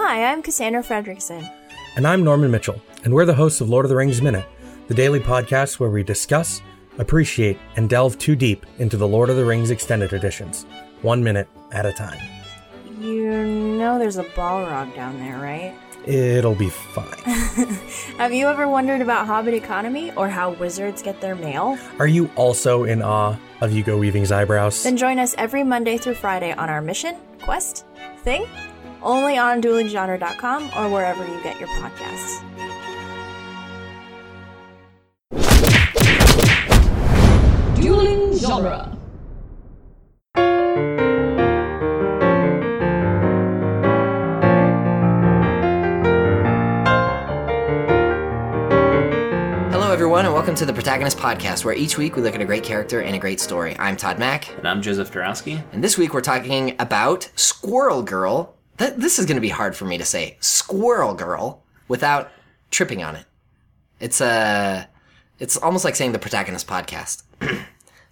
Hi, 0.00 0.26
I'm 0.26 0.42
Cassandra 0.44 0.80
Fredrickson. 0.84 1.52
And 1.96 2.06
I'm 2.06 2.22
Norman 2.22 2.52
Mitchell, 2.52 2.80
and 3.02 3.12
we're 3.12 3.24
the 3.24 3.34
hosts 3.34 3.60
of 3.60 3.68
Lord 3.68 3.84
of 3.84 3.88
the 3.88 3.96
Rings 3.96 4.22
Minute, 4.22 4.46
the 4.86 4.94
daily 4.94 5.18
podcast 5.18 5.80
where 5.80 5.90
we 5.90 6.04
discuss, 6.04 6.62
appreciate, 6.98 7.58
and 7.74 7.90
delve 7.90 8.16
too 8.16 8.36
deep 8.36 8.64
into 8.78 8.96
the 8.96 9.08
Lord 9.08 9.28
of 9.28 9.34
the 9.34 9.44
Rings 9.44 9.72
extended 9.72 10.12
editions, 10.12 10.66
one 11.02 11.24
minute 11.24 11.48
at 11.72 11.84
a 11.84 11.92
time. 11.92 12.16
You 13.00 13.44
know 13.44 13.98
there's 13.98 14.18
a 14.18 14.22
Balrog 14.22 14.94
down 14.94 15.18
there, 15.18 15.36
right? 15.40 15.74
It'll 16.06 16.54
be 16.54 16.70
fine. 16.70 17.18
Have 18.18 18.32
you 18.32 18.46
ever 18.46 18.68
wondered 18.68 19.02
about 19.02 19.26
Hobbit 19.26 19.52
economy 19.52 20.12
or 20.12 20.28
how 20.28 20.50
wizards 20.52 21.02
get 21.02 21.20
their 21.20 21.34
mail? 21.34 21.76
Are 21.98 22.06
you 22.06 22.30
also 22.36 22.84
in 22.84 23.02
awe 23.02 23.36
of 23.60 23.72
Hugo 23.72 23.98
Weaving's 23.98 24.30
eyebrows? 24.30 24.80
Then 24.84 24.96
join 24.96 25.18
us 25.18 25.34
every 25.38 25.64
Monday 25.64 25.98
through 25.98 26.14
Friday 26.14 26.52
on 26.52 26.70
our 26.70 26.80
mission, 26.80 27.16
quest, 27.42 27.84
thing, 28.18 28.46
only 29.02 29.38
on 29.38 29.60
duelinggenre.com 29.62 30.70
or 30.76 30.90
wherever 30.92 31.24
you 31.26 31.42
get 31.42 31.58
your 31.58 31.68
podcasts. 31.68 32.44
Dueling 37.76 38.36
Genre. 38.38 38.96
Hello, 49.70 49.92
everyone, 49.92 50.24
and 50.24 50.34
welcome 50.34 50.54
to 50.56 50.66
the 50.66 50.72
Protagonist 50.72 51.18
Podcast, 51.18 51.64
where 51.64 51.74
each 51.74 51.96
week 51.96 52.16
we 52.16 52.22
look 52.22 52.34
at 52.34 52.40
a 52.40 52.44
great 52.44 52.64
character 52.64 53.00
and 53.02 53.14
a 53.14 53.18
great 53.18 53.38
story. 53.38 53.76
I'm 53.78 53.96
Todd 53.96 54.18
Mack, 54.18 54.48
And 54.56 54.66
I'm 54.66 54.82
Joseph 54.82 55.12
Dorowski. 55.12 55.62
and 55.72 55.84
this 55.84 55.96
week 55.96 56.12
we're 56.14 56.20
talking 56.20 56.74
about 56.80 57.30
Squirrel 57.36 58.02
Girl. 58.02 58.57
Th- 58.78 58.94
this 58.96 59.18
is 59.18 59.26
going 59.26 59.36
to 59.36 59.40
be 59.42 59.48
hard 59.48 59.76
for 59.76 59.84
me 59.84 59.98
to 59.98 60.04
say, 60.04 60.36
Squirrel 60.40 61.14
Girl, 61.14 61.62
without 61.88 62.30
tripping 62.70 63.02
on 63.02 63.16
it. 63.16 63.24
It's 64.00 64.20
Uh, 64.20 64.84
it's 65.38 65.56
almost 65.56 65.84
like 65.84 65.96
saying 65.96 66.12
the 66.12 66.18
Protagonist 66.18 66.66
Podcast. 66.66 67.22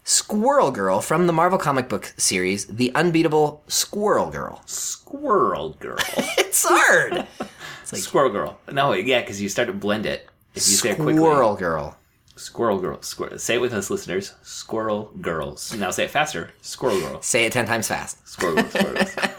Squirrel 0.05 0.71
Girl 0.71 1.01
from 1.01 1.27
the 1.27 1.33
Marvel 1.33 1.59
comic 1.59 1.89
book 1.89 2.13
series, 2.17 2.67
The 2.67 2.95
Unbeatable 2.95 3.65
Squirrel 3.67 4.31
Girl. 4.31 4.63
Squirrel 4.67 5.71
Girl. 5.81 5.99
It's 6.39 6.65
hard. 6.67 7.27
It's 7.83 7.93
like, 7.93 8.01
Squirrel 8.03 8.31
Girl. 8.31 8.59
No, 8.73 8.93
yeah, 8.95 9.21
because 9.21 9.43
you 9.43 9.49
start 9.51 9.67
to 9.69 9.75
blend 9.75 10.07
it. 10.07 10.27
If 10.55 10.67
you 10.69 10.75
say 10.77 10.91
it 10.91 10.95
quickly. 10.97 11.17
Squirrel 11.17 11.55
Girl. 11.57 11.99
Squirrel 12.37 12.79
Girl. 12.79 13.03
Squirrel. 13.03 13.39
Say 13.39 13.57
it 13.57 13.61
with 13.61 13.75
us, 13.75 13.91
listeners. 13.91 14.33
Squirrel 14.43 15.11
Girls. 15.21 15.75
Now 15.75 15.91
say 15.91 16.05
it 16.05 16.11
faster. 16.11 16.53
Squirrel 16.63 16.99
Girl. 17.01 17.21
Say 17.21 17.45
it 17.45 17.53
ten 17.53 17.67
times 17.67 17.89
fast. 17.89 18.27
Squirrel 18.27 18.55
Girl. 18.57 18.71
Squirrel 18.71 18.95
Girls. 18.95 19.17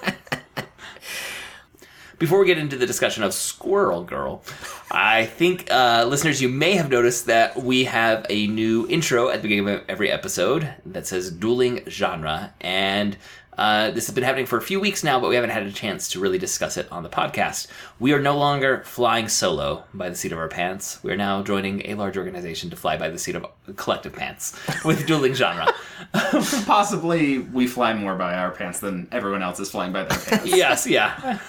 Before 2.20 2.40
we 2.40 2.48
get 2.48 2.58
into 2.58 2.78
the 2.78 2.88
discussion 2.88 3.22
of 3.22 3.32
Squirrel 3.32 4.04
Girl, 4.04 4.42
I 4.90 5.28
think, 5.28 5.70
uh, 5.70 6.04
listeners, 6.08 6.42
you 6.42 6.50
may 6.50 6.73
have 6.73 6.90
noticed 6.90 7.28
that 7.28 7.62
we 7.62 7.84
have 7.84 8.26
a 8.28 8.48
new 8.48 8.88
intro 8.90 9.30
at 9.30 9.36
the 9.36 9.42
beginning 9.44 9.70
of 9.70 9.84
every 9.88 10.10
episode 10.10 10.73
that 10.84 11.06
says 11.06 11.30
dueling 11.30 11.84
genre. 11.88 12.56
And 12.60 13.18
uh, 13.58 13.92
this 13.92 14.06
has 14.06 14.14
been 14.14 14.24
happening 14.24 14.46
for 14.46 14.58
a 14.58 14.62
few 14.62 14.80
weeks 14.80 15.04
now, 15.04 15.20
but 15.20 15.30
we 15.30 15.36
haven't 15.36 15.50
had 15.50 15.64
a 15.64 15.72
chance 15.72 16.10
to 16.10 16.20
really 16.20 16.38
discuss 16.38 16.78
it 16.78 16.88
on 16.92 17.04
the 17.04 17.10
podcast. 17.10 17.68
We 18.00 18.14
are 18.14 18.20
no 18.20 18.38
longer 18.38 18.84
flying 18.86 19.28
solo 19.28 19.84
by 19.94 20.10
the 20.10 20.16
seat 20.16 20.32
of 20.32 20.38
our 20.38 20.48
pants. 20.48 21.04
We 21.04 21.12
are 21.12 21.18
now 21.18 21.42
joining 21.42 21.90
a 21.90 21.96
large 21.96 22.18
organization 22.18 22.70
to 22.70 22.76
fly 22.76 22.98
by 22.98 23.10
the 23.10 23.18
seat 23.18 23.36
of 23.36 23.46
collective 23.76 24.14
pants 24.14 24.58
with 24.86 25.08
dueling 25.08 25.34
genre. 25.34 25.74
Possibly 26.66 27.40
we 27.40 27.68
fly 27.68 27.94
more 27.94 28.16
by 28.16 28.36
our 28.36 28.52
pants 28.52 28.80
than 28.80 29.08
everyone 29.12 29.42
else 29.42 29.60
is 29.60 29.72
flying 29.72 29.92
by 29.92 30.04
their 30.04 30.18
pants. 30.18 30.46
yes, 30.56 30.86
yeah. 30.88 31.40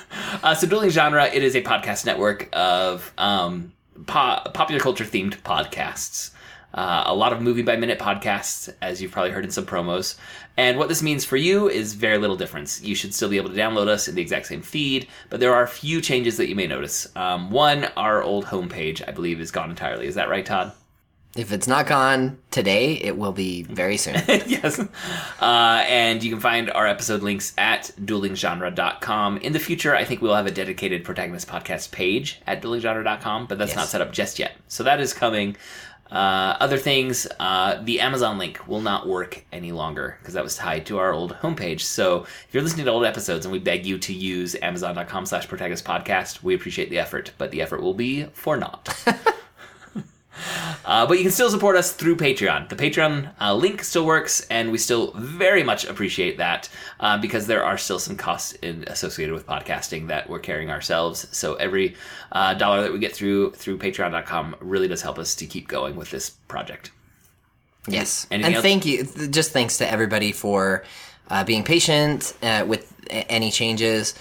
Uh, 0.42 0.54
so, 0.54 0.66
Dueling 0.66 0.90
Genre, 0.90 1.26
it 1.26 1.42
is 1.42 1.54
a 1.54 1.62
podcast 1.62 2.06
network 2.06 2.48
of 2.52 3.12
um, 3.18 3.72
po- 4.06 4.40
popular 4.54 4.80
culture 4.80 5.04
themed 5.04 5.36
podcasts. 5.42 6.30
Uh, 6.74 7.04
a 7.06 7.14
lot 7.14 7.32
of 7.32 7.40
movie 7.40 7.62
by 7.62 7.76
minute 7.76 7.98
podcasts, 7.98 8.72
as 8.82 9.00
you've 9.00 9.10
probably 9.10 9.30
heard 9.30 9.44
in 9.44 9.50
some 9.50 9.64
promos. 9.64 10.16
And 10.56 10.76
what 10.76 10.88
this 10.88 11.02
means 11.02 11.24
for 11.24 11.36
you 11.36 11.68
is 11.68 11.94
very 11.94 12.18
little 12.18 12.36
difference. 12.36 12.82
You 12.82 12.94
should 12.94 13.14
still 13.14 13.28
be 13.30 13.38
able 13.38 13.48
to 13.50 13.56
download 13.56 13.88
us 13.88 14.06
in 14.08 14.14
the 14.14 14.20
exact 14.22 14.46
same 14.46 14.60
feed, 14.60 15.08
but 15.30 15.40
there 15.40 15.54
are 15.54 15.62
a 15.62 15.68
few 15.68 16.00
changes 16.02 16.36
that 16.36 16.48
you 16.48 16.54
may 16.54 16.66
notice. 16.66 17.08
Um, 17.16 17.50
one, 17.50 17.84
our 17.96 18.22
old 18.22 18.44
homepage, 18.46 19.02
I 19.08 19.12
believe, 19.12 19.40
is 19.40 19.50
gone 19.50 19.70
entirely. 19.70 20.06
Is 20.06 20.16
that 20.16 20.28
right, 20.28 20.44
Todd? 20.44 20.72
If 21.36 21.52
it's 21.52 21.68
not 21.68 21.86
gone 21.86 22.38
today, 22.50 22.94
it 22.94 23.16
will 23.16 23.32
be 23.32 23.62
very 23.62 23.96
soon. 23.96 24.14
yes. 24.46 24.78
Uh, 24.80 25.84
and 25.86 26.22
you 26.24 26.30
can 26.30 26.40
find 26.40 26.70
our 26.70 26.86
episode 26.86 27.22
links 27.22 27.52
at 27.56 27.92
duelinggenre.com. 28.00 29.38
In 29.38 29.52
the 29.52 29.58
future, 29.58 29.94
I 29.94 30.04
think 30.04 30.20
we'll 30.22 30.34
have 30.34 30.46
a 30.46 30.50
dedicated 30.50 31.04
protagonist 31.04 31.46
podcast 31.46 31.92
page 31.92 32.40
at 32.46 32.62
duelinggenre.com, 32.62 33.46
but 33.46 33.58
that's 33.58 33.70
Yes. 33.70 33.76
not 33.76 33.88
set 33.88 34.00
up 34.00 34.12
just 34.12 34.38
yet. 34.38 34.52
So 34.68 34.82
that 34.84 35.00
is 35.00 35.12
coming. 35.12 35.56
Uh, 36.10 36.56
other 36.60 36.78
things, 36.78 37.26
uh, 37.38 37.80
the 37.82 38.00
Amazon 38.00 38.38
link 38.38 38.66
will 38.66 38.80
not 38.80 39.06
work 39.06 39.44
any 39.52 39.72
longer 39.72 40.16
because 40.20 40.34
that 40.34 40.44
was 40.44 40.56
tied 40.56 40.86
to 40.86 40.98
our 40.98 41.12
old 41.12 41.34
homepage. 41.36 41.80
So 41.80 42.22
if 42.22 42.48
you're 42.52 42.62
listening 42.62 42.86
to 42.86 42.92
old 42.92 43.04
episodes 43.04 43.44
and 43.44 43.52
we 43.52 43.58
beg 43.58 43.84
you 43.84 43.98
to 43.98 44.12
use 44.12 44.56
amazon.com 44.62 45.26
slash 45.26 45.46
protagonist 45.48 45.84
podcast, 45.84 46.42
we 46.42 46.54
appreciate 46.54 46.90
the 46.90 46.98
effort, 46.98 47.32
but 47.38 47.50
the 47.50 47.60
effort 47.60 47.82
will 47.82 47.94
be 47.94 48.24
for 48.32 48.56
naught. 48.56 48.88
Uh, 50.84 51.06
but 51.06 51.18
you 51.18 51.22
can 51.22 51.32
still 51.32 51.50
support 51.50 51.76
us 51.76 51.92
through 51.92 52.16
Patreon. 52.16 52.68
The 52.68 52.76
Patreon 52.76 53.32
uh, 53.40 53.54
link 53.54 53.82
still 53.82 54.06
works, 54.06 54.46
and 54.48 54.70
we 54.70 54.78
still 54.78 55.12
very 55.12 55.62
much 55.62 55.84
appreciate 55.84 56.38
that 56.38 56.68
uh, 57.00 57.18
because 57.18 57.46
there 57.46 57.64
are 57.64 57.76
still 57.78 57.98
some 57.98 58.16
costs 58.16 58.52
in, 58.54 58.84
associated 58.86 59.34
with 59.34 59.46
podcasting 59.46 60.08
that 60.08 60.28
we're 60.28 60.38
carrying 60.38 60.70
ourselves. 60.70 61.26
So 61.36 61.54
every 61.54 61.96
uh, 62.32 62.54
dollar 62.54 62.82
that 62.82 62.92
we 62.92 62.98
get 62.98 63.14
through 63.14 63.52
through 63.52 63.78
Patreon.com 63.78 64.56
really 64.60 64.88
does 64.88 65.02
help 65.02 65.18
us 65.18 65.34
to 65.36 65.46
keep 65.46 65.68
going 65.68 65.96
with 65.96 66.10
this 66.10 66.30
project. 66.30 66.90
Yes, 67.86 68.26
Anything 68.30 68.46
and 68.46 68.54
else? 68.56 68.62
thank 68.62 68.86
you. 68.86 69.04
Just 69.30 69.52
thanks 69.52 69.78
to 69.78 69.90
everybody 69.90 70.32
for 70.32 70.84
uh, 71.30 71.44
being 71.44 71.64
patient 71.64 72.34
uh, 72.42 72.64
with 72.66 72.92
any 73.10 73.50
changes. 73.50 74.14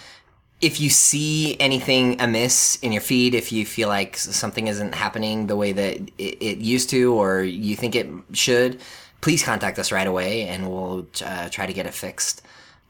If 0.59 0.81
you 0.81 0.90
see 0.90 1.56
anything 1.59 2.19
amiss 2.19 2.79
in 2.81 2.91
your 2.91 3.01
feed, 3.01 3.35
if 3.35 3.51
you 3.51 3.66
feel 3.66 3.90
like 3.90 4.18
something 4.18 4.68
isn't 4.68 4.95
happening 4.95 5.47
the 5.47 5.56
way 5.56 5.72
that 5.72 5.97
it, 6.18 6.38
it 6.41 6.57
used 6.57 6.90
to, 6.90 7.13
or 7.13 7.44
you 7.44 7.75
think 7.75 7.95
it 7.95 8.07
should, 8.34 8.81
please 9.22 9.44
contact 9.44 9.78
us 9.78 9.91
right 9.91 10.07
away, 10.07 10.47
and 10.47 10.69
we'll 10.69 11.07
uh, 11.23 11.50
try 11.50 11.67
to 11.67 11.73
get 11.73 11.85
it 11.85 11.94
fixed. 11.94 12.41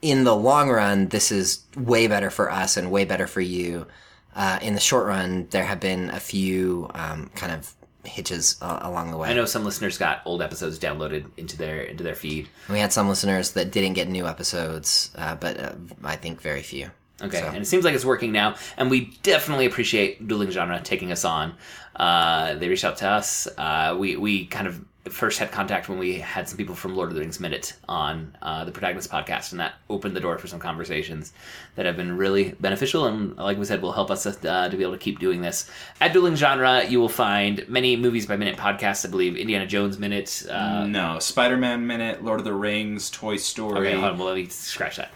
In 0.01 0.23
the 0.23 0.35
long 0.35 0.69
run, 0.69 1.07
this 1.07 1.31
is 1.31 1.63
way 1.75 2.07
better 2.07 2.29
for 2.29 2.51
us 2.51 2.77
and 2.77 2.91
way 2.91 3.03
better 3.03 3.27
for 3.27 3.41
you. 3.41 3.87
Uh, 4.35 4.59
in 4.61 4.73
the 4.73 4.79
short 4.79 5.07
run, 5.07 5.47
there 5.49 5.65
have 5.65 5.79
been 5.79 6.09
a 6.11 6.19
few 6.19 6.89
um, 6.93 7.29
kind 7.35 7.51
of 7.51 7.73
hitches 8.05 8.55
uh, 8.61 8.79
along 8.81 9.11
the 9.11 9.17
way. 9.17 9.29
I 9.29 9.33
know 9.33 9.45
some 9.45 9.65
listeners 9.65 9.97
got 9.97 10.21
old 10.25 10.41
episodes 10.41 10.79
downloaded 10.79 11.25
into 11.37 11.57
their 11.57 11.81
into 11.81 12.03
their 12.03 12.15
feed. 12.15 12.47
We 12.69 12.79
had 12.79 12.93
some 12.93 13.09
listeners 13.09 13.51
that 13.51 13.71
didn't 13.71 13.93
get 13.93 14.07
new 14.07 14.27
episodes, 14.27 15.11
uh, 15.15 15.35
but 15.35 15.59
uh, 15.59 15.73
I 16.03 16.15
think 16.15 16.41
very 16.41 16.61
few. 16.61 16.91
Okay, 17.21 17.39
So- 17.39 17.47
and 17.47 17.57
it 17.57 17.65
seems 17.65 17.83
like 17.83 17.95
it's 17.95 18.05
working 18.05 18.31
now, 18.31 18.55
and 18.77 18.89
we 18.91 19.17
definitely 19.23 19.65
appreciate 19.65 20.27
Dueling 20.27 20.51
Genre 20.51 20.79
taking 20.83 21.11
us 21.11 21.25
on. 21.25 21.53
Uh, 21.95 22.53
they 22.55 22.69
reached 22.69 22.85
out 22.85 22.97
to 22.97 23.07
us. 23.09 23.47
Uh, 23.57 23.95
we 23.97 24.15
we 24.15 24.45
kind 24.45 24.67
of 24.67 24.79
first 25.09 25.39
had 25.39 25.49
contact 25.53 25.87
when 25.87 25.97
we 25.97 26.19
had 26.19 26.49
some 26.49 26.57
people 26.57 26.75
from 26.75 26.93
Lord 26.93 27.07
of 27.07 27.15
the 27.15 27.21
Rings 27.21 27.39
Minute 27.39 27.73
on 27.87 28.35
uh, 28.41 28.65
the 28.65 28.71
Protagonist 28.71 29.09
podcast, 29.09 29.51
and 29.51 29.59
that 29.61 29.75
opened 29.89 30.15
the 30.15 30.19
door 30.19 30.37
for 30.37 30.47
some 30.47 30.59
conversations 30.59 31.31
that 31.75 31.85
have 31.85 31.95
been 31.95 32.17
really 32.17 32.53
beneficial, 32.59 33.05
and 33.05 33.35
like 33.37 33.57
we 33.57 33.63
said, 33.65 33.81
will 33.81 33.93
help 33.93 34.11
us 34.11 34.25
uh, 34.27 34.69
to 34.69 34.75
be 34.77 34.83
able 34.83 34.91
to 34.91 34.97
keep 34.99 35.17
doing 35.19 35.41
this. 35.41 35.71
At 36.01 36.11
Dueling 36.13 36.35
Genre, 36.35 36.83
you 36.85 36.99
will 36.99 37.07
find 37.09 37.67
many 37.69 37.95
movies 37.95 38.25
by 38.27 38.35
minute 38.35 38.57
podcasts. 38.57 39.07
I 39.07 39.09
believe 39.09 39.37
Indiana 39.37 39.65
Jones 39.65 39.97
Minute. 39.97 40.45
Uh, 40.51 40.85
no, 40.85 41.17
Spider-Man 41.19 41.87
Minute, 41.87 42.23
Lord 42.23 42.39
of 42.39 42.43
the 42.45 42.53
Rings, 42.53 43.09
Toy 43.09 43.37
Story. 43.37 43.79
Okay, 43.87 43.93
hold 43.93 44.03
on. 44.11 44.17
Well, 44.19 44.27
let 44.27 44.35
me 44.35 44.47
scratch 44.49 44.97
that. 44.97 45.11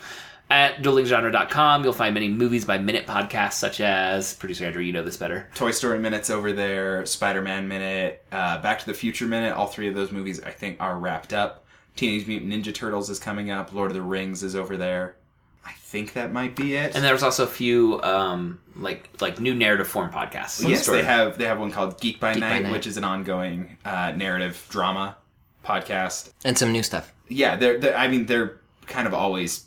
At 0.52 0.84
duelinggenre.com, 0.84 1.86
you'll 1.86 1.94
find 1.94 2.14
many 2.14 2.28
movies 2.28 2.66
by 2.66 2.78
minute 2.78 3.08
podcasts, 3.08 3.54
such 3.54 3.80
as 3.80 4.34
producer 4.34 4.66
Andrew. 4.66 4.82
You 4.82 4.92
know 4.92 5.02
this 5.02 5.16
better. 5.16 5.48
Toy 5.56 5.72
Story 5.72 5.98
Minutes 5.98 6.30
over 6.30 6.52
there, 6.52 7.06
Spider-Man 7.06 7.70
Minute, 7.70 8.22
uh, 8.34 8.62
Back 8.62 8.80
to 8.80 8.86
the 8.86 8.94
Future 8.94 9.26
Minute. 9.26 9.56
All 9.56 9.68
three 9.68 9.88
of 9.88 9.96
those 9.96 10.12
movies, 10.12 10.42
I 10.42 10.52
think, 10.52 10.76
are 10.82 10.98
wrapped 11.00 11.32
up. 11.32 11.64
Teenage 11.96 12.28
Mutant 12.28 12.52
Ninja 12.52 12.76
Turtles 12.76 13.10
is 13.10 13.18
coming 13.18 13.50
up. 13.50 13.72
Lord 13.72 13.92
of 13.92 13.96
the 13.96 14.02
Rings 14.02 14.44
is 14.44 14.54
over 14.54 14.76
there. 14.76 15.16
I 15.66 15.72
think 15.72 16.12
that 16.14 16.34
might 16.34 16.58
be 16.58 16.76
it. 16.76 16.96
And 16.96 17.04
there's 17.04 17.24
also 17.24 17.46
a 17.46 17.48
few 17.48 18.02
um, 18.02 18.60
like 18.76 19.08
like 19.22 19.40
new 19.40 19.56
narrative 19.56 19.88
form 19.88 20.12
podcasts. 20.12 20.68
yes, 20.68 20.84
Story- 20.84 20.98
they 20.98 21.06
have 21.06 21.38
they 21.38 21.46
have 21.46 21.60
one 21.62 21.72
called 21.72 22.02
Geek 22.02 22.20
by, 22.20 22.34
Geek 22.34 22.42
by 22.42 22.50
Night, 22.50 22.64
Night. 22.64 22.72
which 22.74 22.88
is 22.88 22.98
an 22.98 23.06
ongoing 23.06 23.78
uh, 23.86 24.12
narrative 24.18 24.66
drama 24.70 25.16
podcast. 25.64 26.32
And 26.44 26.58
some 26.58 26.74
new 26.74 26.84
stuff. 26.84 27.14
Yeah, 27.30 27.56
they're, 27.56 27.80
they're 27.80 27.96
I 27.98 28.10
mean 28.10 28.26
they're 28.26 28.60
kind 28.88 29.08
of 29.08 29.14
always 29.14 29.66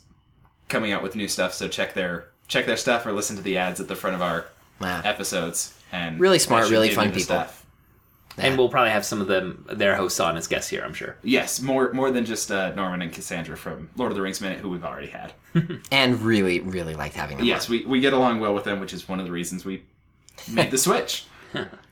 coming 0.69 0.91
out 0.91 1.03
with 1.03 1.15
new 1.15 1.27
stuff. 1.27 1.53
So 1.53 1.67
check 1.67 1.93
their 1.93 2.27
check 2.47 2.65
their 2.65 2.77
stuff 2.77 3.05
or 3.05 3.11
listen 3.11 3.35
to 3.37 3.41
the 3.41 3.57
ads 3.57 3.79
at 3.79 3.87
the 3.87 3.95
front 3.95 4.15
of 4.15 4.21
our 4.21 4.45
Wow. 4.79 5.01
episodes. 5.05 5.73
And 5.91 6.19
Really 6.19 6.39
smart, 6.39 6.69
really 6.69 6.89
fun 6.89 7.07
people. 7.07 7.21
stuff. 7.21 7.65
And 8.37 8.57
we'll 8.57 8.67
probably 8.67 8.91
have 8.91 9.05
some 9.05 9.21
of 9.21 9.27
them, 9.27 9.65
their 9.71 9.95
hosts 9.95 10.19
on 10.19 10.35
as 10.35 10.45
guests 10.47 10.69
here, 10.69 10.83
I'm 10.83 10.93
sure. 10.93 11.15
Yes, 11.23 11.61
more 11.61 11.93
more 11.93 12.11
than 12.11 12.25
just 12.25 12.51
uh, 12.51 12.75
Norman 12.75 13.01
and 13.01 13.13
Cassandra 13.13 13.55
from 13.55 13.89
Lord 13.95 14.11
of 14.11 14.17
the 14.17 14.21
Rings 14.21 14.41
Minute, 14.41 14.59
who 14.59 14.69
we've 14.69 14.83
already 14.83 15.07
had. 15.07 15.31
and 15.91 16.21
really, 16.21 16.59
really 16.59 16.95
liked 16.95 17.15
having 17.15 17.37
them. 17.37 17.45
Yes, 17.45 17.69
we, 17.69 17.85
we 17.85 18.01
get 18.01 18.11
along 18.11 18.41
well 18.41 18.53
with 18.53 18.65
them, 18.65 18.81
which 18.81 18.91
is 18.93 19.07
one 19.07 19.19
of 19.21 19.25
the 19.25 19.31
reasons 19.31 19.63
we 19.63 19.83
made 20.51 20.69
the 20.71 20.77
switch. 20.87 21.23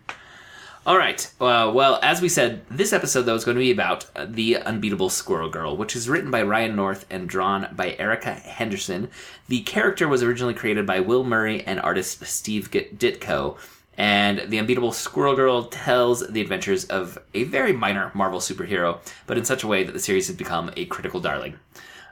All 0.86 0.98
right. 0.98 1.32
Uh, 1.40 1.72
well, 1.74 1.98
as 2.04 2.22
we 2.22 2.28
said, 2.28 2.62
this 2.70 2.92
episode 2.92 3.22
though 3.22 3.36
is 3.36 3.46
going 3.46 3.56
to 3.56 3.64
be 3.64 3.72
about 3.72 4.06
uh, 4.18 4.26
the 4.30 4.58
unbeatable 4.58 5.10
Squirrel 5.10 5.50
Girl, 5.50 5.78
which 5.78 5.96
is 5.96 6.10
written 6.10 6.30
by 6.30 6.44
Ryan 6.44 6.76
North 6.76 7.06
and 7.10 7.30
drawn 7.30 7.70
by 7.74 7.96
Erica 7.98 8.34
Henderson. 8.34 9.10
The 9.48 9.62
character 9.62 10.10
was 10.10 10.22
originally 10.22 10.54
created 10.54 10.86
by 10.86 11.00
Will 11.00 11.24
Murray 11.24 11.64
and 11.64 11.80
artist 11.80 12.26
Steve 12.26 12.70
Ditko. 12.70 13.58
And 13.98 14.50
the 14.50 14.60
unbeatable 14.60 14.92
Squirrel 14.92 15.38
Girl 15.38 15.64
tells 15.66 16.28
the 16.28 16.42
adventures 16.42 16.84
of 16.86 17.18
a 17.34 17.46
very 17.46 17.72
minor 17.72 18.12
Marvel 18.14 18.40
superhero, 18.40 19.00
but 19.26 19.38
in 19.38 19.46
such 19.46 19.64
a 19.64 19.68
way 19.68 19.86
that 19.86 19.94
the 19.94 20.00
series 20.00 20.28
has 20.28 20.36
become 20.36 20.70
a 20.76 20.86
critical 20.88 21.22
darling. 21.22 21.60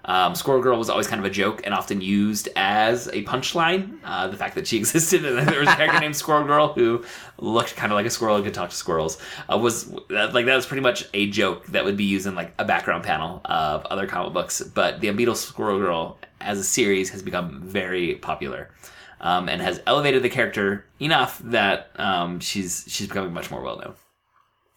Um, 0.05 0.33
Squirrel 0.33 0.61
Girl 0.61 0.77
was 0.77 0.89
always 0.89 1.07
kind 1.07 1.19
of 1.19 1.25
a 1.25 1.29
joke 1.29 1.61
and 1.63 1.73
often 1.73 2.01
used 2.01 2.49
as 2.55 3.07
a 3.07 3.23
punchline. 3.23 3.99
Uh, 4.03 4.27
the 4.27 4.37
fact 4.37 4.55
that 4.55 4.67
she 4.67 4.77
existed 4.79 5.23
and 5.25 5.47
there 5.47 5.59
was 5.59 5.69
a 5.69 5.75
character 5.75 5.99
named 5.99 6.15
Squirrel 6.15 6.45
Girl 6.45 6.73
who 6.73 7.05
looked 7.37 7.75
kind 7.75 7.91
of 7.91 7.95
like 7.95 8.05
a 8.05 8.09
squirrel 8.09 8.35
and 8.35 8.45
could 8.45 8.53
talk 8.53 8.69
to 8.69 8.75
squirrels 8.75 9.17
uh, 9.51 9.57
was 9.57 9.91
that, 10.09 10.33
like 10.33 10.45
that 10.45 10.55
was 10.55 10.65
pretty 10.65 10.81
much 10.81 11.07
a 11.13 11.29
joke 11.29 11.65
that 11.67 11.85
would 11.85 11.97
be 11.97 12.03
used 12.03 12.25
in 12.25 12.35
like 12.35 12.53
a 12.57 12.65
background 12.65 13.03
panel 13.03 13.41
of 13.45 13.85
other 13.85 14.07
comic 14.07 14.33
books. 14.33 14.61
But 14.61 15.01
the 15.01 15.09
Unbeatable 15.09 15.35
Squirrel 15.35 15.77
Girl 15.77 16.17
as 16.39 16.57
a 16.59 16.63
series 16.63 17.09
has 17.11 17.21
become 17.21 17.61
very 17.61 18.15
popular. 18.15 18.71
Um, 19.23 19.49
and 19.49 19.61
has 19.61 19.79
elevated 19.85 20.23
the 20.23 20.29
character 20.29 20.87
enough 20.99 21.37
that 21.43 21.91
um, 21.97 22.39
she's 22.39 22.85
she's 22.87 23.05
becoming 23.05 23.31
much 23.31 23.51
more 23.51 23.61
well 23.61 23.77
known. 23.77 23.93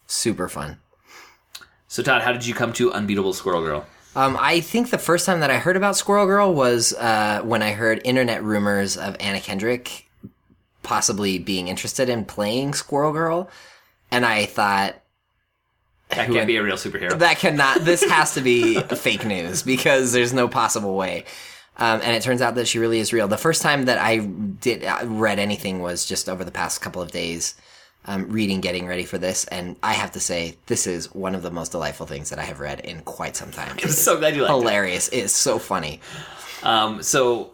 Super 0.05 0.47
fun. 0.47 0.77
So 1.87 2.03
Todd, 2.03 2.21
how 2.21 2.31
did 2.31 2.45
you 2.45 2.53
come 2.53 2.71
to 2.73 2.93
Unbeatable 2.93 3.33
Squirrel 3.33 3.63
Girl? 3.63 3.87
Um, 4.15 4.37
I 4.39 4.61
think 4.61 4.89
the 4.91 4.97
first 4.97 5.25
time 5.25 5.41
that 5.41 5.51
I 5.51 5.57
heard 5.57 5.75
about 5.75 5.97
Squirrel 5.97 6.25
Girl 6.25 6.53
was 6.53 6.93
uh, 6.93 7.41
when 7.43 7.61
I 7.61 7.71
heard 7.71 8.01
internet 8.05 8.43
rumors 8.43 8.95
of 8.97 9.17
Anna 9.19 9.41
Kendrick 9.41 10.07
possibly 10.83 11.37
being 11.39 11.67
interested 11.67 12.07
in 12.09 12.23
playing 12.25 12.73
Squirrel 12.75 13.11
Girl, 13.11 13.49
and 14.11 14.25
I 14.25 14.45
thought 14.45 14.95
That 16.09 16.29
can't 16.31 16.47
be 16.47 16.55
a 16.55 16.63
real 16.63 16.77
superhero. 16.77 17.17
that 17.19 17.39
cannot. 17.39 17.81
This 17.81 18.03
has 18.09 18.33
to 18.35 18.41
be 18.41 18.79
fake 18.81 19.25
news 19.25 19.63
because 19.63 20.13
there's 20.13 20.31
no 20.33 20.47
possible 20.47 20.95
way. 20.95 21.25
Um, 21.77 21.99
and 22.01 22.15
it 22.15 22.23
turns 22.23 22.41
out 22.41 22.55
that 22.55 22.69
she 22.69 22.79
really 22.79 22.99
is 22.99 23.11
real. 23.11 23.27
The 23.27 23.35
first 23.37 23.61
time 23.61 23.83
that 23.85 23.97
I 23.97 24.19
did 24.19 24.85
I 24.85 25.03
read 25.03 25.39
anything 25.39 25.81
was 25.81 26.05
just 26.05 26.29
over 26.29 26.45
the 26.45 26.51
past 26.51 26.79
couple 26.81 27.01
of 27.01 27.11
days, 27.11 27.55
um, 28.05 28.29
reading, 28.29 28.61
getting 28.61 28.87
ready 28.87 29.03
for 29.03 29.17
this, 29.17 29.45
and 29.45 29.75
I 29.83 29.93
have 29.93 30.11
to 30.13 30.19
say 30.19 30.57
this 30.67 30.87
is 30.87 31.13
one 31.13 31.35
of 31.35 31.41
the 31.41 31.51
most 31.51 31.71
delightful 31.71 32.05
things 32.05 32.29
that 32.29 32.39
I 32.39 32.43
have 32.43 32.59
read 32.59 32.79
in 32.81 33.01
quite 33.01 33.35
some 33.35 33.51
time. 33.51 33.77
I'm 33.83 33.89
so 33.89 34.17
glad 34.17 34.35
you 34.35 34.43
liked 34.43 34.53
it. 34.53 34.57
hilarious. 34.57 35.07
It 35.09 35.19
is 35.19 35.33
so 35.33 35.59
funny. 35.59 35.99
Um, 36.63 37.03
so 37.03 37.51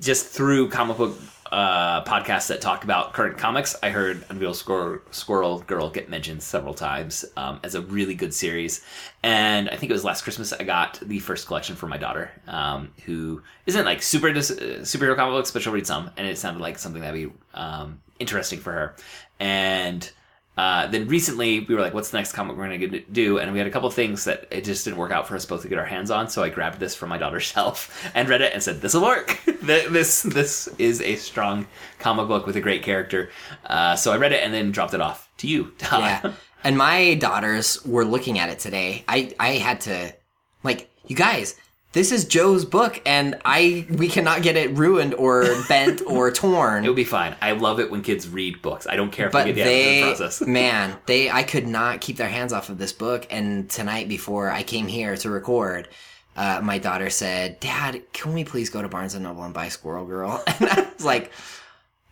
just 0.00 0.26
through 0.26 0.70
comic 0.70 0.96
book 0.96 1.16
uh, 1.52 2.02
podcasts 2.04 2.48
that 2.48 2.60
talk 2.60 2.82
about 2.84 3.12
current 3.12 3.38
comics, 3.38 3.76
I 3.82 3.90
heard 3.90 4.24
Unreal 4.28 4.54
Squirrel, 4.54 5.00
Squirrel 5.10 5.60
Girl 5.60 5.88
get 5.88 6.08
mentioned 6.08 6.42
several 6.42 6.74
times 6.74 7.24
um, 7.36 7.60
as 7.62 7.74
a 7.74 7.82
really 7.82 8.14
good 8.14 8.34
series. 8.34 8.84
And 9.22 9.68
I 9.70 9.76
think 9.76 9.90
it 9.90 9.92
was 9.92 10.04
last 10.04 10.22
Christmas 10.22 10.52
I 10.52 10.64
got 10.64 10.98
the 11.00 11.20
first 11.20 11.46
collection 11.46 11.76
for 11.76 11.86
my 11.86 11.96
daughter, 11.96 12.30
um, 12.48 12.92
who 13.04 13.42
isn't 13.66 13.84
like 13.84 14.02
super 14.02 14.32
dis- 14.32 14.50
uh, 14.50 14.80
superhero 14.82 15.14
comic 15.14 15.32
books, 15.34 15.50
but 15.50 15.62
she'll 15.62 15.72
read 15.72 15.86
some, 15.86 16.10
and 16.16 16.26
it 16.26 16.38
sounded 16.38 16.60
like 16.60 16.78
something 16.78 17.02
that'd 17.02 17.30
be 17.30 17.36
um, 17.54 18.00
interesting 18.18 18.58
for 18.58 18.72
her. 18.72 18.96
And 19.40 20.10
uh, 20.56 20.86
then 20.86 21.08
recently 21.08 21.60
we 21.60 21.74
were 21.74 21.80
like, 21.80 21.94
what's 21.94 22.10
the 22.10 22.18
next 22.18 22.32
comic 22.32 22.56
we're 22.56 22.68
going 22.68 22.80
to 22.80 23.00
do? 23.00 23.38
And 23.38 23.52
we 23.52 23.58
had 23.58 23.66
a 23.66 23.70
couple 23.70 23.90
things 23.90 24.24
that 24.24 24.46
it 24.50 24.64
just 24.64 24.84
didn't 24.84 24.98
work 24.98 25.10
out 25.10 25.26
for 25.26 25.34
us 25.34 25.44
both 25.44 25.62
to 25.62 25.68
get 25.68 25.78
our 25.78 25.84
hands 25.84 26.10
on. 26.10 26.28
So 26.28 26.42
I 26.42 26.48
grabbed 26.48 26.78
this 26.78 26.94
from 26.94 27.08
my 27.08 27.18
daughter's 27.18 27.42
shelf 27.54 28.10
and 28.14 28.28
read 28.28 28.40
it 28.40 28.52
and 28.52 28.62
said, 28.62 28.80
this 28.80 28.94
will 28.94 29.02
work. 29.02 29.40
This, 29.64 30.22
this 30.22 30.68
is 30.78 31.00
a 31.00 31.16
strong 31.16 31.66
comic 31.98 32.28
book 32.28 32.46
with 32.46 32.54
a 32.56 32.60
great 32.60 32.82
character. 32.82 33.30
Uh, 33.64 33.96
so 33.96 34.12
I 34.12 34.18
read 34.18 34.32
it 34.32 34.42
and 34.42 34.52
then 34.52 34.72
dropped 34.72 34.92
it 34.92 35.00
off 35.00 35.30
to 35.38 35.46
you. 35.46 35.72
Yeah. 35.92 36.32
And 36.62 36.76
my 36.76 37.14
daughters 37.14 37.84
were 37.84 38.04
looking 38.04 38.38
at 38.38 38.50
it 38.50 38.58
today. 38.58 39.04
I, 39.08 39.34
I 39.40 39.52
had 39.52 39.80
to, 39.82 40.14
like, 40.62 40.90
you 41.06 41.16
guys, 41.16 41.56
this 41.94 42.10
is 42.10 42.24
Joe's 42.24 42.64
book 42.64 43.00
and 43.06 43.40
I, 43.44 43.86
we 43.88 44.08
cannot 44.08 44.42
get 44.42 44.56
it 44.56 44.76
ruined 44.76 45.14
or 45.14 45.46
bent 45.68 46.02
or 46.06 46.30
torn. 46.30 46.82
It'll 46.82 46.94
be 46.94 47.04
fine. 47.04 47.36
I 47.40 47.52
love 47.52 47.78
it 47.80 47.90
when 47.90 48.02
kids 48.02 48.28
read 48.28 48.60
books. 48.60 48.86
I 48.86 48.96
don't 48.96 49.10
care 49.10 49.26
if 49.26 49.32
but 49.32 49.44
they 49.44 49.52
get 49.52 49.64
they, 49.64 50.00
the 50.00 50.06
process. 50.08 50.40
man, 50.46 50.96
they, 51.06 51.30
I 51.30 51.44
could 51.44 51.66
not 51.66 52.00
keep 52.00 52.16
their 52.16 52.28
hands 52.28 52.52
off 52.52 52.68
of 52.68 52.78
this 52.78 52.92
book. 52.92 53.26
And 53.30 53.70
tonight, 53.70 54.08
before 54.08 54.50
I 54.50 54.64
came 54.64 54.88
here 54.88 55.16
to 55.16 55.30
record, 55.30 55.88
uh, 56.36 56.60
my 56.62 56.78
daughter 56.78 57.10
said, 57.10 57.60
"Dad, 57.60 58.02
can 58.12 58.34
we 58.34 58.42
please 58.42 58.68
go 58.68 58.82
to 58.82 58.88
Barnes 58.88 59.14
and 59.14 59.22
Noble 59.22 59.44
and 59.44 59.54
buy 59.54 59.68
Squirrel 59.68 60.04
Girl?" 60.04 60.42
And 60.60 60.68
I 60.68 60.88
was 60.92 61.04
like, 61.04 61.30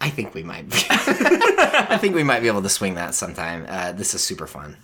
"I 0.01 0.11
think 0.11 0.33
we 0.33 0.45
might. 0.45 0.71
Be. 0.71 0.77
I 0.89 1.99
think 2.01 2.15
we 2.15 2.23
might 2.23 2.39
be 2.39 2.47
able 2.47 2.63
to 2.63 2.69
swing 2.69 2.95
that 2.95 3.17
sometime. 3.17 3.67
Uh, 3.69 3.91
this 3.91 4.15
is 4.15 4.23
super 4.23 4.47
fun." 4.47 4.77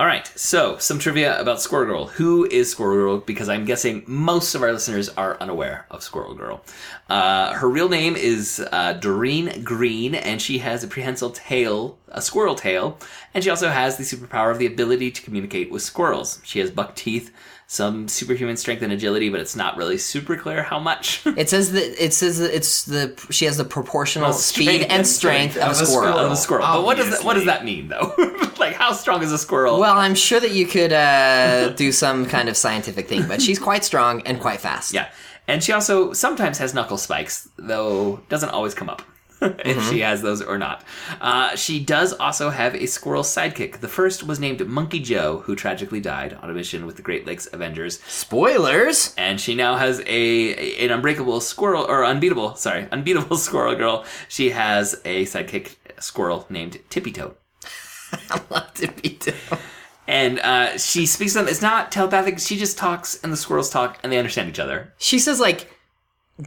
All 0.00 0.06
right, 0.06 0.26
so 0.34 0.78
some 0.78 0.98
trivia 0.98 1.38
about 1.38 1.60
Squirrel 1.60 1.86
Girl. 1.86 2.06
Who 2.06 2.46
is 2.46 2.70
Squirrel 2.70 2.96
Girl? 2.96 3.18
Because 3.18 3.48
I'm 3.48 3.66
guessing 3.66 4.02
most 4.06 4.54
of 4.54 4.62
our 4.62 4.72
listeners 4.72 5.10
are 5.10 5.36
unaware 5.38 5.86
of 5.90 6.02
Squirrel 6.02 6.34
Girl. 6.34 6.64
Uh, 7.08 7.52
her 7.52 7.68
real 7.68 7.90
name 7.90 8.16
is 8.16 8.66
uh, 8.72 8.94
Doreen 8.94 9.62
Green, 9.62 10.14
and 10.14 10.40
she 10.40 10.58
has 10.58 10.82
a 10.82 10.88
prehensile 10.88 11.30
tail, 11.30 11.98
a 12.08 12.22
squirrel 12.22 12.54
tail, 12.54 12.98
and 13.34 13.44
she 13.44 13.50
also 13.50 13.68
has 13.68 13.96
the 13.96 14.02
superpower 14.02 14.50
of 14.50 14.58
the 14.58 14.66
ability 14.66 15.10
to 15.10 15.22
communicate 15.22 15.70
with 15.70 15.82
squirrels. 15.82 16.40
She 16.42 16.58
has 16.58 16.70
buck 16.70 16.96
teeth, 16.96 17.30
some 17.72 18.06
superhuman 18.06 18.58
strength 18.58 18.82
and 18.82 18.92
agility, 18.92 19.30
but 19.30 19.40
it's 19.40 19.56
not 19.56 19.78
really 19.78 19.96
super 19.96 20.36
clear 20.36 20.62
how 20.62 20.78
much. 20.78 21.22
It 21.42 21.48
says 21.48 21.72
that 21.72 22.04
it 22.04 22.12
says 22.12 22.38
that 22.38 22.54
it's 22.54 22.84
the 22.84 23.18
she 23.30 23.46
has 23.46 23.56
the 23.56 23.64
proportional 23.64 24.28
Well, 24.28 24.34
speed 24.34 24.64
strength 24.64 24.82
and 24.82 24.92
and 24.92 25.06
strength, 25.06 25.52
strength 25.52 25.56
of 25.56 25.62
a 25.62 25.64
of 25.64 25.70
a 25.80 25.86
squirrel. 25.86 26.12
squirrel. 26.12 26.26
of 26.26 26.32
a 26.32 26.36
squirrel. 26.36 26.66
But 26.66 26.84
what 26.84 26.96
does 26.98 27.10
that 27.10 27.24
what 27.24 27.34
does 27.34 27.46
that 27.46 27.64
mean 27.64 27.88
though? 27.88 28.12
like 28.58 28.74
how 28.74 28.92
strong 28.92 29.22
is 29.22 29.32
a 29.32 29.38
squirrel? 29.38 29.80
Well, 29.80 29.96
I'm 29.96 30.14
sure 30.14 30.38
that 30.38 30.50
you 30.50 30.66
could 30.66 30.92
uh, 30.92 31.70
do 31.70 31.92
some 31.92 32.26
kind 32.26 32.50
of 32.50 32.56
scientific 32.58 33.08
thing, 33.08 33.26
but 33.26 33.40
she's 33.40 33.58
quite 33.58 33.84
strong 33.84 34.20
and 34.26 34.38
quite 34.38 34.60
fast. 34.60 34.92
Yeah. 34.92 35.08
And 35.48 35.64
she 35.64 35.72
also 35.72 36.12
sometimes 36.12 36.58
has 36.58 36.74
knuckle 36.74 36.98
spikes, 36.98 37.48
though 37.56 38.20
doesn't 38.28 38.50
always 38.50 38.74
come 38.74 38.90
up 38.90 39.02
if 39.64 39.88
she 39.88 40.00
has 40.00 40.22
those 40.22 40.40
or 40.40 40.58
not. 40.58 40.84
Uh, 41.20 41.56
she 41.56 41.82
does 41.84 42.12
also 42.12 42.50
have 42.50 42.74
a 42.74 42.86
squirrel 42.86 43.22
sidekick. 43.22 43.80
The 43.80 43.88
first 43.88 44.22
was 44.22 44.38
named 44.38 44.64
Monkey 44.66 45.00
Joe, 45.00 45.38
who 45.44 45.56
tragically 45.56 46.00
died 46.00 46.38
on 46.40 46.50
a 46.50 46.54
mission 46.54 46.86
with 46.86 46.96
the 46.96 47.02
Great 47.02 47.26
Lakes 47.26 47.48
Avengers. 47.52 48.00
Spoilers. 48.02 49.14
And 49.18 49.40
she 49.40 49.54
now 49.54 49.76
has 49.76 50.00
a 50.06 50.84
an 50.84 50.90
unbreakable 50.90 51.40
squirrel 51.40 51.84
or 51.84 52.04
unbeatable, 52.04 52.54
sorry, 52.54 52.86
unbeatable 52.92 53.36
squirrel 53.48 53.74
girl. 53.74 54.04
She 54.28 54.50
has 54.50 55.00
a 55.04 55.24
sidekick 55.24 55.76
squirrel 55.98 56.46
named 56.48 56.78
Tippy 56.88 57.12
Toe. 57.12 57.34
I 58.30 58.40
love 58.50 58.74
to 58.74 58.92
be 58.92 59.18
done. 59.20 59.58
And 60.06 60.40
uh, 60.40 60.78
she 60.78 61.06
speaks 61.06 61.32
to 61.32 61.38
them. 61.38 61.48
It's 61.48 61.62
not 61.62 61.92
telepathic. 61.92 62.38
She 62.38 62.56
just 62.58 62.76
talks, 62.76 63.22
and 63.22 63.32
the 63.32 63.36
squirrels 63.36 63.70
talk, 63.70 63.98
and 64.02 64.12
they 64.12 64.18
understand 64.18 64.48
each 64.48 64.58
other. 64.58 64.92
She 64.98 65.18
says 65.18 65.40
like 65.40 65.70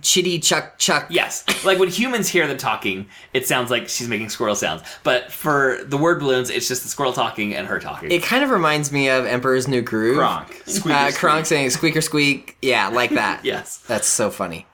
chitty 0.01 0.39
chuck 0.39 0.77
chuck. 0.77 1.07
Yes. 1.09 1.43
Like 1.63 1.79
when 1.79 1.89
humans 1.89 2.27
hear 2.27 2.47
them 2.47 2.57
talking, 2.57 3.07
it 3.33 3.47
sounds 3.47 3.69
like 3.71 3.87
she's 3.87 4.07
making 4.07 4.29
squirrel 4.29 4.55
sounds. 4.55 4.81
But 5.03 5.31
for 5.31 5.79
the 5.83 5.97
word 5.97 6.19
balloons, 6.19 6.49
it's 6.49 6.67
just 6.67 6.83
the 6.83 6.89
squirrel 6.89 7.13
talking 7.13 7.55
and 7.55 7.67
her 7.67 7.79
talking. 7.79 8.11
It 8.11 8.23
kind 8.23 8.43
of 8.43 8.49
reminds 8.49 8.91
me 8.91 9.09
of 9.09 9.25
Emperor's 9.25 9.67
New 9.67 9.81
Groove. 9.81 10.17
Kronk. 10.17 10.61
Squeaker 10.65 10.97
Uh. 10.97 11.11
Kronk 11.13 11.45
saying 11.45 11.69
squeaker 11.69 12.01
squeak. 12.01 12.57
Yeah, 12.61 12.87
like 12.89 13.11
that. 13.11 13.41
yes. 13.45 13.77
That's 13.77 14.07
so 14.07 14.29
funny. 14.31 14.65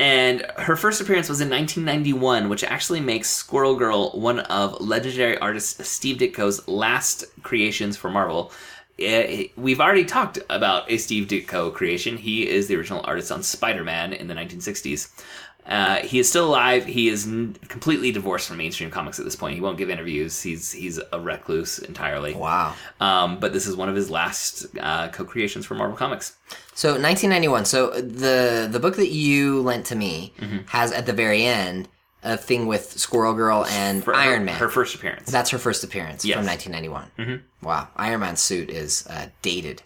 And 0.00 0.44
her 0.58 0.74
first 0.74 1.00
appearance 1.00 1.28
was 1.28 1.40
in 1.40 1.48
1991, 1.48 2.48
which 2.48 2.64
actually 2.64 3.00
makes 3.00 3.30
Squirrel 3.30 3.76
Girl 3.76 4.10
one 4.10 4.40
of 4.40 4.80
legendary 4.80 5.38
artist 5.38 5.84
Steve 5.84 6.16
Ditko's 6.18 6.66
last 6.66 7.24
creations 7.44 7.96
for 7.96 8.10
Marvel. 8.10 8.50
Eh, 8.98 9.48
We've 9.56 9.80
already 9.80 10.04
talked 10.04 10.38
about 10.50 10.90
a 10.90 10.98
Steve 10.98 11.26
Ditko 11.28 11.72
creation. 11.74 12.16
He 12.16 12.48
is 12.48 12.68
the 12.68 12.76
original 12.76 13.00
artist 13.04 13.32
on 13.32 13.42
Spider 13.42 13.82
Man 13.84 14.12
in 14.12 14.28
the 14.28 14.34
1960s. 14.34 15.10
Uh, 15.66 15.96
he 16.00 16.18
is 16.18 16.28
still 16.28 16.46
alive. 16.46 16.84
He 16.84 17.08
is 17.08 17.26
n- 17.26 17.56
completely 17.68 18.12
divorced 18.12 18.48
from 18.48 18.58
mainstream 18.58 18.90
comics 18.90 19.18
at 19.18 19.24
this 19.24 19.34
point. 19.34 19.54
He 19.54 19.62
won't 19.62 19.78
give 19.78 19.88
interviews. 19.88 20.42
He's 20.42 20.70
he's 20.70 21.00
a 21.10 21.18
recluse 21.18 21.78
entirely. 21.78 22.34
Wow. 22.34 22.74
Um, 23.00 23.40
but 23.40 23.54
this 23.54 23.66
is 23.66 23.74
one 23.74 23.88
of 23.88 23.96
his 23.96 24.10
last 24.10 24.66
uh, 24.78 25.08
co-creations 25.08 25.64
for 25.64 25.74
Marvel 25.74 25.96
Comics. 25.96 26.36
So 26.74 26.90
1991. 26.90 27.64
So 27.64 27.90
the 27.98 28.68
the 28.70 28.78
book 28.78 28.96
that 28.96 29.08
you 29.10 29.62
lent 29.62 29.86
to 29.86 29.96
me 29.96 30.34
has 30.66 30.92
at 30.92 31.06
the 31.06 31.14
very 31.14 31.44
end 31.44 31.88
a 32.24 32.36
thing 32.36 32.66
with 32.66 32.98
Squirrel 32.98 33.34
Girl 33.34 33.64
and 33.66 34.02
For 34.02 34.14
Iron 34.14 34.40
her, 34.40 34.44
Man. 34.46 34.56
her 34.56 34.68
first 34.68 34.94
appearance. 34.94 35.30
That's 35.30 35.50
her 35.50 35.58
first 35.58 35.84
appearance 35.84 36.24
Yes. 36.24 36.36
from 36.38 36.46
1991. 36.46 37.10
Mm-hmm. 37.18 37.66
Wow. 37.66 37.88
Iron 37.96 38.20
Man's 38.20 38.40
suit 38.40 38.70
is 38.70 39.06
uh, 39.08 39.26
dated 39.42 39.82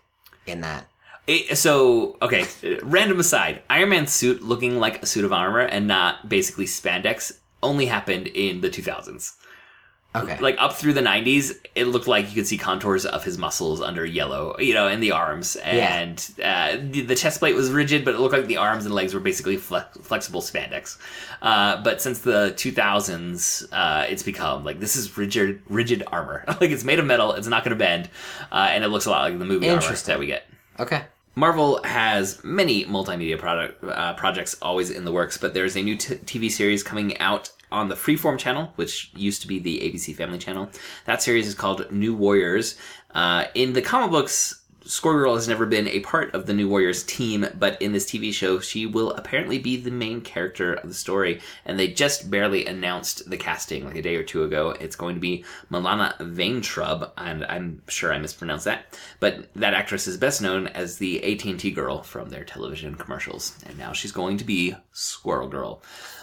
in 0.46 0.60
that. 0.62 0.86
It- 1.26 1.58
so 1.58 2.16
okay, 2.22 2.46
random 2.82 3.20
aside, 3.20 3.62
Iron 3.68 3.90
Man's 3.90 4.12
suit 4.12 4.42
looking 4.42 4.78
like 4.78 5.02
a 5.02 5.06
suit 5.06 5.24
of 5.24 5.32
armor 5.32 5.60
and 5.60 5.86
not 5.86 6.28
basically 6.28 6.64
spandex 6.66 7.32
only 7.62 7.86
happened 7.86 8.28
in 8.28 8.60
the 8.60 8.70
2000s. 8.70 9.32
Okay. 10.22 10.38
Like 10.40 10.56
up 10.58 10.74
through 10.74 10.92
the 10.94 11.00
90s, 11.00 11.56
it 11.74 11.84
looked 11.86 12.06
like 12.06 12.28
you 12.28 12.34
could 12.34 12.46
see 12.46 12.58
contours 12.58 13.06
of 13.06 13.24
his 13.24 13.38
muscles 13.38 13.80
under 13.80 14.04
yellow, 14.04 14.56
you 14.58 14.74
know, 14.74 14.88
in 14.88 15.00
the 15.00 15.12
arms. 15.12 15.56
And 15.56 16.18
uh, 16.42 16.76
the, 16.80 17.02
the 17.02 17.14
chest 17.14 17.38
plate 17.40 17.54
was 17.54 17.70
rigid, 17.70 18.04
but 18.04 18.14
it 18.14 18.20
looked 18.20 18.34
like 18.34 18.46
the 18.46 18.56
arms 18.56 18.84
and 18.84 18.94
legs 18.94 19.14
were 19.14 19.20
basically 19.20 19.56
flex- 19.56 19.98
flexible 19.98 20.40
spandex. 20.40 20.98
Uh, 21.42 21.82
but 21.82 22.02
since 22.02 22.20
the 22.20 22.52
2000s, 22.56 23.66
uh, 23.72 24.06
it's 24.08 24.22
become 24.22 24.64
like 24.64 24.80
this 24.80 24.96
is 24.96 25.16
rigid, 25.16 25.62
rigid 25.68 26.02
armor. 26.08 26.44
like 26.60 26.70
it's 26.70 26.84
made 26.84 26.98
of 26.98 27.06
metal, 27.06 27.32
it's 27.32 27.48
not 27.48 27.64
going 27.64 27.76
to 27.76 27.78
bend, 27.78 28.08
uh, 28.52 28.68
and 28.70 28.84
it 28.84 28.88
looks 28.88 29.06
a 29.06 29.10
lot 29.10 29.22
like 29.22 29.38
the 29.38 29.44
movie 29.44 29.68
armor 29.68 29.80
that 29.80 30.18
we 30.18 30.26
get. 30.26 30.44
Okay. 30.78 31.02
Marvel 31.38 31.80
has 31.84 32.42
many 32.42 32.84
multimedia 32.84 33.38
product 33.38 33.84
uh, 33.84 34.12
projects 34.14 34.56
always 34.60 34.90
in 34.90 35.04
the 35.04 35.12
works, 35.12 35.38
but 35.38 35.54
there's 35.54 35.76
a 35.76 35.82
new 35.82 35.96
t- 35.96 36.16
TV 36.16 36.50
series 36.50 36.82
coming 36.82 37.16
out 37.18 37.52
on 37.70 37.88
the 37.88 37.94
Freeform 37.94 38.38
channel, 38.38 38.72
which 38.76 39.10
used 39.14 39.42
to 39.42 39.48
be 39.48 39.58
the 39.58 39.80
ABC 39.80 40.14
Family 40.14 40.38
channel. 40.38 40.70
That 41.04 41.22
series 41.22 41.46
is 41.46 41.54
called 41.54 41.90
New 41.90 42.14
Warriors. 42.14 42.76
Uh, 43.14 43.46
in 43.54 43.72
the 43.72 43.82
comic 43.82 44.10
books, 44.10 44.57
Squirrel 44.88 45.18
Girl 45.18 45.34
has 45.34 45.46
never 45.46 45.66
been 45.66 45.86
a 45.86 46.00
part 46.00 46.34
of 46.34 46.46
the 46.46 46.54
New 46.54 46.66
Warriors 46.66 47.02
team, 47.02 47.46
but 47.58 47.80
in 47.82 47.92
this 47.92 48.06
TV 48.06 48.32
show, 48.32 48.58
she 48.58 48.86
will 48.86 49.12
apparently 49.12 49.58
be 49.58 49.76
the 49.76 49.90
main 49.90 50.22
character 50.22 50.72
of 50.72 50.88
the 50.88 50.94
story. 50.94 51.42
And 51.66 51.78
they 51.78 51.88
just 51.88 52.30
barely 52.30 52.64
announced 52.64 53.28
the 53.28 53.36
casting 53.36 53.84
like 53.84 53.96
a 53.96 54.02
day 54.02 54.16
or 54.16 54.22
two 54.22 54.44
ago. 54.44 54.70
It's 54.80 54.96
going 54.96 55.14
to 55.14 55.20
be 55.20 55.44
Milana 55.70 56.16
Vayntrub, 56.16 57.10
and 57.18 57.44
I'm 57.44 57.82
sure 57.88 58.14
I 58.14 58.18
mispronounced 58.18 58.64
that, 58.64 58.98
but 59.20 59.52
that 59.56 59.74
actress 59.74 60.08
is 60.08 60.16
best 60.16 60.40
known 60.40 60.68
as 60.68 60.96
the 60.96 61.22
AT&T 61.22 61.70
girl 61.72 62.02
from 62.02 62.30
their 62.30 62.44
television 62.44 62.94
commercials, 62.94 63.58
and 63.66 63.76
now 63.76 63.92
she's 63.92 64.12
going 64.12 64.38
to 64.38 64.44
be 64.44 64.74
Squirrel 64.92 65.48
Girl. 65.48 65.82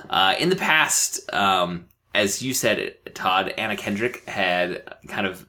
Uh, 0.09 0.33
in 0.39 0.49
the 0.49 0.55
past, 0.55 1.31
um, 1.31 1.85
as 2.15 2.41
you 2.41 2.53
said, 2.53 2.95
Todd, 3.13 3.53
Anna 3.57 3.75
Kendrick 3.75 4.27
had 4.27 4.95
kind 5.07 5.27
of 5.27 5.45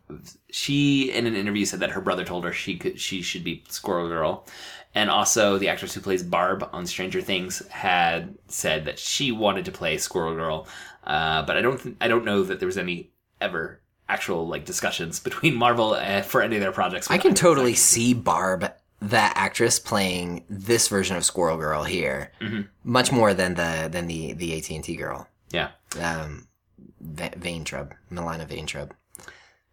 she 0.57 1.13
in 1.13 1.27
an 1.27 1.37
interview 1.37 1.67
said 1.67 1.81
that 1.81 1.91
her 1.91 2.01
brother 2.01 2.25
told 2.25 2.43
her 2.45 2.53
she 2.53 2.79
could 2.79 2.99
she 2.99 3.21
should 3.21 3.45
be 3.45 3.63
Squirrel 3.69 4.09
Girl, 4.09 4.47
and 4.95 5.11
also 5.11 5.59
the 5.59 5.69
actress 5.69 5.93
who 5.93 6.01
plays 6.01 6.23
Barb 6.23 6.67
on 6.73 6.87
Stranger 6.87 7.21
Things 7.21 7.67
had 7.69 8.35
said 8.49 8.87
that 8.87 8.99
she 8.99 9.33
wanted 9.33 9.67
to 9.67 9.71
play 9.71 9.99
Squirrel 9.99 10.35
Girl, 10.35 10.67
uh, 11.05 11.43
but 11.43 11.59
I 11.59 11.61
don't 11.61 11.79
th- 11.79 11.97
I 12.01 12.09
don't 12.09 12.25
know 12.25 12.43
that 12.43 12.59
there 12.59 12.67
was 12.67 12.79
any 12.79 13.11
ever 13.39 13.83
actual 14.09 14.49
like 14.49 14.65
discussions 14.65 15.21
between 15.29 15.55
Marvel 15.55 15.93
uh, 15.93 16.23
for 16.23 16.41
any 16.41 16.57
of 16.57 16.63
their 16.63 16.73
projects. 16.73 17.11
I 17.11 17.19
can 17.19 17.35
totally 17.35 17.75
see 17.75 18.15
Barb, 18.15 18.73
that 19.03 19.35
actress, 19.37 19.79
playing 19.79 20.47
this 20.49 20.89
version 20.89 21.19
of 21.19 21.25
Squirrel 21.27 21.59
Girl 21.59 21.85
here, 21.85 22.33
much 22.83 23.13
more 23.13 23.35
than 23.35 23.57
the 23.57 23.91
than 23.93 24.07
the 24.07 24.33
the 24.33 24.57
AT 24.57 24.71
and 24.71 24.83
T 24.83 24.97
girl, 24.97 25.29
yeah. 25.51 25.73
um, 26.01 26.49
Va- 27.01 27.37
Vayntrub, 27.37 27.93
Milana 28.11 28.49
Vayntrub, 28.49 28.93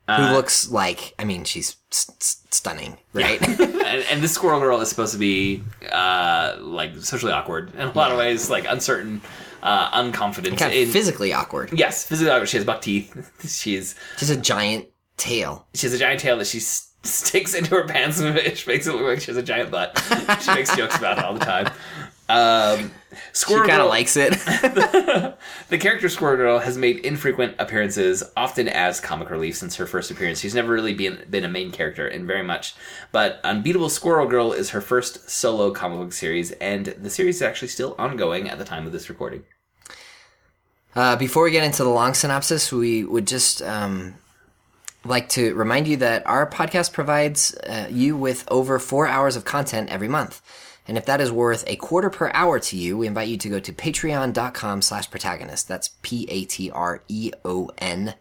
Uh, 0.07 0.27
who 0.27 0.33
looks 0.35 0.69
like 0.69 1.13
I 1.17 1.23
mean 1.23 1.45
she's 1.45 1.77
st- 1.91 2.21
st- 2.21 2.53
stunning, 2.53 2.97
right? 3.13 3.41
and, 3.59 4.05
and 4.11 4.21
this 4.21 4.33
squirrel 4.33 4.59
girl 4.59 4.81
is 4.81 4.89
supposed 4.89 5.13
to 5.13 5.19
be 5.19 5.63
uh, 5.91 6.57
like 6.59 6.95
socially 6.97 7.31
awkward 7.31 7.73
in 7.75 7.81
a 7.87 7.91
lot 7.93 8.11
of 8.11 8.17
ways, 8.17 8.49
like 8.49 8.65
uncertain, 8.67 9.21
uh, 9.61 9.89
unconfident. 9.91 10.57
kind 10.57 10.73
in- 10.73 10.89
physically 10.89 11.31
awkward. 11.31 11.71
yes, 11.73 12.03
physically 12.05 12.31
awkward. 12.31 12.49
She 12.49 12.57
has 12.57 12.65
buck 12.65 12.81
teeth. 12.81 13.31
She's 13.61 13.95
Just 14.17 14.31
a 14.31 14.35
giant 14.37 14.87
tail. 15.15 15.67
she 15.73 15.87
has 15.87 15.93
a 15.93 15.97
giant 15.99 16.19
tail 16.19 16.37
that 16.37 16.47
she 16.47 16.57
s- 16.57 16.91
sticks 17.03 17.53
into 17.53 17.71
her 17.75 17.85
pants, 17.87 18.19
which 18.21 18.67
makes 18.67 18.87
it 18.87 18.91
look 18.93 19.03
like 19.03 19.21
she 19.21 19.27
has 19.27 19.37
a 19.37 19.43
giant 19.43 19.71
butt. 19.71 19.97
she 20.41 20.53
makes 20.53 20.75
jokes 20.75 20.97
about 20.97 21.17
it 21.17 21.23
all 21.23 21.33
the 21.33 21.45
time. 21.45 21.67
Um, 22.29 22.91
She 23.13 23.19
Squirrel 23.33 23.67
kind 23.67 23.81
of 23.81 23.85
Girl- 23.85 23.89
likes 23.89 24.15
it. 24.17 24.33
The 25.69 25.77
character 25.77 26.09
Squirrel 26.09 26.37
Girl 26.37 26.59
has 26.59 26.77
made 26.77 26.99
infrequent 26.99 27.55
appearances, 27.59 28.23
often 28.37 28.67
as 28.67 28.99
comic 28.99 29.29
relief 29.29 29.57
since 29.57 29.75
her 29.77 29.85
first 29.87 30.11
appearance. 30.11 30.39
She's 30.39 30.53
never 30.55 30.71
really 30.71 30.93
been 30.93 31.25
been 31.29 31.43
a 31.43 31.49
main 31.49 31.71
character 31.71 32.07
in 32.07 32.27
very 32.27 32.43
much. 32.43 32.75
But 33.11 33.39
Unbeatable 33.43 33.89
Squirrel 33.89 34.27
Girl 34.27 34.51
is 34.53 34.69
her 34.71 34.81
first 34.81 35.29
solo 35.29 35.71
comic 35.71 35.99
book 35.99 36.13
series, 36.13 36.51
and 36.53 36.87
the 36.87 37.09
series 37.09 37.37
is 37.37 37.41
actually 37.41 37.69
still 37.69 37.95
ongoing 37.97 38.49
at 38.49 38.57
the 38.59 38.65
time 38.65 38.85
of 38.85 38.91
this 38.91 39.09
recording. 39.09 39.43
Uh, 40.95 41.15
before 41.15 41.43
we 41.43 41.51
get 41.51 41.63
into 41.63 41.83
the 41.83 41.89
long 41.89 42.13
synopsis, 42.13 42.71
we 42.71 43.03
would 43.03 43.25
just 43.25 43.61
um, 43.63 44.13
like 45.05 45.27
to 45.29 45.53
remind 45.55 45.87
you 45.87 45.97
that 45.97 46.25
our 46.27 46.47
podcast 46.49 46.93
provides 46.93 47.55
uh, 47.55 47.87
you 47.89 48.15
with 48.15 48.43
over 48.49 48.77
four 48.77 49.07
hours 49.07 49.35
of 49.35 49.43
content 49.45 49.89
every 49.89 50.07
month. 50.07 50.41
And 50.87 50.97
if 50.97 51.05
that 51.05 51.21
is 51.21 51.31
worth 51.31 51.63
a 51.65 51.77
quarter 51.77 52.09
per 52.09 52.29
hour 52.33 52.59
to 52.59 52.75
you, 52.75 52.97
we 52.97 53.07
invite 53.07 53.29
you 53.29 53.37
to 53.37 53.49
go 53.49 53.59
to 53.59 53.71
patreon.com 53.71 54.81
slash 54.81 55.09
protagonist. 55.09 55.67
That's 55.67 55.91
P-A-T-R-E-O-N 56.01 56.63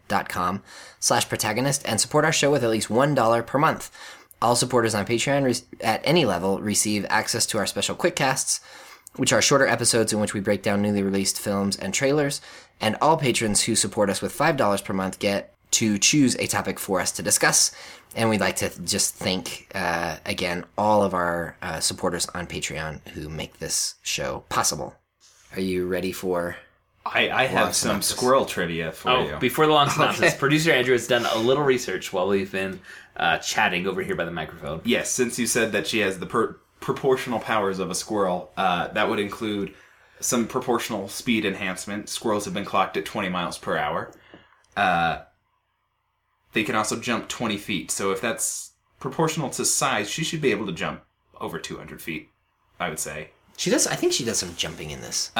dot 0.07 0.29
com 0.29 0.63
slash 0.99 1.27
protagonist 1.27 1.83
and 1.85 1.99
support 1.99 2.23
our 2.23 2.31
show 2.31 2.51
with 2.51 2.63
at 2.63 2.69
least 2.69 2.87
$1 2.87 3.45
per 3.45 3.59
month. 3.59 3.91
All 4.41 4.55
supporters 4.55 4.95
on 4.95 5.05
Patreon 5.05 5.43
re- 5.43 5.55
at 5.81 6.01
any 6.03 6.25
level 6.25 6.59
receive 6.59 7.05
access 7.09 7.45
to 7.47 7.57
our 7.57 7.65
special 7.65 7.95
quickcasts, 7.95 8.59
which 9.15 9.33
are 9.33 9.41
shorter 9.41 9.67
episodes 9.67 10.11
in 10.13 10.19
which 10.19 10.33
we 10.33 10.39
break 10.39 10.61
down 10.63 10.81
newly 10.81 11.03
released 11.03 11.39
films 11.39 11.77
and 11.77 11.93
trailers. 11.93 12.41
And 12.79 12.97
all 13.01 13.17
patrons 13.17 13.63
who 13.63 13.75
support 13.75 14.09
us 14.09 14.21
with 14.21 14.37
$5 14.37 14.83
per 14.83 14.93
month 14.93 15.19
get 15.19 15.53
to 15.71 15.97
choose 15.97 16.35
a 16.35 16.47
topic 16.47 16.79
for 16.79 17.01
us 17.01 17.11
to 17.13 17.23
discuss. 17.23 17.71
And 18.15 18.29
we'd 18.29 18.39
like 18.41 18.57
to 18.57 18.69
just 18.83 19.15
thank, 19.15 19.67
uh, 19.73 20.17
again, 20.25 20.65
all 20.77 21.03
of 21.03 21.13
our 21.13 21.55
uh, 21.61 21.79
supporters 21.79 22.27
on 22.27 22.45
Patreon 22.47 23.07
who 23.09 23.27
make 23.27 23.57
this 23.59 23.95
show 24.03 24.43
possible. 24.49 24.95
Are 25.55 25.61
you 25.61 25.87
ready 25.87 26.11
for. 26.11 26.55
I, 27.05 27.29
I 27.29 27.43
have 27.47 27.75
some 27.75 27.89
synopsis. 28.01 28.15
squirrel 28.15 28.45
trivia 28.45 28.91
for 28.91 29.09
Oh, 29.11 29.27
you. 29.27 29.35
before 29.37 29.65
the 29.65 29.73
long 29.73 29.89
synopsis, 29.89 30.29
Okay. 30.29 30.37
producer 30.37 30.71
Andrew 30.71 30.93
has 30.93 31.05
done 31.07 31.25
a 31.25 31.37
little 31.37 31.63
research 31.63 32.13
while 32.13 32.27
we've 32.29 32.51
been 32.51 32.79
uh, 33.17 33.39
chatting 33.39 33.87
over 33.87 34.01
here 34.01 34.15
by 34.15 34.23
the 34.25 34.31
microphone. 34.31 34.79
Yes, 34.85 35.09
since 35.11 35.37
you 35.37 35.45
said 35.45 35.73
that 35.73 35.85
she 35.85 35.99
has 35.99 36.19
the 36.19 36.25
per- 36.27 36.55
proportional 36.79 37.39
powers 37.39 37.79
of 37.79 37.89
a 37.91 37.95
squirrel, 37.95 38.51
uh, 38.55 38.87
that 38.89 39.09
would 39.09 39.19
include 39.19 39.73
some 40.21 40.47
proportional 40.47 41.09
speed 41.09 41.43
enhancement. 41.45 42.07
Squirrels 42.07 42.45
have 42.45 42.53
been 42.53 42.63
clocked 42.65 42.95
at 42.95 43.03
20 43.05 43.27
miles 43.27 43.57
per 43.57 43.75
hour. 43.75 44.11
Uh, 46.53 46.55
they 46.55 46.63
can 46.63 46.75
also 46.75 46.99
jump 46.99 47.27
20 47.27 47.57
feet. 47.57 47.91
So 47.91 48.11
if 48.11 48.21
that's 48.21 48.71
proportional 48.99 49.49
to 49.51 49.65
size, 49.65 50.09
she 50.09 50.23
should 50.23 50.41
be 50.41 50.51
able 50.51 50.65
to 50.67 50.71
jump 50.73 51.01
over 51.41 51.59
200 51.59 52.01
feet, 52.01 52.29
I 52.79 52.89
would 52.89 52.99
say. 52.99 53.29
She 53.57 53.69
does. 53.69 53.85
I 53.87 53.95
think 53.95 54.13
she 54.13 54.23
does 54.25 54.37
some 54.39 54.55
jumping 54.55 54.91
in 54.91 55.01
this. 55.01 55.31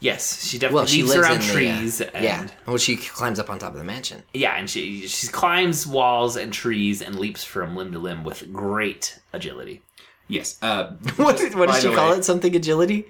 Yes, 0.00 0.44
she 0.46 0.58
definitely 0.58 0.74
well, 0.76 0.86
she 0.86 1.02
leaps 1.02 1.14
lives 1.14 1.26
around 1.26 1.34
in 1.36 1.40
the, 1.40 1.46
uh, 1.48 1.52
trees. 1.78 2.00
and, 2.02 2.24
yeah. 2.24 2.46
Well, 2.66 2.76
she 2.76 2.96
climbs 2.96 3.38
up 3.38 3.48
on 3.48 3.58
top 3.58 3.72
of 3.72 3.78
the 3.78 3.84
mansion. 3.84 4.22
Yeah, 4.34 4.54
and 4.54 4.68
she 4.68 5.06
she 5.06 5.28
climbs 5.28 5.86
walls 5.86 6.36
and 6.36 6.52
trees 6.52 7.00
and 7.00 7.18
leaps 7.18 7.42
from 7.42 7.74
limb 7.74 7.92
to 7.92 7.98
limb 7.98 8.22
with 8.24 8.52
great 8.52 9.18
agility. 9.32 9.80
Yes. 10.28 10.58
Uh, 10.60 10.92
What, 11.16 11.36
just 11.38 11.54
what 11.56 11.70
did 11.70 11.80
she 11.82 11.94
call 11.94 12.10
way- 12.10 12.18
it? 12.18 12.24
Something 12.24 12.54
agility 12.54 13.06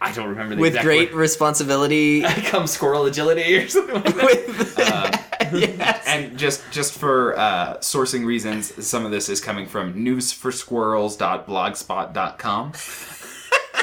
I 0.00 0.12
don't 0.12 0.28
remember 0.28 0.54
the 0.54 0.60
with 0.62 0.68
exact 0.74 0.84
great 0.86 1.12
word. 1.12 1.18
responsibility. 1.20 2.22
Come 2.46 2.66
squirrel 2.66 3.04
agility 3.06 3.56
or 3.58 3.68
something 3.68 3.96
like 3.96 4.14
that. 4.14 5.48
with 5.52 5.78
yes. 5.78 5.97
And 6.18 6.38
just 6.38 6.62
just 6.70 6.98
for 6.98 7.38
uh, 7.38 7.78
sourcing 7.78 8.26
reasons, 8.26 8.86
some 8.86 9.04
of 9.04 9.10
this 9.10 9.28
is 9.28 9.40
coming 9.40 9.66
from 9.66 9.94
newsforsquirrels.blogspot.com. 9.94 12.72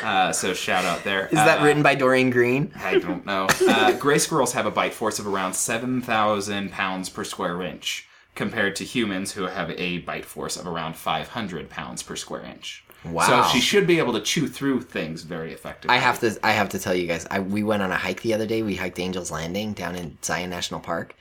Uh, 0.03 0.31
so 0.31 0.53
shout 0.53 0.85
out 0.85 1.03
there. 1.03 1.27
Is 1.27 1.35
that 1.35 1.63
written 1.63 1.81
by 1.81 1.95
Doreen 1.95 2.29
Green? 2.29 2.71
I 2.75 2.99
don't 2.99 3.25
know. 3.25 3.47
Uh, 3.67 3.93
gray 3.93 4.19
squirrels 4.19 4.53
have 4.53 4.65
a 4.65 4.71
bite 4.71 4.93
force 4.93 5.19
of 5.19 5.25
around 5.25 5.53
7,000 5.53 6.71
pounds 6.71 7.09
per 7.09 7.23
square 7.23 7.61
inch, 7.63 8.07
compared 8.35 8.75
to 8.75 8.83
humans 8.83 9.31
who 9.31 9.43
have 9.43 9.71
a 9.71 9.99
bite 9.99 10.25
force 10.25 10.57
of 10.57 10.67
around 10.67 10.95
500 10.95 11.69
pounds 11.69 12.03
per 12.03 12.15
square 12.15 12.43
inch. 12.43 12.83
Wow. 13.05 13.27
So 13.27 13.43
she 13.49 13.61
should 13.61 13.87
be 13.87 13.99
able 13.99 14.13
to 14.13 14.21
chew 14.21 14.47
through 14.47 14.81
things 14.81 15.23
very 15.23 15.53
effectively. 15.53 15.95
I 15.95 15.99
have 15.99 16.19
to. 16.19 16.37
I 16.43 16.51
have 16.51 16.69
to 16.69 16.79
tell 16.79 16.95
you 16.95 17.07
guys. 17.07 17.25
I, 17.29 17.39
we 17.39 17.63
went 17.63 17.83
on 17.83 17.91
a 17.91 17.97
hike 17.97 18.21
the 18.21 18.33
other 18.33 18.47
day. 18.47 18.63
We 18.63 18.75
hiked 18.75 18.99
Angels 18.99 19.31
Landing 19.31 19.73
down 19.73 19.95
in 19.95 20.17
Zion 20.23 20.49
National 20.49 20.79
Park, 20.79 21.15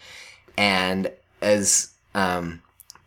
and 0.57 1.11
as 1.41 1.93
um, 2.15 2.63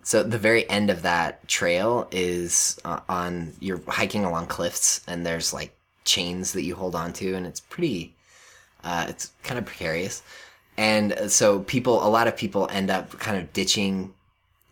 so 0.07 0.23
the 0.23 0.37
very 0.37 0.69
end 0.69 0.89
of 0.89 1.01
that 1.01 1.45
trail 1.49 2.07
is 2.11 2.79
uh, 2.85 3.01
on. 3.09 3.53
You're 3.59 3.81
hiking 3.87 4.23
along 4.23 4.47
cliffs, 4.47 5.01
and 5.05 5.25
there's 5.25 5.53
like 5.53 5.75
chains 6.05 6.53
that 6.53 6.63
you 6.63 6.75
hold 6.75 6.95
onto, 6.95 7.35
and 7.35 7.45
it's 7.45 7.59
pretty. 7.59 8.13
Uh, 8.85 9.07
it's 9.09 9.31
kind 9.43 9.57
of 9.57 9.65
precarious, 9.65 10.23
and 10.77 11.13
so 11.27 11.59
people. 11.59 12.05
A 12.05 12.09
lot 12.09 12.27
of 12.27 12.37
people 12.37 12.69
end 12.71 12.89
up 12.89 13.19
kind 13.19 13.37
of 13.37 13.51
ditching 13.51 14.13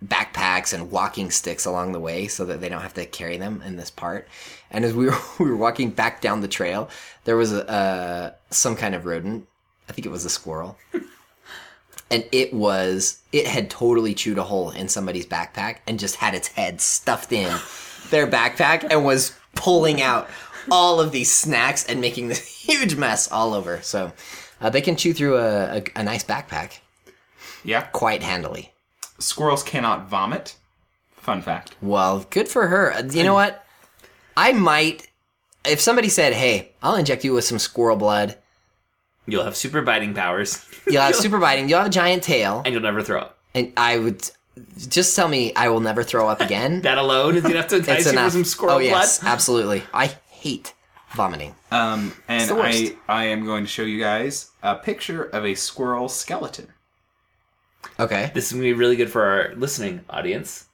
backpacks 0.06 0.74
and 0.74 0.92
walking 0.92 1.32
sticks 1.32 1.66
along 1.66 1.92
the 1.92 2.00
way 2.00 2.28
so 2.28 2.46
that 2.46 2.62
they 2.62 2.70
don't 2.70 2.82
have 2.82 2.94
to 2.94 3.06
carry 3.06 3.38
them 3.38 3.62
in 3.66 3.76
this 3.76 3.90
part. 3.90 4.28
And 4.72 4.86
as 4.86 4.94
we 4.94 5.08
were 5.08 5.18
we 5.40 5.50
were 5.50 5.58
walking 5.58 5.90
back 5.90 6.22
down 6.22 6.40
the 6.40 6.48
trail, 6.48 6.90
there 7.26 7.36
was 7.36 7.52
a 7.52 7.70
uh, 7.70 8.32
some 8.52 8.78
kind 8.78 8.96
of 8.96 9.06
rodent. 9.06 9.48
I 9.90 9.92
think 9.92 10.06
it 10.06 10.12
was 10.12 10.24
a 10.24 10.30
squirrel. 10.30 10.78
And 12.12 12.24
it 12.32 12.54
was 12.54 13.20
it 13.32 13.48
had 13.48 13.70
totally 13.70 14.14
chewed 14.14 14.38
a 14.38 14.44
hole 14.44 14.70
in 14.72 14.88
somebody's 14.90 15.26
backpack 15.26 15.78
and 15.88 16.00
just 16.00 16.16
had 16.18 16.36
its 16.36 16.50
head 16.50 16.80
stuffed 16.82 17.32
in 17.32 17.50
their 18.12 18.28
backpack 18.28 18.86
and 18.90 19.04
was 19.06 19.36
pulling 19.56 20.02
out 20.02 20.30
all 20.72 21.00
of 21.00 21.12
these 21.12 21.34
snacks 21.34 21.86
and 21.86 22.00
making 22.02 22.28
this 22.28 22.46
huge 22.66 22.96
mess 22.96 23.32
all 23.32 23.54
over. 23.54 23.82
So 23.82 24.12
uh, 24.62 24.70
they 24.70 24.82
can 24.82 24.96
chew 24.96 25.14
through 25.14 25.38
a, 25.38 25.78
a, 25.78 25.84
a 25.96 26.04
nice 26.04 26.24
backpack. 26.24 26.80
Yeah. 27.64 27.82
quite 27.82 28.22
handily. 28.22 28.72
Squirrels 29.18 29.64
cannot 29.64 30.08
vomit. 30.08 30.56
Fun 31.16 31.42
fact. 31.42 31.76
Well, 31.82 32.28
good 32.30 32.48
for 32.48 32.68
her. 32.68 32.94
Uh, 32.94 33.04
You 33.04 33.24
know 33.24 33.34
what? 33.34 33.66
I 34.38 34.52
might, 34.54 35.08
if 35.66 35.80
somebody 35.80 36.10
said, 36.10 36.34
"Hey, 36.34 36.74
I'll 36.84 36.96
inject 36.98 37.24
you 37.24 37.34
with 37.34 37.46
some 37.46 37.58
squirrel 37.58 37.96
blood," 37.96 38.38
You'll 39.28 39.44
have 39.44 39.56
super 39.56 39.82
biting 39.82 40.14
powers, 40.14 40.66
you'll 40.88 41.02
have 41.02 41.16
super 41.16 41.40
biting, 41.40 41.68
you'll 41.70 41.80
have 41.80 41.88
a 41.88 41.92
giant 41.92 42.24
tail, 42.24 42.62
and 42.66 42.74
you'll 42.74 42.84
never 42.84 43.02
throw 43.02 43.22
up. 43.22 43.38
and 43.54 43.74
I 43.76 43.98
would 43.98 44.30
just 44.90 45.16
tell 45.16 45.28
me 45.28 45.54
I 45.56 45.68
will 45.70 45.82
never 45.82 46.04
throw 46.04 46.30
up 46.30 46.42
again. 46.42 46.82
That 46.84 46.98
alone 46.98 47.36
is 47.36 47.46
enough 47.46 47.68
to 47.70 47.78
entice 47.78 47.98
it's 48.00 48.06
you 48.06 48.12
for 48.12 48.20
enough. 48.20 48.32
some 48.32 48.46
squirrel 48.46 48.76
oh 48.76 48.80
yes, 48.80 49.20
blood. 49.20 49.32
absolutely. 49.32 49.84
I 49.94 50.16
hate 50.30 50.74
vomiting. 51.14 51.56
Um, 51.72 52.14
and 52.28 52.50
the 52.50 52.56
worst. 52.56 52.94
I, 53.08 53.24
I 53.24 53.24
am 53.26 53.46
going 53.46 53.64
to 53.64 53.70
show 53.70 53.84
you 53.84 54.00
guys 54.00 54.52
a 54.64 54.76
picture 54.76 55.24
of 55.24 55.46
a 55.46 55.56
squirrel 55.56 56.08
skeleton. 56.08 56.68
Okay. 58.00 58.32
This 58.34 58.48
is 58.48 58.54
gonna 58.54 58.64
be 58.64 58.74
really 58.74 58.96
good 58.96 59.10
for 59.12 59.24
our 59.24 59.56
listening 59.56 60.02
audience. 60.10 60.66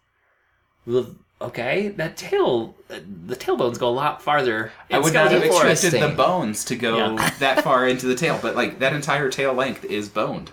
Well, 0.85 1.15
Okay, 1.41 1.89
that 1.89 2.17
tail, 2.17 2.75
the 2.87 3.35
tailbones 3.35 3.79
go 3.79 3.89
a 3.89 3.91
lot 3.91 4.21
farther. 4.21 4.71
I 4.91 4.99
would 4.99 5.13
not 5.13 5.31
have 5.31 5.43
skeleton 5.43 5.71
expected 5.73 6.01
the 6.01 6.15
bones 6.15 6.65
to 6.65 6.75
go 6.75 6.97
Yeah. 6.97 7.29
that 7.39 7.63
far 7.63 7.87
into 7.87 8.05
the 8.05 8.15
tail, 8.15 8.39
but 8.41 8.55
like 8.55 8.79
that 8.79 8.93
entire 8.93 9.29
tail 9.29 9.53
length 9.53 9.83
is 9.85 10.07
boned. 10.09 10.51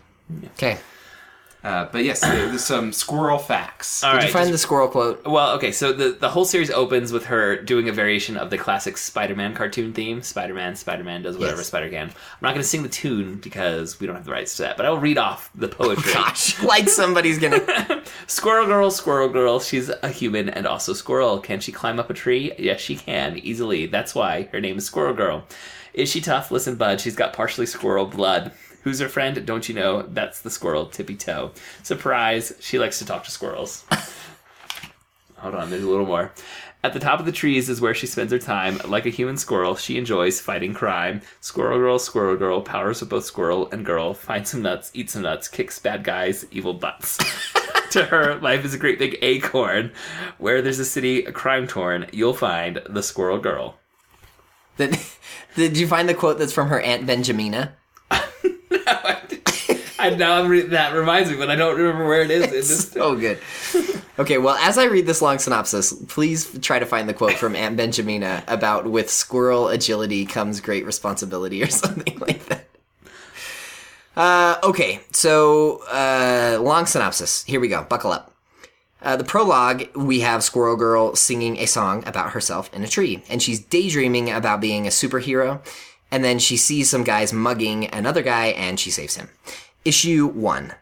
Okay. 0.54 0.78
Uh, 1.64 1.86
but 1.90 2.04
yes, 2.04 2.20
there's 2.20 2.64
some 2.64 2.92
squirrel 2.92 3.36
facts. 3.38 4.04
All 4.04 4.12
Did 4.12 4.16
right, 4.18 4.26
you 4.28 4.32
find 4.32 4.44
just- 4.44 4.52
the 4.52 4.58
squirrel 4.58 4.86
quote? 4.88 5.26
Well, 5.26 5.56
okay, 5.56 5.72
so 5.72 5.92
the 5.92 6.10
the 6.10 6.28
whole 6.30 6.44
series 6.44 6.70
opens 6.70 7.12
with 7.12 7.26
her 7.26 7.56
doing 7.60 7.88
a 7.88 7.92
variation 7.92 8.36
of 8.36 8.50
the 8.50 8.56
classic 8.58 8.96
Spider-Man 8.96 9.54
cartoon 9.54 9.92
theme. 9.92 10.22
Spider-Man, 10.22 10.76
Spider-Man 10.76 11.22
does 11.22 11.36
whatever 11.36 11.58
Yes. 11.58 11.66
Spider 11.66 11.88
can. 11.90 12.06
I'm 12.08 12.14
not 12.42 12.50
going 12.50 12.62
to 12.62 12.68
sing 12.68 12.84
the 12.84 12.88
tune 12.88 13.36
because 13.36 13.98
we 13.98 14.06
don't 14.06 14.14
have 14.14 14.24
the 14.24 14.30
rights 14.30 14.56
to 14.58 14.62
that, 14.62 14.76
but 14.76 14.86
I 14.86 14.90
will 14.90 14.98
read 15.00 15.18
off 15.18 15.50
the 15.54 15.68
poetry. 15.68 16.12
Gosh, 16.14 16.62
like 16.62 16.88
somebody's 16.88 17.38
gonna. 17.40 18.04
Squirrel 18.28 18.66
girl, 18.66 18.90
squirrel 18.90 19.28
girl, 19.28 19.58
she's 19.58 19.88
a 19.88 20.08
human 20.10 20.48
and 20.48 20.64
also 20.66 20.92
squirrel. 20.92 21.40
Can 21.40 21.58
she 21.60 21.72
climb 21.72 21.98
up 21.98 22.08
a 22.08 22.14
tree? 22.14 22.52
Yes, 22.58 22.80
she 22.80 22.94
can, 22.96 23.36
easily. 23.38 23.86
That's 23.86 24.14
why 24.14 24.48
her 24.52 24.60
name 24.60 24.78
is 24.78 24.86
Squirrel 24.86 25.14
Girl. 25.14 25.44
Is 25.94 26.08
she 26.10 26.20
tough? 26.20 26.50
Listen, 26.52 26.76
bud, 26.76 27.00
she's 27.00 27.16
got 27.16 27.32
partially 27.32 27.66
squirrel 27.66 28.06
blood. 28.06 28.52
Who's 28.82 29.00
her 29.00 29.08
friend? 29.08 29.44
Don't 29.44 29.68
you 29.68 29.74
know? 29.74 30.02
That's 30.02 30.40
the 30.40 30.50
squirrel, 30.50 30.86
Tippy 30.86 31.16
Toe. 31.16 31.52
Surprise, 31.82 32.52
she 32.60 32.78
likes 32.78 32.98
to 32.98 33.04
talk 33.04 33.24
to 33.24 33.30
squirrels. 33.30 33.84
Hold 35.36 35.54
on, 35.54 35.70
there's 35.70 35.84
a 35.84 35.88
little 35.88 36.06
more. 36.06 36.32
At 36.84 36.92
the 36.92 37.00
top 37.00 37.18
of 37.18 37.26
the 37.26 37.32
trees 37.32 37.68
is 37.68 37.80
where 37.80 37.94
she 37.94 38.06
spends 38.06 38.30
her 38.30 38.38
time. 38.38 38.80
Like 38.84 39.04
a 39.04 39.10
human 39.10 39.36
squirrel, 39.36 39.74
she 39.74 39.98
enjoys 39.98 40.40
fighting 40.40 40.74
crime. 40.74 41.22
Squirrel 41.40 41.78
girl, 41.78 41.98
squirrel 41.98 42.36
girl, 42.36 42.60
powers 42.60 43.02
of 43.02 43.08
both 43.08 43.24
squirrel 43.24 43.68
and 43.72 43.84
girl. 43.84 44.14
Find 44.14 44.46
some 44.46 44.62
nuts, 44.62 44.92
eat 44.94 45.10
some 45.10 45.22
nuts, 45.22 45.48
kicks 45.48 45.78
bad 45.80 46.04
guys, 46.04 46.46
evil 46.52 46.74
butts. 46.74 47.18
to 47.90 48.04
her, 48.04 48.36
life 48.36 48.64
is 48.64 48.74
a 48.74 48.78
great 48.78 48.98
big 48.98 49.18
acorn. 49.22 49.90
Where 50.38 50.62
there's 50.62 50.78
a 50.78 50.84
city 50.84 51.22
crime 51.22 51.66
torn, 51.66 52.06
you'll 52.12 52.34
find 52.34 52.80
the 52.88 53.02
squirrel 53.02 53.38
girl. 53.38 53.76
Did, 54.76 54.98
did 55.56 55.76
you 55.76 55.88
find 55.88 56.08
the 56.08 56.14
quote 56.14 56.38
that's 56.38 56.52
from 56.52 56.68
her 56.68 56.80
aunt 56.80 57.06
Benjamina? 57.06 57.72
I 58.70 60.10
now 60.16 60.40
I'm 60.40 60.48
re- 60.48 60.62
that 60.62 60.94
reminds 60.94 61.30
me, 61.30 61.36
but 61.36 61.50
I 61.50 61.56
don't 61.56 61.76
remember 61.76 62.06
where 62.06 62.22
it 62.22 62.30
is 62.30 62.44
in 62.44 62.50
this. 62.50 62.96
Oh, 62.96 63.16
good. 63.16 63.38
Okay, 64.18 64.38
well, 64.38 64.56
as 64.56 64.78
I 64.78 64.84
read 64.84 65.06
this 65.06 65.22
long 65.22 65.38
synopsis, 65.38 65.92
please 66.08 66.58
try 66.60 66.78
to 66.78 66.86
find 66.86 67.08
the 67.08 67.14
quote 67.14 67.34
from 67.34 67.54
Aunt 67.54 67.76
Benjamina 67.76 68.42
about 68.48 68.90
with 68.90 69.10
squirrel 69.10 69.68
agility 69.68 70.26
comes 70.26 70.60
great 70.60 70.84
responsibility 70.84 71.62
or 71.62 71.66
something 71.70 72.18
like 72.18 72.44
that. 72.46 72.66
Uh, 74.16 74.58
okay, 74.64 75.00
so 75.12 75.84
uh, 75.84 76.58
long 76.60 76.86
synopsis. 76.86 77.44
Here 77.44 77.60
we 77.60 77.68
go. 77.68 77.84
Buckle 77.84 78.12
up. 78.12 78.34
Uh, 79.00 79.14
the 79.14 79.22
prologue, 79.22 79.84
we 79.94 80.20
have 80.20 80.42
Squirrel 80.42 80.74
Girl 80.74 81.14
singing 81.14 81.56
a 81.58 81.66
song 81.66 82.02
about 82.04 82.32
herself 82.32 82.68
in 82.74 82.82
a 82.82 82.88
tree, 82.88 83.22
and 83.30 83.40
she's 83.40 83.60
daydreaming 83.60 84.28
about 84.28 84.60
being 84.60 84.88
a 84.88 84.90
superhero. 84.90 85.60
And 86.10 86.24
then 86.24 86.38
she 86.38 86.56
sees 86.56 86.88
some 86.88 87.04
guys 87.04 87.32
mugging 87.32 87.92
another 87.92 88.22
guy, 88.22 88.46
and 88.46 88.80
she 88.80 88.90
saves 88.90 89.16
him. 89.16 89.28
Issue 89.84 90.26
one 90.26 90.74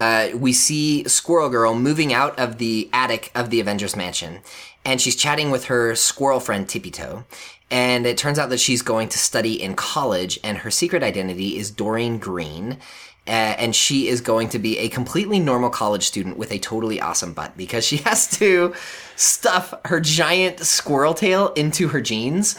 uh, 0.00 0.28
we 0.34 0.52
see 0.52 1.04
Squirrel 1.08 1.48
Girl 1.48 1.74
moving 1.74 2.12
out 2.12 2.38
of 2.38 2.58
the 2.58 2.88
attic 2.92 3.30
of 3.34 3.50
the 3.50 3.60
Avengers 3.60 3.96
Mansion, 3.96 4.40
and 4.84 5.00
she's 5.00 5.16
chatting 5.16 5.50
with 5.50 5.66
her 5.66 5.94
squirrel 5.94 6.40
friend 6.40 6.68
Tippy 6.68 6.90
Toe. 6.90 7.24
And 7.70 8.06
it 8.06 8.16
turns 8.16 8.38
out 8.38 8.48
that 8.50 8.60
she's 8.60 8.80
going 8.80 9.08
to 9.10 9.18
study 9.18 9.60
in 9.60 9.74
college, 9.74 10.38
and 10.42 10.58
her 10.58 10.70
secret 10.70 11.02
identity 11.02 11.58
is 11.58 11.70
Doreen 11.70 12.18
Green. 12.18 12.78
Uh, 13.26 13.56
and 13.58 13.76
she 13.76 14.08
is 14.08 14.22
going 14.22 14.48
to 14.48 14.58
be 14.58 14.78
a 14.78 14.88
completely 14.88 15.38
normal 15.38 15.68
college 15.68 16.06
student 16.06 16.38
with 16.38 16.50
a 16.50 16.58
totally 16.58 16.98
awesome 16.98 17.34
butt 17.34 17.54
because 17.58 17.84
she 17.84 17.96
has 18.06 18.26
to 18.38 18.72
stuff 19.16 19.74
her 19.84 20.00
giant 20.00 20.60
squirrel 20.60 21.12
tail 21.12 21.48
into 21.48 21.88
her 21.88 22.00
jeans. 22.00 22.56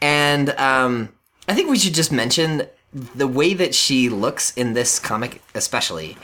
And 0.00 0.50
um, 0.50 1.10
I 1.48 1.54
think 1.54 1.70
we 1.70 1.78
should 1.78 1.94
just 1.94 2.12
mention 2.12 2.62
the 2.92 3.26
way 3.26 3.54
that 3.54 3.74
she 3.74 4.08
looks 4.08 4.52
in 4.56 4.74
this 4.74 4.98
comic, 4.98 5.42
especially. 5.54 6.16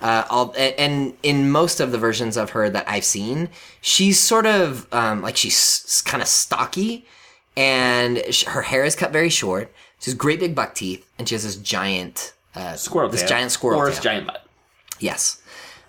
Uh, 0.00 0.24
all, 0.30 0.54
and 0.56 1.14
in 1.22 1.50
most 1.50 1.80
of 1.80 1.90
the 1.90 1.98
versions 1.98 2.36
of 2.36 2.50
her 2.50 2.70
that 2.70 2.88
I've 2.88 3.04
seen, 3.04 3.48
she's 3.80 4.18
sort 4.18 4.46
of 4.46 4.86
um, 4.92 5.22
like 5.22 5.36
she's 5.36 6.02
kind 6.06 6.22
of 6.22 6.28
stocky, 6.28 7.04
and 7.56 8.22
sh- 8.30 8.44
her 8.44 8.62
hair 8.62 8.84
is 8.84 8.94
cut 8.94 9.12
very 9.12 9.28
short. 9.28 9.72
She 10.00 10.10
has 10.10 10.14
great 10.14 10.38
big 10.38 10.54
buck 10.54 10.74
teeth, 10.76 11.04
and 11.18 11.28
she 11.28 11.34
has 11.34 11.42
this 11.42 11.56
giant 11.56 12.32
uh, 12.54 12.74
Squirrel 12.74 13.08
this 13.08 13.20
tail. 13.22 13.28
giant 13.30 13.50
squirrel 13.50 13.80
or 13.80 13.90
tail. 13.90 14.00
giant 14.00 14.26
butt. 14.28 14.46
Yes. 15.00 15.42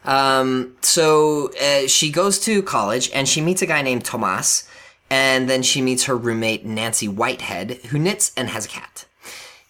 Um, 0.05 0.75
so 0.81 1.51
uh, 1.61 1.87
she 1.87 2.09
goes 2.11 2.39
to 2.41 2.63
college 2.63 3.11
and 3.13 3.27
she 3.27 3.41
meets 3.41 3.61
a 3.61 3.65
guy 3.65 3.81
named 3.81 4.05
Tomas, 4.05 4.67
and 5.09 5.49
then 5.49 5.63
she 5.63 5.81
meets 5.81 6.05
her 6.05 6.15
roommate 6.15 6.65
Nancy 6.65 7.07
Whitehead, 7.07 7.79
who 7.87 7.99
knits 7.99 8.31
and 8.37 8.49
has 8.49 8.65
a 8.65 8.69
cat. 8.69 9.05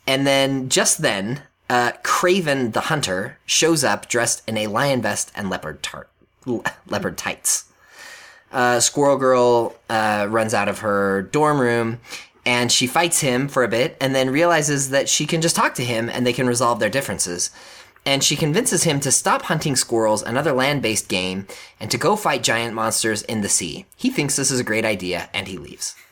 And 0.05 0.25
then 0.25 0.69
just 0.69 1.01
then, 1.01 1.43
uh, 1.69 1.91
Kraven 2.03 2.73
the 2.73 2.81
hunter 2.81 3.37
shows 3.45 3.83
up 3.83 4.09
dressed 4.09 4.41
in 4.47 4.57
a 4.57 4.67
lion 4.67 5.01
vest 5.01 5.31
and 5.35 5.49
leopard 5.49 5.83
tart, 5.83 6.09
le- 6.45 6.63
leopard 6.87 7.17
tights. 7.17 7.65
Uh, 8.51 8.79
Squirrel 8.79 9.17
Girl 9.17 9.75
uh, 9.89 10.25
runs 10.29 10.53
out 10.53 10.67
of 10.67 10.79
her 10.79 11.21
dorm 11.21 11.61
room 11.61 11.99
and 12.45 12.71
she 12.71 12.87
fights 12.87 13.19
him 13.19 13.47
for 13.47 13.63
a 13.63 13.67
bit 13.67 13.95
and 14.01 14.15
then 14.15 14.31
realizes 14.31 14.89
that 14.89 15.07
she 15.07 15.27
can 15.27 15.41
just 15.41 15.55
talk 15.55 15.75
to 15.75 15.85
him 15.85 16.09
and 16.09 16.25
they 16.25 16.33
can 16.33 16.47
resolve 16.47 16.79
their 16.79 16.89
differences. 16.89 17.51
And 18.05 18.23
she 18.23 18.35
convinces 18.35 18.83
him 18.83 18.99
to 19.01 19.11
stop 19.11 19.43
hunting 19.43 19.75
squirrels, 19.75 20.23
another 20.23 20.53
land 20.53 20.81
based 20.81 21.07
game, 21.07 21.47
and 21.79 21.91
to 21.91 21.97
go 21.97 22.15
fight 22.15 22.43
giant 22.43 22.73
monsters 22.73 23.21
in 23.23 23.41
the 23.41 23.49
sea. 23.49 23.85
He 23.95 24.09
thinks 24.09 24.35
this 24.35 24.51
is 24.51 24.59
a 24.59 24.63
great 24.63 24.85
idea 24.85 25.29
and 25.33 25.47
he 25.47 25.57
leaves. 25.57 25.95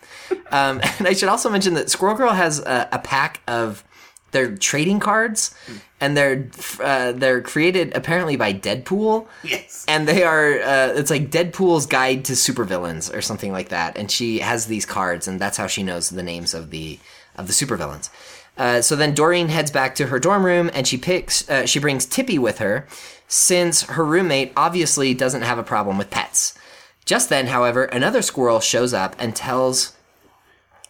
Um, 0.51 0.81
and 0.99 1.07
I 1.07 1.13
should 1.13 1.29
also 1.29 1.49
mention 1.49 1.73
that 1.75 1.89
Squirrel 1.89 2.15
Girl 2.15 2.33
has 2.33 2.59
a, 2.59 2.89
a 2.91 2.99
pack 2.99 3.41
of 3.47 3.83
their 4.31 4.55
trading 4.55 4.99
cards, 4.99 5.55
and 6.01 6.15
they're 6.15 6.49
uh, 6.81 7.11
they're 7.13 7.41
created 7.41 7.95
apparently 7.95 8.35
by 8.35 8.53
Deadpool. 8.53 9.27
Yes. 9.43 9.85
And 9.87 10.07
they 10.07 10.23
are 10.23 10.59
uh, 10.59 10.93
it's 10.95 11.09
like 11.09 11.29
Deadpool's 11.31 11.85
guide 11.85 12.25
to 12.25 12.33
supervillains 12.33 13.13
or 13.13 13.21
something 13.21 13.51
like 13.51 13.69
that. 13.69 13.97
And 13.97 14.11
she 14.11 14.39
has 14.39 14.67
these 14.67 14.85
cards, 14.85 15.27
and 15.27 15.39
that's 15.39 15.57
how 15.57 15.67
she 15.67 15.83
knows 15.83 16.09
the 16.09 16.23
names 16.23 16.53
of 16.53 16.71
the 16.71 16.99
of 17.35 17.47
the 17.47 17.53
supervillains. 17.53 18.09
Uh, 18.57 18.81
so 18.81 18.95
then 18.95 19.13
Doreen 19.13 19.49
heads 19.49 19.71
back 19.71 19.95
to 19.95 20.07
her 20.07 20.19
dorm 20.19 20.45
room, 20.45 20.69
and 20.73 20.87
she 20.87 20.97
picks 20.97 21.47
uh, 21.49 21.65
she 21.65 21.79
brings 21.79 22.05
Tippy 22.05 22.39
with 22.39 22.57
her, 22.57 22.87
since 23.27 23.83
her 23.83 24.03
roommate 24.03 24.51
obviously 24.57 25.13
doesn't 25.13 25.43
have 25.43 25.57
a 25.57 25.63
problem 25.63 25.97
with 25.97 26.09
pets. 26.09 26.57
Just 27.05 27.29
then, 27.29 27.47
however, 27.47 27.85
another 27.85 28.21
squirrel 28.21 28.59
shows 28.59 28.93
up 28.93 29.15
and 29.19 29.35
tells 29.35 29.95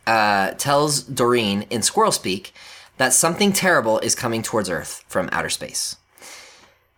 uh, 0.07 0.51
tells 0.51 1.03
Doreen 1.03 1.63
in 1.69 1.81
squirrel 1.81 2.11
speak 2.11 2.53
that 2.97 3.13
something 3.13 3.53
terrible 3.53 3.99
is 3.99 4.15
coming 4.15 4.41
towards 4.41 4.69
Earth 4.69 5.03
from 5.07 5.29
outer 5.31 5.49
space. 5.49 5.97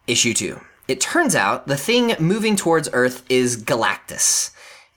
Issue 0.08 0.34
2. 0.34 0.60
It 0.88 1.02
turns 1.02 1.36
out 1.36 1.68
the 1.68 1.78
thing 1.78 2.16
moving 2.20 2.56
towards 2.56 2.90
Earth 2.94 3.24
is 3.30 3.62
Galactus. 3.62 4.52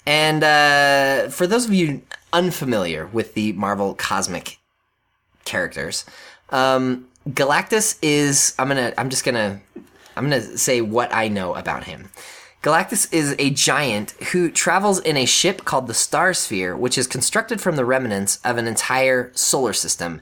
And 0.06 0.42
uh, 0.42 1.28
for 1.28 1.46
those 1.46 1.66
of 1.66 1.74
you 1.74 2.02
unfamiliar 2.32 3.06
with 3.06 3.34
the 3.34 3.52
Marvel 3.52 3.94
cosmic 3.94 4.58
characters, 5.44 6.04
um, 6.50 7.06
Galactus 7.28 7.98
is 8.02 8.54
I'm 8.58 8.68
gonna 8.68 8.92
I'm 8.98 9.10
just 9.10 9.24
gonna 9.24 9.60
I'm 10.16 10.24
gonna 10.24 10.58
say 10.58 10.80
what 10.80 11.12
I 11.14 11.28
know 11.28 11.54
about 11.54 11.84
him. 11.84 12.10
Galactus 12.62 13.12
is 13.12 13.34
a 13.38 13.50
giant 13.50 14.12
who 14.32 14.50
travels 14.50 15.00
in 15.00 15.16
a 15.16 15.24
ship 15.24 15.64
called 15.64 15.88
the 15.88 15.94
Star 15.94 16.32
Sphere, 16.32 16.76
which 16.76 16.96
is 16.96 17.08
constructed 17.08 17.60
from 17.60 17.74
the 17.74 17.84
remnants 17.84 18.38
of 18.44 18.56
an 18.56 18.68
entire 18.68 19.32
solar 19.34 19.72
system. 19.72 20.20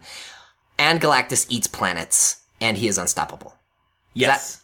And 0.78 1.00
Galactus 1.00 1.46
eats 1.50 1.66
planets, 1.66 2.40
and 2.58 2.78
he 2.78 2.88
is 2.88 2.96
unstoppable. 2.96 3.56
Yes. 4.14 4.62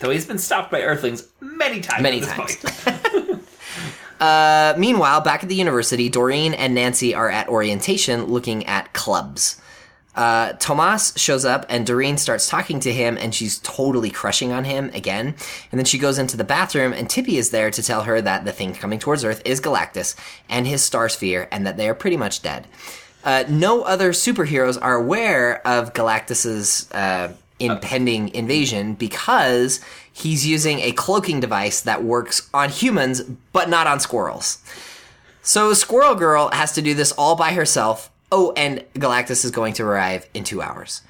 Though 0.00 0.10
he's 0.10 0.26
been 0.26 0.38
stopped 0.38 0.72
by 0.72 0.82
Earthlings 0.82 1.28
many 1.40 1.80
times. 1.80 2.02
Many 2.02 2.20
times. 2.20 2.56
Uh, 4.20 4.74
meanwhile, 4.78 5.20
back 5.20 5.42
at 5.42 5.48
the 5.48 5.54
university, 5.54 6.08
Doreen 6.08 6.54
and 6.54 6.72
Nancy 6.72 7.14
are 7.14 7.28
at 7.28 7.48
orientation 7.48 8.26
looking 8.26 8.64
at 8.64 8.92
clubs. 8.92 9.60
Uh, 10.16 10.52
Tomas 10.54 11.12
shows 11.16 11.44
up 11.44 11.66
and 11.68 11.86
Doreen 11.86 12.18
starts 12.18 12.48
talking 12.48 12.78
to 12.80 12.92
him 12.92 13.18
and 13.18 13.34
she's 13.34 13.58
totally 13.58 14.10
crushing 14.10 14.52
on 14.52 14.64
him 14.64 14.90
again. 14.94 15.34
And 15.72 15.78
then 15.78 15.84
she 15.84 15.98
goes 15.98 16.18
into 16.18 16.36
the 16.36 16.44
bathroom 16.44 16.92
and 16.92 17.10
Tippy 17.10 17.36
is 17.36 17.50
there 17.50 17.70
to 17.70 17.82
tell 17.82 18.02
her 18.02 18.20
that 18.20 18.44
the 18.44 18.52
thing 18.52 18.74
coming 18.74 18.98
towards 18.98 19.24
Earth 19.24 19.42
is 19.44 19.60
Galactus 19.60 20.14
and 20.48 20.66
his 20.66 20.84
star 20.84 21.08
sphere 21.08 21.48
and 21.50 21.66
that 21.66 21.76
they 21.76 21.88
are 21.88 21.94
pretty 21.94 22.16
much 22.16 22.42
dead. 22.42 22.66
Uh, 23.24 23.44
no 23.48 23.82
other 23.82 24.12
superheroes 24.12 24.78
are 24.80 24.94
aware 24.94 25.66
of 25.66 25.94
Galactus's 25.94 26.90
uh, 26.92 27.32
impending 27.58 28.28
invasion 28.34 28.94
because 28.94 29.80
he's 30.12 30.46
using 30.46 30.80
a 30.80 30.92
cloaking 30.92 31.40
device 31.40 31.80
that 31.80 32.04
works 32.04 32.48
on 32.52 32.68
humans 32.68 33.22
but 33.52 33.68
not 33.68 33.86
on 33.86 33.98
squirrels. 33.98 34.62
So 35.42 35.74
Squirrel 35.74 36.14
Girl 36.14 36.50
has 36.52 36.72
to 36.72 36.82
do 36.82 36.94
this 36.94 37.12
all 37.12 37.36
by 37.36 37.52
herself. 37.52 38.10
Oh, 38.36 38.52
and 38.56 38.84
Galactus 38.94 39.44
is 39.44 39.52
going 39.52 39.74
to 39.74 39.84
arrive 39.84 40.28
in 40.34 40.42
two 40.42 40.60
hours. 40.60 41.02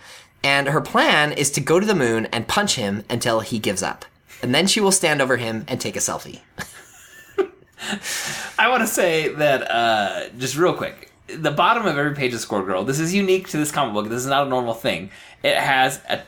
And 0.43 0.69
her 0.69 0.83
plan 0.83 1.33
is 1.33 1.51
to 1.53 1.63
go 1.63 1.81
to 1.81 1.87
the 1.87 1.95
moon 1.95 2.27
and 2.27 2.47
punch 2.47 2.75
him 2.75 3.03
until 3.09 3.41
he 3.41 3.59
gives 3.59 3.83
up. 3.83 4.05
And 4.43 4.55
then 4.55 4.67
she 4.67 4.79
will 4.79 4.93
stand 4.93 5.23
over 5.23 5.39
him 5.39 5.65
and 5.67 5.81
take 5.81 5.97
a 5.97 6.01
selfie. 6.01 6.41
I 8.59 8.69
want 8.69 8.83
to 8.83 8.87
say 8.87 9.31
that 9.31 9.71
uh, 9.71 10.29
just 10.37 10.55
real 10.55 10.75
quick. 10.75 11.13
The 11.29 11.51
bottom 11.51 11.87
of 11.87 11.97
every 11.97 12.15
page 12.15 12.35
of 12.35 12.41
Squirrel 12.41 12.67
Girl. 12.67 12.85
This 12.85 13.01
is 13.01 13.15
unique 13.15 13.49
to 13.49 13.57
this 13.57 13.73
comic 13.73 13.95
book. 13.95 14.11
This 14.11 14.21
is 14.21 14.29
not 14.29 14.47
a 14.47 14.51
normal 14.51 14.75
thing. 14.75 15.11
It 15.43 15.57
has 15.57 16.03
a 16.11 16.25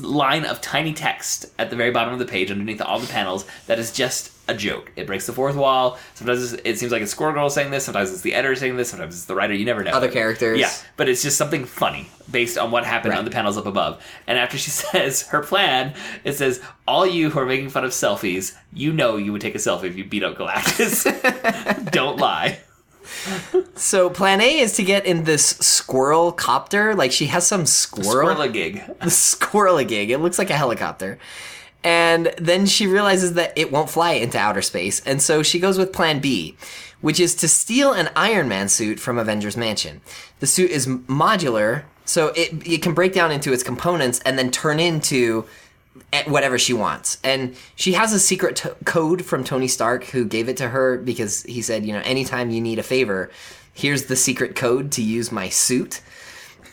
line 0.00 0.44
of 0.44 0.60
tiny 0.60 0.92
text 0.92 1.46
at 1.58 1.70
the 1.70 1.76
very 1.76 1.90
bottom 1.90 2.12
of 2.12 2.20
the 2.20 2.24
page 2.24 2.52
underneath 2.52 2.80
all 2.80 3.00
the 3.00 3.08
panels 3.08 3.46
that 3.66 3.80
is 3.80 3.90
just 3.90 4.30
a 4.50 4.54
joke. 4.54 4.90
It 4.96 5.06
breaks 5.06 5.26
the 5.26 5.32
fourth 5.32 5.54
wall. 5.56 5.98
Sometimes 6.14 6.52
it 6.52 6.78
seems 6.78 6.92
like 6.92 7.02
it's 7.02 7.12
Squirrel 7.12 7.32
Girl 7.34 7.48
saying 7.50 7.70
this. 7.70 7.84
Sometimes 7.84 8.10
it's 8.10 8.20
the 8.22 8.34
editor 8.34 8.54
saying 8.56 8.76
this. 8.76 8.90
Sometimes 8.90 9.14
it's 9.14 9.24
the 9.26 9.34
writer. 9.34 9.54
You 9.54 9.64
never 9.64 9.82
know. 9.84 9.92
Other 9.92 10.10
characters. 10.10 10.58
Yeah, 10.60 10.70
but 10.96 11.08
it's 11.08 11.22
just 11.22 11.36
something 11.38 11.64
funny 11.64 12.08
based 12.30 12.58
on 12.58 12.70
what 12.70 12.84
happened 12.84 13.12
Right. 13.12 13.18
on 13.18 13.24
the 13.24 13.30
panels 13.30 13.56
up 13.56 13.66
above. 13.66 14.02
And 14.26 14.38
after 14.38 14.58
she 14.58 14.70
says 14.82 15.22
her 15.28 15.42
plan, 15.42 15.94
it 16.24 16.34
says, 16.34 16.60
"All 16.86 17.06
you 17.06 17.30
who 17.30 17.38
are 17.40 17.46
making 17.46 17.70
fun 17.70 17.84
of 17.84 17.92
selfies, 17.92 18.56
you 18.72 18.92
know 18.92 19.16
you 19.16 19.32
would 19.32 19.40
take 19.40 19.54
a 19.54 19.58
selfie 19.58 19.84
if 19.84 19.96
you 19.96 20.04
beat 20.04 20.22
up 20.24 20.36
Galactus. 20.36 21.04
Don't 21.92 22.18
lie." 22.18 22.58
So 23.74 24.08
plan 24.10 24.40
A 24.40 24.60
is 24.60 24.74
to 24.74 24.82
get 24.82 25.04
in 25.06 25.24
this 25.24 25.44
squirrel 25.46 26.32
copter. 26.32 26.94
Like 26.94 27.12
she 27.12 27.26
has 27.26 27.46
some 27.46 27.66
squirrel. 27.66 28.10
Squirrel 28.10 28.40
a 28.42 28.48
gig. 28.48 28.82
the 29.00 29.10
squirrel 29.10 29.82
gig. 29.84 30.10
It 30.10 30.18
looks 30.18 30.38
like 30.38 30.50
a 30.50 30.56
helicopter. 30.56 31.18
And 31.82 32.32
then 32.36 32.66
she 32.66 32.86
realizes 32.86 33.34
that 33.34 33.56
it 33.56 33.72
won't 33.72 33.90
fly 33.90 34.12
into 34.12 34.38
outer 34.38 34.62
space, 34.62 35.00
and 35.06 35.22
so 35.22 35.42
she 35.42 35.58
goes 35.58 35.78
with 35.78 35.92
plan 35.92 36.20
B, 36.20 36.56
which 37.00 37.18
is 37.18 37.34
to 37.36 37.48
steal 37.48 37.92
an 37.92 38.10
Iron 38.14 38.48
Man 38.48 38.68
suit 38.68 39.00
from 39.00 39.18
Avengers 39.18 39.56
Mansion. 39.56 40.02
The 40.40 40.46
suit 40.46 40.70
is 40.70 40.86
modular, 40.86 41.84
so 42.04 42.28
it, 42.36 42.66
it 42.66 42.82
can 42.82 42.92
break 42.92 43.14
down 43.14 43.32
into 43.32 43.52
its 43.52 43.62
components 43.62 44.20
and 44.26 44.38
then 44.38 44.50
turn 44.50 44.78
into 44.78 45.46
whatever 46.26 46.58
she 46.58 46.72
wants. 46.72 47.18
And 47.24 47.56
she 47.76 47.92
has 47.92 48.12
a 48.12 48.20
secret 48.20 48.64
code 48.84 49.24
from 49.24 49.44
Tony 49.44 49.68
Stark, 49.68 50.04
who 50.04 50.24
gave 50.24 50.48
it 50.48 50.56
to 50.58 50.68
her 50.68 50.98
because 50.98 51.42
he 51.44 51.62
said, 51.62 51.84
you 51.84 51.92
know, 51.92 52.02
anytime 52.04 52.50
you 52.50 52.60
need 52.60 52.78
a 52.78 52.82
favor, 52.82 53.30
here's 53.72 54.04
the 54.04 54.16
secret 54.16 54.54
code 54.54 54.92
to 54.92 55.02
use 55.02 55.32
my 55.32 55.48
suit. 55.48 56.02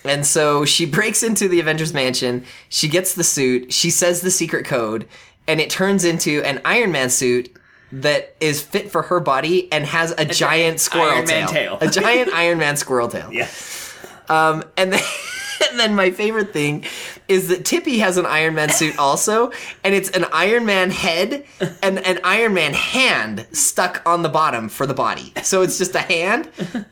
And 0.03 0.25
so 0.25 0.65
she 0.65 0.85
breaks 0.97 1.23
into 1.23 1.47
the 1.47 1.59
Avengers 1.59 1.93
mansion. 1.93 2.45
She 2.69 2.87
gets 2.87 3.13
the 3.13 3.23
suit. 3.23 3.73
She 3.73 3.89
says 3.89 4.21
the 4.21 4.31
secret 4.31 4.65
code, 4.65 5.07
and 5.47 5.59
it 5.59 5.69
turns 5.69 6.03
into 6.05 6.41
an 6.43 6.61
Iron 6.65 6.91
Man 6.91 7.09
suit 7.09 7.53
that 7.91 8.35
is 8.41 8.61
fit 8.61 8.91
for 8.91 9.03
her 9.03 9.19
body 9.19 9.71
and 9.71 9.85
has 9.85 10.11
a 10.17 10.25
giant 10.25 10.79
squirrel 10.81 11.11
Iron 11.17 11.27
Man 11.27 11.47
tail. 11.47 11.77
a 11.79 11.87
giant 11.87 12.33
Iron 12.33 12.57
Man 12.57 12.75
squirrel 12.77 13.07
tail. 13.07 13.29
Yeah. 13.31 13.47
Um, 14.29 14.63
and 14.75 14.91
then, 14.91 15.01
and 15.69 15.79
then 15.79 15.95
my 15.95 16.11
favorite 16.11 16.53
thing 16.53 16.85
is 17.27 17.47
that 17.49 17.65
Tippy 17.65 17.99
has 17.99 18.17
an 18.17 18.25
Iron 18.25 18.55
Man 18.55 18.69
suit 18.69 18.97
also, 18.97 19.51
and 19.83 19.93
it's 19.93 20.09
an 20.11 20.25
Iron 20.31 20.65
Man 20.65 20.91
head 20.91 21.45
and 21.81 21.99
an 21.99 22.19
Iron 22.23 22.53
Man 22.53 22.73
hand 22.73 23.47
stuck 23.51 24.01
on 24.05 24.23
the 24.23 24.29
bottom 24.29 24.69
for 24.69 24.85
the 24.85 24.93
body. 24.93 25.33
So 25.43 25.61
it's 25.61 25.77
just 25.77 25.95
a 25.95 25.99
hand 25.99 26.49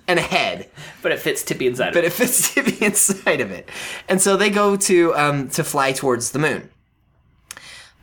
and 0.08 0.20
a 0.20 0.22
head 0.22 0.70
But 1.02 1.12
it 1.12 1.20
fits 1.20 1.44
Tippy 1.44 1.68
inside 1.68 1.94
but 1.94 2.00
of 2.00 2.06
it 2.06 2.14
fits 2.14 2.54
Tippy 2.54 2.86
inside 2.86 3.42
of 3.42 3.52
it. 3.52 3.70
And 4.08 4.22
so 4.22 4.38
they 4.38 4.50
go 4.50 4.76
to 4.76 5.16
um, 5.16 5.50
to 5.50 5.64
fly 5.64 5.92
towards 5.92 6.32
the 6.32 6.40
moon. 6.40 6.70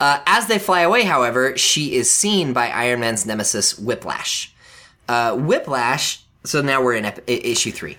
Uh, 0.01 0.21
as 0.27 0.49
they 0.49 0.59
fly 0.59 0.81
away, 0.81 1.05
however, 1.05 1.57
she 1.57 1.95
is 1.95 2.11
seen 2.11 2.53
by 2.53 2.69
Iron 2.69 3.01
Man's 3.01 3.25
nemesis 3.25 3.79
Whiplash. 3.79 4.53
Uh, 5.09 5.37
Whiplash. 5.37 6.25
So 6.45 6.61
now 6.61 6.83
we're 6.83 6.95
in 6.95 7.05
ep- 7.05 7.23
issue 7.29 7.71
three. 7.71 7.99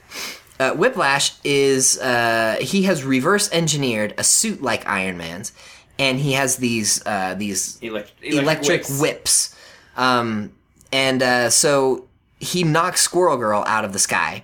Uh, 0.60 0.72
Whiplash 0.74 1.34
is 1.44 2.00
uh, 2.00 2.58
he 2.62 2.84
has 2.84 3.04
reverse 3.04 3.52
engineered 3.52 4.14
a 4.18 4.24
suit 4.24 4.62
like 4.62 4.88
Iron 4.88 5.18
Man's, 5.18 5.52
and 5.98 6.20
he 6.20 6.34
has 6.34 6.58
these 6.58 7.06
uh, 7.06 7.34
these 7.36 7.80
Elec- 7.82 8.10
electric, 8.22 8.34
electric 8.34 8.82
whips. 8.82 9.00
whips. 9.02 9.56
Um, 9.98 10.54
and 10.92 11.22
uh, 11.24 11.50
so 11.50 12.08
he 12.40 12.64
knocks 12.64 13.02
Squirrel 13.02 13.38
Girl 13.38 13.64
out 13.68 13.84
of 13.84 13.94
the 13.94 14.00
sky, 14.00 14.44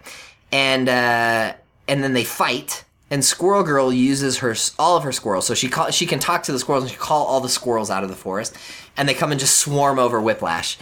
and 0.52 0.90
uh, 0.90 1.54
and 1.88 2.04
then 2.04 2.14
they 2.14 2.24
fight. 2.24 2.86
And 3.12 3.26
Squirrel 3.26 3.64
Girl 3.64 3.92
uses 3.92 4.38
her 4.40 4.56
all 4.78 4.96
of 4.96 5.04
her 5.04 5.12
squirrels, 5.12 5.48
so 5.48 5.56
she 5.56 5.68
call, 5.68 5.90
she 5.90 6.06
can 6.06 6.20
talk 6.20 6.44
to 6.44 6.52
the 6.52 6.60
squirrels 6.60 6.84
and 6.84 6.92
she 6.92 6.98
can 6.98 7.06
call 7.06 7.26
all 7.26 7.42
the 7.42 7.50
squirrels 7.50 7.90
out 7.90 8.04
of 8.04 8.10
the 8.10 8.16
forest, 8.16 8.56
and 8.98 9.10
they 9.10 9.16
come 9.16 9.32
and 9.32 9.40
just 9.40 9.58
swarm 9.58 9.98
over 9.98 10.22
Whiplash, 10.22 10.78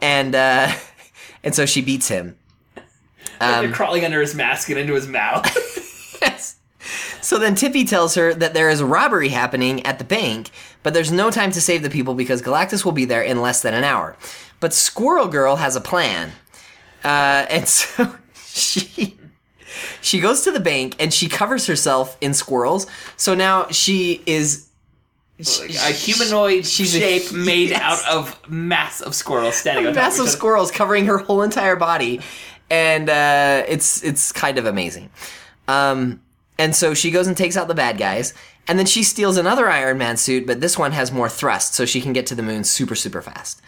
and 0.00 0.34
uh, 0.34 0.72
and 1.44 1.54
so 1.54 1.66
she 1.66 1.82
beats 1.82 2.08
him. 2.08 2.36
Um, 3.40 3.64
They're 3.66 3.72
crawling 3.74 4.04
under 4.04 4.20
his 4.20 4.34
mask 4.34 4.68
and 4.70 4.78
into 4.78 4.94
his 4.94 5.06
mouth. 5.06 5.44
Yes. 6.22 6.56
So 7.20 7.38
then 7.38 7.54
Tippy 7.54 7.84
tells 7.84 8.14
her 8.14 8.32
that 8.32 8.54
there 8.54 8.70
is 8.70 8.80
a 8.80 8.86
robbery 8.86 9.28
happening 9.28 9.84
at 9.84 9.98
the 9.98 10.04
bank, 10.04 10.50
but 10.82 10.94
there's 10.94 11.12
no 11.12 11.30
time 11.30 11.50
to 11.52 11.60
save 11.60 11.82
the 11.82 11.90
people 11.90 12.14
because 12.14 12.40
Galactus 12.40 12.84
will 12.86 12.92
be 12.92 13.04
there 13.04 13.22
in 13.22 13.42
less 13.42 13.60
than 13.60 13.74
an 13.74 13.84
hour. 13.84 14.16
But 14.60 14.72
Squirrel 14.72 15.28
Girl 15.28 15.56
has 15.56 15.76
a 15.76 15.80
plan. 15.80 16.32
Uh, 17.04 17.44
and 17.50 17.68
so 17.68 18.14
she 18.44 19.18
she 20.00 20.20
goes 20.20 20.42
to 20.42 20.50
the 20.50 20.60
bank 20.60 20.96
and 20.98 21.12
she 21.12 21.28
covers 21.28 21.66
herself 21.66 22.16
in 22.22 22.32
squirrels. 22.32 22.86
So 23.18 23.34
now 23.34 23.66
she 23.68 24.22
is 24.24 24.68
a 25.38 25.92
humanoid 25.92 26.64
She's 26.64 26.94
a- 26.94 26.98
shape 26.98 27.32
made 27.32 27.70
yes. 27.70 27.82
out 27.82 28.16
of 28.16 28.50
mass 28.50 29.02
of 29.02 29.14
squirrels 29.14 29.56
standing 29.56 29.86
on 29.86 29.92
top 29.94 30.18
of 30.18 30.28
squirrels 30.30 30.70
covering 30.70 31.04
her 31.06 31.18
whole 31.18 31.42
entire 31.42 31.76
body, 31.76 32.20
and 32.70 33.08
uh, 33.08 33.64
it's 33.68 34.02
it's 34.02 34.32
kind 34.32 34.58
of 34.58 34.66
amazing. 34.66 35.10
Um, 35.68 36.20
and 36.58 36.74
so 36.74 36.94
she 36.94 37.10
goes 37.10 37.26
and 37.26 37.36
takes 37.36 37.56
out 37.56 37.68
the 37.68 37.74
bad 37.74 37.98
guys, 37.98 38.34
and 38.66 38.78
then 38.78 38.86
she 38.86 39.02
steals 39.02 39.36
another 39.36 39.68
Iron 39.68 39.98
Man 39.98 40.16
suit, 40.16 40.46
but 40.46 40.60
this 40.60 40.78
one 40.78 40.92
has 40.92 41.12
more 41.12 41.28
thrust, 41.28 41.74
so 41.74 41.84
she 41.84 42.00
can 42.00 42.12
get 42.12 42.26
to 42.26 42.34
the 42.34 42.42
moon 42.42 42.64
super 42.64 42.94
super 42.94 43.22
fast. 43.22 43.60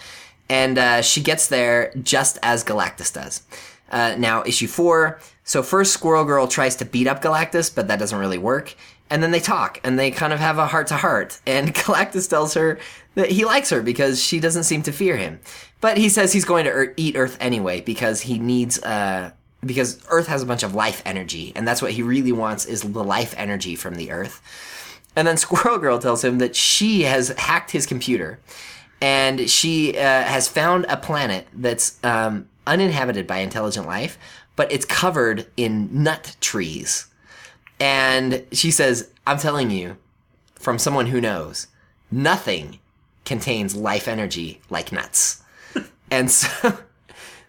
And 0.49 0.79
uh, 0.79 1.03
she 1.03 1.21
gets 1.21 1.49
there 1.49 1.93
just 2.03 2.39
as 2.43 2.65
Galactus 2.65 3.13
does. 3.13 3.43
Uh, 3.91 4.15
now 4.19 4.43
issue 4.45 4.67
four. 4.67 5.21
So 5.45 5.63
first, 5.63 5.93
Squirrel 5.93 6.25
Girl 6.25 6.47
tries 6.47 6.77
to 6.77 6.85
beat 6.85 7.07
up 7.07 7.23
Galactus, 7.23 7.75
but 7.75 7.89
that 7.89 7.99
doesn't 7.99 8.19
really 8.19 8.39
work. 8.39 8.75
And 9.11 9.23
then 9.23 9.31
they 9.31 9.41
talk, 9.41 9.81
and 9.85 9.99
they 9.99 10.11
kind 10.11 10.33
of 10.33 10.39
have 10.39 10.59
a 10.59 10.67
heart 10.67 10.89
to 10.89 10.97
heart. 10.97 11.41
And 11.47 11.75
Galactus 11.75 12.29
tells 12.29 12.55
her 12.55 12.79
that 13.15 13.31
he 13.31 13.45
likes 13.45 13.71
her 13.71 13.83
because 13.83 14.23
she 14.23 14.39
doesn't 14.39 14.65
seem 14.65 14.83
to 14.83 14.93
fear 14.93 15.17
him. 15.17 15.41
But 15.81 15.97
he 15.97 16.09
says 16.09 16.33
he's 16.33 16.45
going 16.45 16.65
to 16.65 16.71
ear- 16.71 16.95
eat 16.97 17.17
Earth 17.17 17.37
anyway 17.41 17.81
because 17.81 18.21
he 18.21 18.39
needs, 18.39 18.83
uh, 18.83 19.31
because 19.65 20.05
Earth 20.11 20.27
has 20.27 20.43
a 20.43 20.47
bunch 20.47 20.63
of 20.63 20.75
life 20.75 21.03
energy, 21.05 21.53
and 21.57 21.67
that's 21.67 21.81
what 21.81 21.93
he 21.93 22.03
really 22.03 22.33
wants 22.33 22.67
is 22.67 22.83
the 22.83 23.05
life 23.05 23.35
energy 23.39 23.77
from 23.77 23.95
the 23.95 24.11
Earth. 24.11 24.43
And 25.17 25.27
then 25.27 25.37
Squirrel 25.39 25.79
Girl 25.79 25.99
tells 25.99 26.23
him 26.23 26.39
that 26.39 26.55
she 26.55 27.03
has 27.03 27.29
hacked 27.31 27.71
his 27.71 27.87
computer 27.87 28.39
and 29.01 29.49
she 29.49 29.97
uh, 29.97 30.23
has 30.23 30.49
found 30.49 30.87
a 30.89 30.97
planet 30.97 31.47
that's 31.53 32.03
um, 32.05 32.49
uninhabited 32.67 33.27
by 33.27 33.39
intelligent 33.39 33.87
life, 33.87 34.19
but 34.57 34.71
it's 34.73 34.85
covered 34.85 35.47
in 35.57 36.03
nut 36.03 36.37
trees. 36.41 37.07
And 37.81 38.45
she 38.53 38.71
says, 38.71 39.11
I'm 39.27 39.39
telling 39.39 39.71
you, 39.71 39.97
from 40.55 40.79
someone 40.79 41.07
who 41.07 41.21
knows, 41.21 41.69
nothing 42.11 42.79
contains 43.25 43.77
life 43.77 44.09
energy 44.09 44.61
like 44.71 44.91
nuts. 44.91 45.43
and 46.11 46.31
so, 46.31 46.79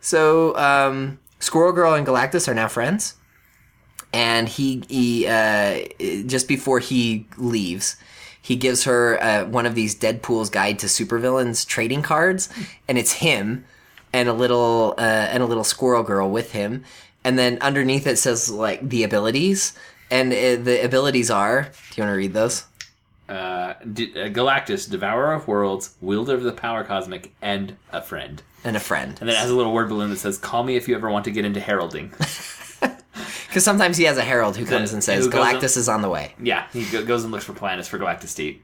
so 0.01 0.55
um, 0.55 1.19
Squirrel 1.39 1.71
Girl 1.71 1.93
and 1.93 2.05
Galactus 2.05 2.47
are 2.47 2.53
now 2.53 2.67
friends. 2.67 3.15
And 4.11 4.49
he, 4.49 4.83
he 4.89 5.27
uh, 5.27 5.81
just 6.25 6.47
before 6.47 6.79
he 6.79 7.27
leaves, 7.37 7.95
he 8.41 8.55
gives 8.55 8.85
her 8.85 9.21
uh, 9.21 9.45
one 9.45 9.65
of 9.65 9.75
these 9.75 9.95
Deadpool's 9.95 10.49
Guide 10.49 10.79
to 10.79 10.87
Supervillains 10.87 11.67
trading 11.67 12.01
cards, 12.01 12.49
and 12.87 12.97
it's 12.97 13.13
him 13.13 13.65
and 14.11 14.27
a 14.27 14.33
little 14.33 14.95
uh, 14.97 15.01
and 15.01 15.43
a 15.43 15.45
little 15.45 15.63
squirrel 15.63 16.01
girl 16.01 16.29
with 16.29 16.51
him, 16.53 16.83
and 17.23 17.37
then 17.37 17.59
underneath 17.61 18.07
it 18.07 18.17
says 18.17 18.49
like 18.49 18.89
the 18.89 19.03
abilities, 19.03 19.77
and 20.11 20.31
uh, 20.31 20.63
the 20.63 20.83
abilities 20.83 21.29
are. 21.29 21.63
Do 21.63 21.69
you 21.95 22.03
want 22.03 22.13
to 22.13 22.17
read 22.17 22.33
those? 22.33 22.65
Uh, 23.27 23.73
D- 23.93 24.11
uh, 24.15 24.29
Galactus, 24.29 24.89
devourer 24.89 25.33
of 25.33 25.47
worlds, 25.47 25.95
wielder 26.01 26.33
of 26.33 26.43
the 26.43 26.51
power 26.51 26.83
cosmic, 26.83 27.33
and 27.41 27.75
a 27.91 28.01
friend. 28.01 28.41
And 28.63 28.75
a 28.75 28.79
friend. 28.79 29.17
And 29.19 29.29
then 29.29 29.35
it 29.35 29.39
has 29.39 29.51
a 29.51 29.55
little 29.55 29.73
word 29.73 29.89
balloon 29.89 30.09
that 30.09 30.17
says, 30.17 30.37
"Call 30.37 30.63
me 30.63 30.75
if 30.75 30.87
you 30.87 30.95
ever 30.95 31.09
want 31.09 31.25
to 31.25 31.31
get 31.31 31.45
into 31.45 31.59
heralding." 31.59 32.11
Because 33.47 33.63
sometimes 33.63 33.97
he 33.97 34.03
has 34.03 34.17
a 34.17 34.23
herald 34.23 34.55
who 34.57 34.65
comes 34.65 34.93
and 34.93 35.03
says 35.03 35.25
who 35.25 35.31
goes 35.31 35.43
Galactus 35.43 35.75
is 35.75 35.89
on 35.89 36.03
the 36.03 36.09
way. 36.09 36.35
Yeah, 36.39 36.67
he 36.71 36.85
go- 36.85 37.03
goes 37.03 37.23
and 37.23 37.31
looks 37.31 37.45
for 37.45 37.53
planets 37.53 37.87
for 37.87 37.97
Galactus 37.97 38.35
to 38.35 38.43
eat. 38.43 38.63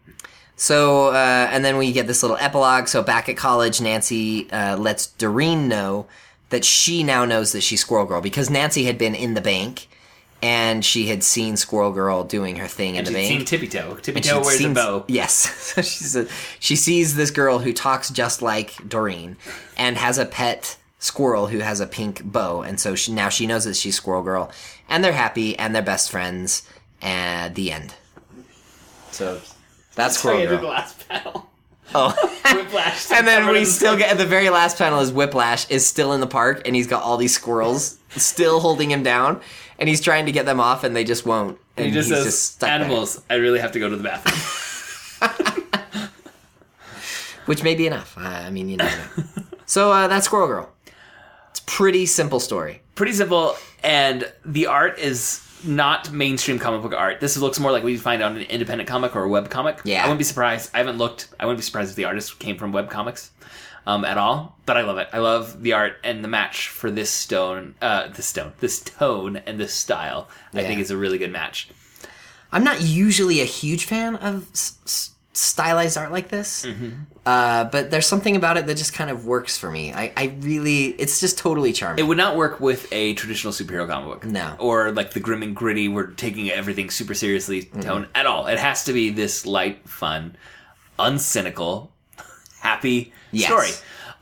So, 0.57 1.07
uh, 1.07 1.49
and 1.51 1.65
then 1.65 1.77
we 1.77 1.91
get 1.91 2.05
this 2.05 2.21
little 2.21 2.37
epilogue. 2.37 2.87
So 2.87 3.01
back 3.01 3.27
at 3.27 3.35
college, 3.35 3.81
Nancy 3.81 4.49
uh, 4.51 4.77
lets 4.77 5.07
Doreen 5.07 5.67
know 5.67 6.05
that 6.49 6.63
she 6.63 7.03
now 7.03 7.25
knows 7.25 7.51
that 7.53 7.61
she's 7.61 7.81
Squirrel 7.81 8.05
Girl 8.05 8.21
because 8.21 8.49
Nancy 8.49 8.85
had 8.85 8.97
been 8.99 9.15
in 9.15 9.33
the 9.33 9.41
bank 9.41 9.87
and 10.41 10.83
she 10.85 11.07
had 11.07 11.23
seen 11.23 11.57
Squirrel 11.57 11.91
Girl 11.91 12.23
doing 12.23 12.57
her 12.57 12.67
thing 12.67 12.95
in 12.95 12.99
And 12.99 13.07
the 13.07 13.11
she'd 13.11 13.15
bank. 13.29 13.37
seen 13.39 13.45
Tippy 13.45 13.67
Toe. 13.67 13.95
Tippy 13.95 14.21
Toe 14.21 14.41
wears 14.41 14.57
seen- 14.59 14.71
a 14.71 14.73
bow. 14.73 15.05
Yes. 15.07 15.47
So 15.75 15.81
she's 15.81 16.15
a, 16.15 16.27
she 16.59 16.75
sees 16.75 17.15
this 17.15 17.31
girl 17.31 17.59
who 17.59 17.73
talks 17.73 18.09
just 18.09 18.41
like 18.41 18.75
Doreen 18.87 19.37
and 19.77 19.97
has 19.97 20.17
a 20.17 20.25
pet 20.25 20.77
squirrel 20.99 21.47
who 21.47 21.59
has 21.59 21.79
a 21.79 21.87
pink 21.87 22.23
bow. 22.23 22.61
And 22.61 22.79
so 22.79 22.95
she, 22.95 23.11
now 23.11 23.29
she 23.29 23.45
knows 23.47 23.65
that 23.65 23.75
she's 23.75 23.95
Squirrel 23.95 24.23
Girl. 24.23 24.51
And 24.87 25.03
they're 25.03 25.11
happy 25.13 25.57
and 25.57 25.73
they're 25.75 25.81
best 25.81 26.11
friends. 26.11 26.67
And 27.01 27.53
the 27.55 27.71
end. 27.71 27.93
So 29.11 29.39
that's 29.95 30.17
Squirrel 30.17 30.37
Sorry, 30.39 30.47
the 30.47 30.57
Girl. 30.57 30.69
last 30.69 31.07
panel. 31.07 31.49
Oh. 31.93 32.09
Whiplash. 32.55 33.11
and 33.13 33.27
then 33.27 33.47
we 33.51 33.65
still 33.65 33.97
get 33.97 34.11
at 34.11 34.17
the 34.17 34.25
very 34.25 34.49
last 34.49 34.77
panel 34.77 34.99
is 34.99 35.11
Whiplash 35.11 35.69
is 35.69 35.85
still 35.85 36.13
in 36.13 36.19
the 36.21 36.27
park 36.27 36.61
and 36.65 36.75
he's 36.75 36.87
got 36.87 37.03
all 37.03 37.17
these 37.17 37.33
squirrels 37.35 37.97
still 38.15 38.59
holding 38.59 38.89
him 38.91 39.03
down 39.03 39.41
and 39.79 39.89
he's 39.89 40.01
trying 40.01 40.25
to 40.25 40.31
get 40.31 40.45
them 40.45 40.59
off 40.59 40.83
and 40.83 40.95
they 40.95 41.03
just 41.03 41.25
won't. 41.25 41.57
And 41.77 41.87
He 41.87 41.91
just 41.91 42.09
he's 42.09 42.17
says, 42.17 42.25
just 42.25 42.53
stuck 42.53 42.67
there. 42.69 42.79
"Animals, 42.79 43.21
I 43.29 43.35
really 43.35 43.59
have 43.59 43.71
to 43.73 43.79
go 43.79 43.89
to 43.89 43.95
the 43.95 44.03
bathroom." 44.03 45.55
which 47.45 47.63
may 47.63 47.75
be 47.75 47.87
enough. 47.87 48.17
I 48.17 48.49
mean, 48.49 48.69
you 48.69 48.77
know. 48.77 48.91
so 49.65 49.91
uh, 49.91 50.07
that's 50.07 50.25
Squirrel 50.25 50.47
Girl. 50.47 50.69
It's 51.51 51.59
a 51.59 51.63
pretty 51.65 52.05
simple 52.05 52.39
story. 52.39 52.81
Pretty 52.95 53.13
simple, 53.13 53.55
and 53.83 54.31
the 54.45 54.67
art 54.67 54.99
is 54.99 55.41
not 55.63 56.11
mainstream 56.11 56.59
comic 56.59 56.81
book 56.81 56.93
art. 56.93 57.19
This 57.19 57.37
looks 57.37 57.59
more 57.59 57.71
like 57.71 57.83
what 57.83 57.91
you 57.91 57.99
find 57.99 58.21
on 58.21 58.35
an 58.37 58.43
independent 58.43 58.87
comic 58.87 59.15
or 59.15 59.23
a 59.23 59.29
web 59.29 59.49
comic. 59.49 59.81
Yeah. 59.83 60.01
I 60.03 60.05
wouldn't 60.05 60.19
be 60.19 60.23
surprised. 60.23 60.69
I 60.73 60.77
haven't 60.77 60.97
looked. 60.97 61.29
I 61.39 61.45
wouldn't 61.45 61.59
be 61.59 61.63
surprised 61.63 61.91
if 61.91 61.95
the 61.95 62.05
artist 62.05 62.39
came 62.39 62.57
from 62.57 62.71
web 62.71 62.89
comics. 62.89 63.31
Um, 63.87 64.03
at 64.03 64.17
all, 64.17 64.57
but 64.65 64.77
I 64.77 64.81
love 64.81 64.97
it. 64.97 65.09
I 65.13 65.19
love 65.19 65.61
the 65.61 65.73
art 65.73 65.97
and 66.03 66.23
the 66.23 66.27
match 66.27 66.69
for 66.69 66.89
this 66.89 67.11
stone, 67.11 67.75
uh, 67.83 68.07
this 68.07 68.25
stone, 68.25 68.53
this 68.59 68.79
tone 68.81 69.37
and 69.45 69.59
this 69.59 69.75
style. 69.75 70.27
I 70.55 70.63
think 70.63 70.79
is 70.79 70.89
a 70.89 70.97
really 70.97 71.19
good 71.19 71.31
match. 71.31 71.69
I'm 72.51 72.63
not 72.63 72.81
usually 72.81 73.41
a 73.41 73.45
huge 73.45 73.85
fan 73.85 74.15
of 74.15 74.49
s- 74.53 74.79
s- 74.85 75.11
stylized 75.33 75.97
art 75.97 76.11
like 76.11 76.29
this, 76.29 76.65
Mm-hmm. 76.65 76.89
uh, 77.27 77.65
but 77.65 77.91
there's 77.91 78.07
something 78.07 78.35
about 78.35 78.57
it 78.57 78.65
that 78.65 78.75
just 78.77 78.93
kind 78.93 79.11
of 79.11 79.27
works 79.27 79.55
for 79.55 79.69
me. 79.69 79.93
I, 79.93 80.11
I 80.17 80.35
really, 80.39 80.85
it's 80.87 81.19
just 81.19 81.37
totally 81.37 81.71
charming. 81.71 82.03
It 82.03 82.07
would 82.07 82.17
not 82.17 82.35
work 82.37 82.59
with 82.59 82.87
a 82.91 83.13
traditional 83.13 83.53
superhero 83.53 83.87
comic 83.87 84.07
book. 84.09 84.25
No. 84.25 84.55
Or 84.57 84.91
like 84.93 85.11
the 85.11 85.19
grim 85.19 85.43
and 85.43 85.55
gritty, 85.55 85.89
we're 85.89 86.07
taking 86.07 86.49
everything 86.49 86.89
super 86.89 87.13
seriously 87.13 87.63
Mm-hmm. 87.65 87.81
tone 87.81 88.07
at 88.15 88.25
all. 88.25 88.47
It 88.47 88.57
has 88.57 88.85
to 88.85 88.93
be 88.93 89.11
this 89.11 89.45
light, 89.45 89.87
fun, 89.87 90.37
uncynical, 90.97 91.89
happy 92.61 93.13
Yes. 93.35 93.47
story. 93.49 93.69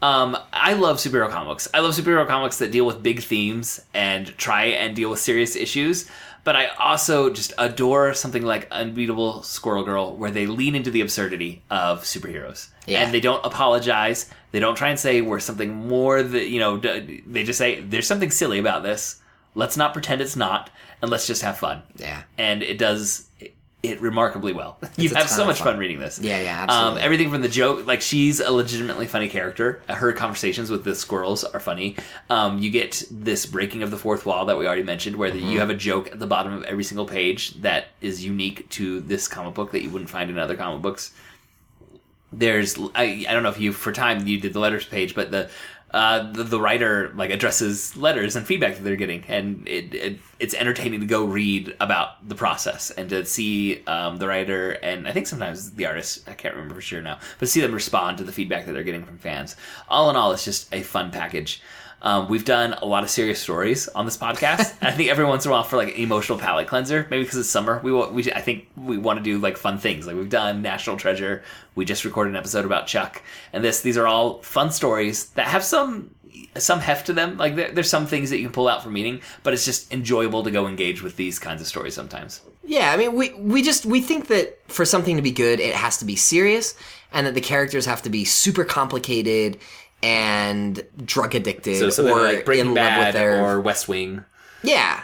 Um, 0.01 0.37
I 0.51 0.73
love 0.73 0.97
superhero 0.97 1.29
comics. 1.29 1.69
I 1.73 1.79
love 1.79 1.95
superhero 1.95 2.27
comics 2.27 2.57
that 2.57 2.71
deal 2.71 2.85
with 2.85 3.01
big 3.01 3.21
themes 3.21 3.79
and 3.93 4.27
try 4.37 4.65
and 4.65 4.95
deal 4.95 5.09
with 5.09 5.19
serious 5.19 5.55
issues. 5.55 6.09
But 6.43 6.57
I 6.57 6.65
also 6.77 7.29
just 7.29 7.53
adore 7.57 8.13
something 8.13 8.43
like 8.43 8.67
Unbeatable 8.69 9.43
Squirrel 9.43 9.85
Girl, 9.85 10.13
where 10.17 10.29
they 10.29 10.45
lean 10.45 10.75
into 10.75 10.91
the 10.91 10.99
absurdity 10.99 11.61
of 11.69 12.01
superheroes, 12.03 12.67
Yeah. 12.85 13.01
and 13.01 13.13
they 13.13 13.21
don't 13.21 13.45
apologize. 13.45 14.29
They 14.51 14.59
don't 14.59 14.75
try 14.75 14.89
and 14.89 14.99
say 14.99 15.21
we're 15.21 15.39
something 15.39 15.73
more 15.73 16.21
that 16.21 16.49
you 16.49 16.59
know. 16.59 16.75
They 16.77 17.45
just 17.45 17.57
say 17.57 17.79
there's 17.79 18.07
something 18.07 18.29
silly 18.29 18.59
about 18.59 18.83
this. 18.83 19.21
Let's 19.55 19.77
not 19.77 19.93
pretend 19.93 20.19
it's 20.19 20.35
not, 20.35 20.69
and 21.01 21.09
let's 21.09 21.27
just 21.27 21.43
have 21.43 21.57
fun. 21.57 21.81
Yeah. 21.95 22.23
and 22.37 22.61
it 22.61 22.77
does 22.77 23.29
it, 23.83 24.01
remarkably 24.01 24.53
well. 24.53 24.79
You 24.97 25.09
have 25.09 25.29
so 25.29 25.45
much 25.45 25.57
fun. 25.57 25.73
fun 25.73 25.77
reading 25.77 25.99
this. 25.99 26.17
Yeah, 26.19 26.39
yeah, 26.41 26.63
Um, 26.63 26.69
absolutely. 26.69 27.01
everything 27.01 27.29
from 27.31 27.41
the 27.41 27.49
joke, 27.49 27.85
like 27.85 28.01
she's 28.01 28.39
a 28.39 28.49
legitimately 28.51 29.07
funny 29.07 29.27
character. 29.27 29.81
Her 29.89 30.13
conversations 30.13 30.71
with 30.71 30.83
the 30.85 30.95
squirrels 30.95 31.43
are 31.43 31.59
funny. 31.59 31.97
Um, 32.29 32.59
you 32.59 32.69
get 32.71 33.03
this 33.11 33.45
breaking 33.45 33.83
of 33.83 33.91
the 33.91 33.97
fourth 33.97 34.25
wall 34.25 34.45
that 34.45 34.57
we 34.57 34.65
already 34.65 34.83
mentioned, 34.83 35.17
where 35.17 35.29
Mm-hmm. 35.31 35.47
you 35.49 35.59
have 35.59 35.69
a 35.69 35.75
joke 35.75 36.11
at 36.11 36.19
the 36.19 36.27
bottom 36.27 36.53
of 36.53 36.63
every 36.63 36.83
single 36.85 37.05
page 37.05 37.55
that 37.61 37.87
is 38.01 38.23
unique 38.23 38.69
to 38.69 39.01
this 39.01 39.27
comic 39.27 39.53
book 39.53 39.71
that 39.73 39.81
you 39.83 39.89
wouldn't 39.89 40.09
find 40.09 40.29
in 40.29 40.37
other 40.37 40.55
comic 40.55 40.81
books. 40.81 41.11
There's, 42.31 42.79
I, 42.95 43.25
I 43.29 43.33
don't 43.33 43.43
know 43.43 43.49
if 43.49 43.59
you, 43.59 43.71
for 43.73 43.91
time, 43.91 44.25
you 44.25 44.39
did 44.39 44.53
the 44.53 44.59
letters 44.59 44.85
page, 44.85 45.13
but 45.13 45.29
the, 45.29 45.49
uh, 45.93 46.31
the, 46.31 46.43
the 46.43 46.59
writer 46.59 47.11
like 47.15 47.29
addresses 47.29 47.95
letters 47.95 48.35
and 48.35 48.45
feedback 48.45 48.75
that 48.75 48.83
they're 48.83 48.95
getting, 48.95 49.23
and 49.27 49.67
it, 49.67 49.93
it 49.93 50.19
it's 50.39 50.55
entertaining 50.55 50.99
to 50.99 51.05
go 51.05 51.23
read 51.25 51.75
about 51.79 52.27
the 52.27 52.35
process 52.35 52.89
and 52.91 53.09
to 53.09 53.23
see 53.25 53.83
um, 53.85 54.17
the 54.17 54.27
writer 54.27 54.71
and 54.71 55.07
I 55.07 55.11
think 55.11 55.27
sometimes 55.27 55.71
the 55.71 55.85
artist 55.85 56.27
I 56.27 56.33
can't 56.33 56.55
remember 56.55 56.75
for 56.75 56.81
sure 56.81 57.01
now, 57.01 57.19
but 57.39 57.47
see 57.47 57.61
them 57.61 57.73
respond 57.73 58.17
to 58.17 58.23
the 58.23 58.31
feedback 58.31 58.65
that 58.65 58.73
they're 58.73 58.83
getting 58.83 59.05
from 59.05 59.19
fans. 59.19 59.55
All 59.87 60.09
in 60.09 60.15
all, 60.15 60.31
it's 60.31 60.45
just 60.45 60.73
a 60.73 60.81
fun 60.81 61.11
package. 61.11 61.61
Um, 62.03 62.27
we've 62.27 62.43
done 62.43 62.73
a 62.73 62.85
lot 62.85 63.03
of 63.03 63.09
serious 63.09 63.39
stories 63.39 63.87
on 63.87 64.05
this 64.05 64.17
podcast. 64.17 64.75
and 64.81 64.89
I 64.89 64.91
think 64.91 65.09
every 65.09 65.25
once 65.25 65.45
in 65.45 65.51
a 65.51 65.53
while 65.53 65.63
for 65.63 65.77
like 65.77 65.95
an 65.95 65.95
emotional 65.95 66.37
palate 66.37 66.67
cleanser, 66.67 67.07
maybe 67.09 67.23
because 67.23 67.37
it's 67.37 67.49
summer, 67.49 67.79
we 67.81 67.91
we 67.91 68.31
I 68.33 68.41
think 68.41 68.67
we 68.75 68.97
want 68.97 69.19
to 69.19 69.23
do 69.23 69.39
like 69.39 69.57
fun 69.57 69.77
things. 69.77 70.05
Like 70.05 70.15
we've 70.15 70.29
done 70.29 70.61
National 70.61 70.97
Treasure. 70.97 71.43
We 71.75 71.85
just 71.85 72.05
recorded 72.05 72.31
an 72.31 72.35
episode 72.35 72.65
about 72.65 72.87
Chuck, 72.87 73.23
and 73.53 73.63
this 73.63 73.81
these 73.81 73.97
are 73.97 74.05
all 74.05 74.41
fun 74.41 74.69
stories 74.71 75.29
that 75.31 75.47
have 75.47 75.63
some 75.63 76.13
some 76.57 76.79
heft 76.79 77.07
to 77.07 77.13
them. 77.13 77.37
Like 77.37 77.55
there, 77.55 77.71
there's 77.71 77.89
some 77.89 78.05
things 78.05 78.29
that 78.29 78.37
you 78.37 78.43
can 78.43 78.53
pull 78.53 78.67
out 78.67 78.83
from 78.83 78.93
meaning, 78.93 79.21
but 79.43 79.53
it's 79.53 79.65
just 79.65 79.91
enjoyable 79.93 80.43
to 80.43 80.51
go 80.51 80.67
engage 80.67 81.01
with 81.01 81.15
these 81.15 81.39
kinds 81.39 81.61
of 81.61 81.67
stories 81.67 81.93
sometimes. 81.93 82.41
Yeah, 82.65 82.91
I 82.91 82.97
mean, 82.97 83.13
we 83.15 83.33
we 83.33 83.61
just 83.61 83.85
we 83.85 84.01
think 84.01 84.27
that 84.27 84.59
for 84.69 84.85
something 84.85 85.15
to 85.15 85.21
be 85.21 85.31
good, 85.31 85.59
it 85.59 85.75
has 85.75 85.97
to 85.97 86.05
be 86.05 86.15
serious, 86.15 86.75
and 87.11 87.27
that 87.27 87.33
the 87.33 87.41
characters 87.41 87.85
have 87.85 88.01
to 88.03 88.09
be 88.09 88.25
super 88.25 88.65
complicated 88.65 89.59
and 90.03 90.83
drug 91.03 91.33
addicted 91.33 91.79
So 91.79 91.89
something 91.89 92.13
or 92.13 92.21
like 92.21 92.45
Breaking 92.45 92.67
in 92.67 92.73
love 92.75 92.97
with 92.97 93.05
Bad 93.05 93.15
their 93.15 93.43
or 93.43 93.59
West 93.59 93.87
Wing. 93.87 94.23
yeah. 94.61 95.03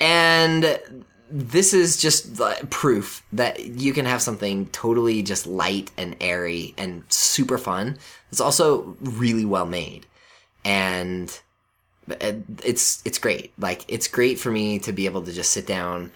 And 0.00 0.80
this 1.30 1.72
is 1.74 1.96
just 1.96 2.40
proof 2.70 3.22
that 3.32 3.64
you 3.64 3.92
can 3.92 4.04
have 4.06 4.22
something 4.22 4.66
totally 4.66 5.22
just 5.22 5.46
light 5.46 5.90
and 5.96 6.16
airy 6.20 6.74
and 6.76 7.02
super 7.08 7.58
fun. 7.58 7.98
It's 8.30 8.40
also 8.40 8.96
really 9.00 9.44
well 9.44 9.66
made, 9.66 10.06
and 10.64 11.36
it's 12.62 13.02
it's 13.04 13.18
great. 13.18 13.52
Like 13.58 13.84
it's 13.88 14.06
great 14.06 14.38
for 14.38 14.50
me 14.50 14.78
to 14.80 14.92
be 14.92 15.06
able 15.06 15.22
to 15.22 15.32
just 15.32 15.50
sit 15.50 15.66
down 15.66 16.12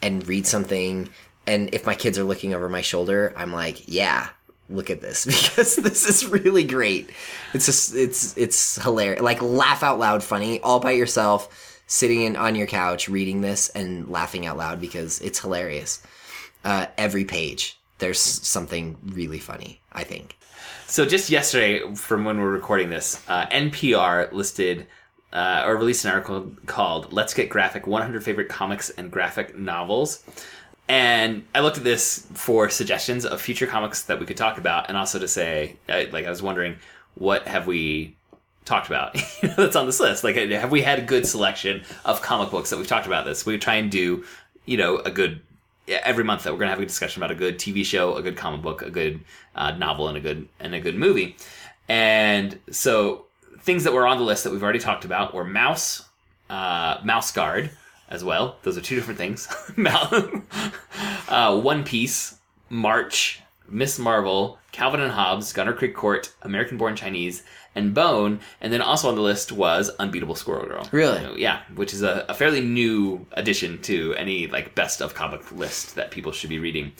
and 0.00 0.26
read 0.28 0.46
something. 0.46 1.08
And 1.46 1.74
if 1.74 1.84
my 1.84 1.94
kids 1.94 2.18
are 2.18 2.24
looking 2.24 2.54
over 2.54 2.68
my 2.68 2.80
shoulder, 2.80 3.34
I'm 3.36 3.52
like, 3.52 3.82
yeah, 3.86 4.28
look 4.68 4.90
at 4.90 5.00
this 5.00 5.24
because 5.26 5.76
this 5.76 6.08
is 6.08 6.26
really 6.28 6.64
great. 6.64 7.10
It's 7.52 7.66
just 7.66 7.94
it's 7.94 8.36
it's 8.36 8.82
hilarious. 8.82 9.22
Like 9.22 9.42
laugh 9.42 9.82
out 9.82 9.98
loud 9.98 10.22
funny 10.22 10.60
all 10.60 10.80
by 10.80 10.92
yourself 10.92 11.80
sitting 11.86 12.22
in 12.22 12.36
on 12.36 12.54
your 12.54 12.66
couch 12.66 13.08
reading 13.08 13.40
this 13.42 13.68
and 13.70 14.08
laughing 14.08 14.46
out 14.46 14.56
loud 14.56 14.80
because 14.80 15.20
it's 15.20 15.38
hilarious. 15.38 16.02
Uh, 16.64 16.86
every 16.96 17.24
page 17.24 17.78
there's 17.98 18.18
something 18.20 18.96
really 19.06 19.38
funny, 19.38 19.80
I 19.92 20.04
think. 20.04 20.36
So 20.86 21.06
just 21.06 21.30
yesterday, 21.30 21.94
from 21.94 22.24
when 22.24 22.38
we're 22.38 22.50
recording 22.50 22.90
this, 22.90 23.22
uh, 23.28 23.46
NPR 23.46 24.32
listed 24.32 24.86
uh, 25.32 25.64
or 25.66 25.76
released 25.76 26.04
an 26.04 26.12
article 26.12 26.52
called 26.66 27.12
"Let's 27.12 27.34
Get 27.34 27.48
Graphic: 27.48 27.86
100 27.86 28.22
Favorite 28.22 28.48
Comics 28.48 28.90
and 28.90 29.10
Graphic 29.10 29.56
Novels." 29.56 30.22
And 30.88 31.44
I 31.54 31.60
looked 31.60 31.78
at 31.78 31.84
this 31.84 32.26
for 32.34 32.68
suggestions 32.68 33.24
of 33.24 33.40
future 33.40 33.66
comics 33.66 34.02
that 34.02 34.20
we 34.20 34.26
could 34.26 34.36
talk 34.36 34.58
about, 34.58 34.88
and 34.88 34.98
also 34.98 35.18
to 35.18 35.28
say, 35.28 35.76
like, 35.88 36.26
I 36.26 36.30
was 36.30 36.42
wondering, 36.42 36.76
what 37.14 37.46
have 37.48 37.66
we 37.66 38.16
talked 38.64 38.86
about 38.86 39.16
that's 39.56 39.76
on 39.76 39.86
this 39.86 40.00
list? 40.00 40.24
Like, 40.24 40.36
have 40.36 40.70
we 40.70 40.82
had 40.82 40.98
a 40.98 41.02
good 41.02 41.26
selection 41.26 41.82
of 42.04 42.20
comic 42.20 42.50
books 42.50 42.70
that 42.70 42.76
we've 42.76 42.86
talked 42.86 43.06
about 43.06 43.24
this? 43.24 43.46
We 43.46 43.56
try 43.58 43.76
and 43.76 43.90
do, 43.90 44.24
you 44.66 44.76
know, 44.76 44.98
a 44.98 45.10
good 45.10 45.40
every 45.88 46.24
month 46.24 46.44
that 46.44 46.52
we're 46.52 46.58
gonna 46.58 46.70
have 46.70 46.80
a 46.80 46.86
discussion 46.86 47.22
about 47.22 47.30
a 47.30 47.34
good 47.34 47.58
TV 47.58 47.84
show, 47.84 48.16
a 48.16 48.22
good 48.22 48.36
comic 48.36 48.62
book, 48.62 48.82
a 48.82 48.90
good 48.90 49.20
uh, 49.54 49.70
novel, 49.72 50.08
and 50.08 50.16
a 50.18 50.20
good 50.20 50.48
and 50.60 50.74
a 50.74 50.80
good 50.80 50.96
movie. 50.96 51.36
And 51.88 52.58
so 52.70 53.26
things 53.60 53.84
that 53.84 53.92
were 53.92 54.06
on 54.06 54.18
the 54.18 54.24
list 54.24 54.44
that 54.44 54.52
we've 54.52 54.62
already 54.62 54.78
talked 54.78 55.04
about 55.04 55.34
were 55.34 55.44
Maus, 55.44 56.04
uh, 56.50 56.98
Mouse 57.04 57.32
Guard 57.32 57.70
as 58.08 58.22
well. 58.24 58.56
Those 58.62 58.76
are 58.78 58.80
two 58.82 58.94
different 58.96 59.18
things. 59.18 59.48
Uh, 61.26 61.58
One 61.58 61.84
Piece, 61.84 62.38
March, 62.68 63.40
Miss 63.68 63.98
Marvel, 63.98 64.58
Calvin 64.72 65.00
and 65.00 65.12
Hobbes, 65.12 65.52
Gunnerkrigg 65.52 65.94
Court, 65.94 66.32
American 66.42 66.76
Born 66.76 66.94
Chinese, 66.94 67.42
and 67.74 67.94
Bone. 67.94 68.40
And 68.60 68.72
then 68.72 68.80
also 68.80 69.08
on 69.08 69.14
the 69.14 69.22
list 69.22 69.52
was 69.52 69.90
Unbeatable 69.98 70.34
Squirrel 70.34 70.66
Girl. 70.66 70.88
Really? 70.92 71.40
Yeah, 71.40 71.62
which 71.74 71.92
is 71.92 72.02
a, 72.02 72.24
a 72.28 72.34
fairly 72.34 72.60
new 72.60 73.26
addition 73.32 73.80
to 73.82 74.14
any 74.14 74.46
like 74.46 74.74
best 74.74 75.02
of 75.02 75.14
comic 75.14 75.50
list 75.52 75.94
that 75.96 76.10
people 76.10 76.32
should 76.32 76.50
be 76.50 76.58
reading. 76.58 76.92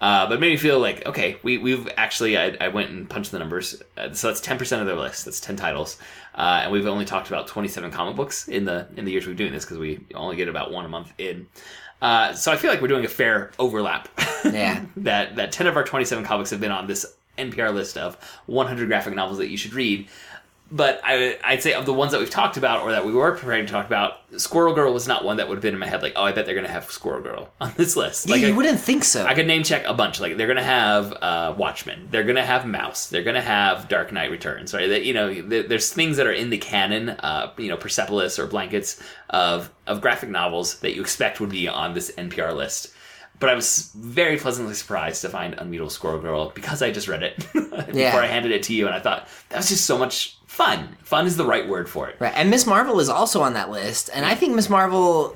Uh, 0.00 0.26
but 0.26 0.34
it 0.34 0.40
made 0.40 0.50
me 0.50 0.56
feel 0.56 0.78
like 0.78 1.04
okay, 1.06 1.36
we 1.42 1.58
we've 1.58 1.86
actually 1.96 2.38
I, 2.38 2.56
I 2.60 2.68
went 2.68 2.90
and 2.90 3.08
punched 3.08 3.32
the 3.32 3.38
numbers, 3.38 3.82
uh, 3.98 4.12
so 4.14 4.28
that's 4.28 4.40
ten 4.40 4.56
percent 4.56 4.80
of 4.80 4.86
their 4.86 4.96
list. 4.96 5.26
That's 5.26 5.40
ten 5.40 5.56
titles, 5.56 5.98
uh, 6.34 6.60
and 6.62 6.72
we've 6.72 6.86
only 6.86 7.04
talked 7.04 7.28
about 7.28 7.48
twenty 7.48 7.68
seven 7.68 7.90
comic 7.90 8.16
books 8.16 8.48
in 8.48 8.64
the 8.64 8.88
in 8.96 9.04
the 9.04 9.12
years 9.12 9.26
we've 9.26 9.36
been 9.36 9.46
doing 9.46 9.52
this 9.52 9.66
because 9.66 9.76
we 9.76 10.00
only 10.14 10.36
get 10.36 10.48
about 10.48 10.72
one 10.72 10.86
a 10.86 10.88
month 10.88 11.12
in. 11.18 11.48
Uh, 12.00 12.32
so 12.32 12.50
I 12.50 12.56
feel 12.56 12.70
like 12.70 12.80
we're 12.80 12.88
doing 12.88 13.04
a 13.04 13.08
fair 13.08 13.50
overlap. 13.58 14.08
Yeah. 14.42 14.86
that 14.96 15.36
that 15.36 15.52
ten 15.52 15.66
of 15.66 15.76
our 15.76 15.84
twenty 15.84 16.06
seven 16.06 16.24
comics 16.24 16.48
have 16.48 16.60
been 16.60 16.72
on 16.72 16.86
this 16.86 17.04
NPR 17.38 17.72
list 17.74 17.96
of 17.96 18.16
one 18.46 18.66
hundred 18.66 18.88
graphic 18.88 19.14
novels 19.14 19.38
that 19.38 19.48
you 19.48 19.56
should 19.56 19.74
read. 19.74 20.08
But 20.72 21.00
I, 21.02 21.36
I'd 21.42 21.64
say 21.64 21.72
of 21.72 21.84
the 21.84 21.92
ones 21.92 22.12
that 22.12 22.20
we've 22.20 22.30
talked 22.30 22.56
about 22.56 22.82
or 22.82 22.92
that 22.92 23.04
we 23.04 23.12
were 23.12 23.32
preparing 23.32 23.66
to 23.66 23.72
talk 23.72 23.86
about, 23.86 24.20
Squirrel 24.36 24.72
Girl 24.72 24.94
was 24.94 25.08
not 25.08 25.24
one 25.24 25.38
that 25.38 25.48
would 25.48 25.56
have 25.56 25.62
been 25.62 25.74
in 25.74 25.80
my 25.80 25.88
head. 25.88 26.00
Like, 26.00 26.12
oh, 26.14 26.22
I 26.22 26.30
bet 26.30 26.46
they're 26.46 26.54
going 26.54 26.64
to 26.64 26.70
have 26.72 26.88
Squirrel 26.92 27.22
Girl 27.22 27.50
on 27.60 27.72
this 27.76 27.96
list. 27.96 28.28
Yeah, 28.28 28.34
Like, 28.34 28.42
you 28.42 28.48
I- 28.52 28.56
wouldn't 28.56 28.78
think 28.78 29.02
so. 29.02 29.26
I 29.26 29.34
could 29.34 29.48
name 29.48 29.64
check 29.64 29.84
a 29.84 29.94
bunch. 29.94 30.20
Like 30.20 30.36
they're 30.36 30.46
gonna 30.46 30.62
have 30.62 31.12
uh, 31.20 31.54
Watchmen, 31.58 32.06
they're 32.12 32.22
gonna 32.22 32.46
have 32.46 32.62
Maus, 32.62 33.08
they're 33.10 33.24
gonna 33.24 33.40
have 33.42 33.88
Dark 33.88 34.12
Knight 34.12 34.30
Returns, 34.30 34.72
right? 34.72 34.88
That 34.88 35.04
you 35.04 35.12
know, 35.12 35.34
th- 35.34 35.66
there's 35.66 35.92
things 35.92 36.18
that 36.18 36.28
are 36.28 36.32
in 36.32 36.50
the 36.50 36.58
canon, 36.58 37.08
uh, 37.10 37.50
you 37.58 37.68
know, 37.68 37.76
Persepolis 37.76 38.38
or 38.38 38.46
blankets 38.46 39.02
of 39.30 39.72
of 39.88 40.00
graphic 40.00 40.28
novels 40.28 40.78
that 40.82 40.94
you 40.94 41.00
expect 41.00 41.40
would 41.40 41.50
be 41.50 41.66
on 41.66 41.94
this 41.94 42.12
NPR 42.16 42.54
list. 42.54 42.94
But 43.38 43.48
I 43.48 43.54
was 43.54 43.90
very 43.94 44.36
pleasantly 44.36 44.74
surprised 44.74 45.22
to 45.22 45.30
find 45.30 45.54
Unbeatable 45.54 45.88
Squirrel 45.90 46.18
Girl 46.20 46.50
because 46.54 46.82
I 46.82 46.90
just 46.90 47.08
read 47.08 47.22
it 47.22 47.38
before 47.52 47.88
Yeah. 47.94 48.16
I 48.16 48.26
handed 48.26 48.52
it 48.52 48.62
to 48.64 48.74
you, 48.74 48.86
and 48.86 48.94
I 48.94 49.00
thought 49.00 49.28
that 49.48 49.56
was 49.56 49.68
just 49.70 49.86
so 49.86 49.96
much 49.96 50.36
fun. 50.46 50.96
Fun 51.02 51.26
is 51.26 51.36
the 51.38 51.46
right 51.46 51.66
word 51.66 51.88
for 51.88 52.08
it. 52.08 52.16
Right, 52.18 52.34
and 52.36 52.50
Ms. 52.50 52.66
Marvel 52.66 53.00
is 53.00 53.08
also 53.08 53.40
on 53.40 53.54
that 53.54 53.70
list, 53.70 54.10
and 54.12 54.26
I 54.26 54.34
think 54.34 54.54
Ms. 54.54 54.68
Marvel 54.68 55.34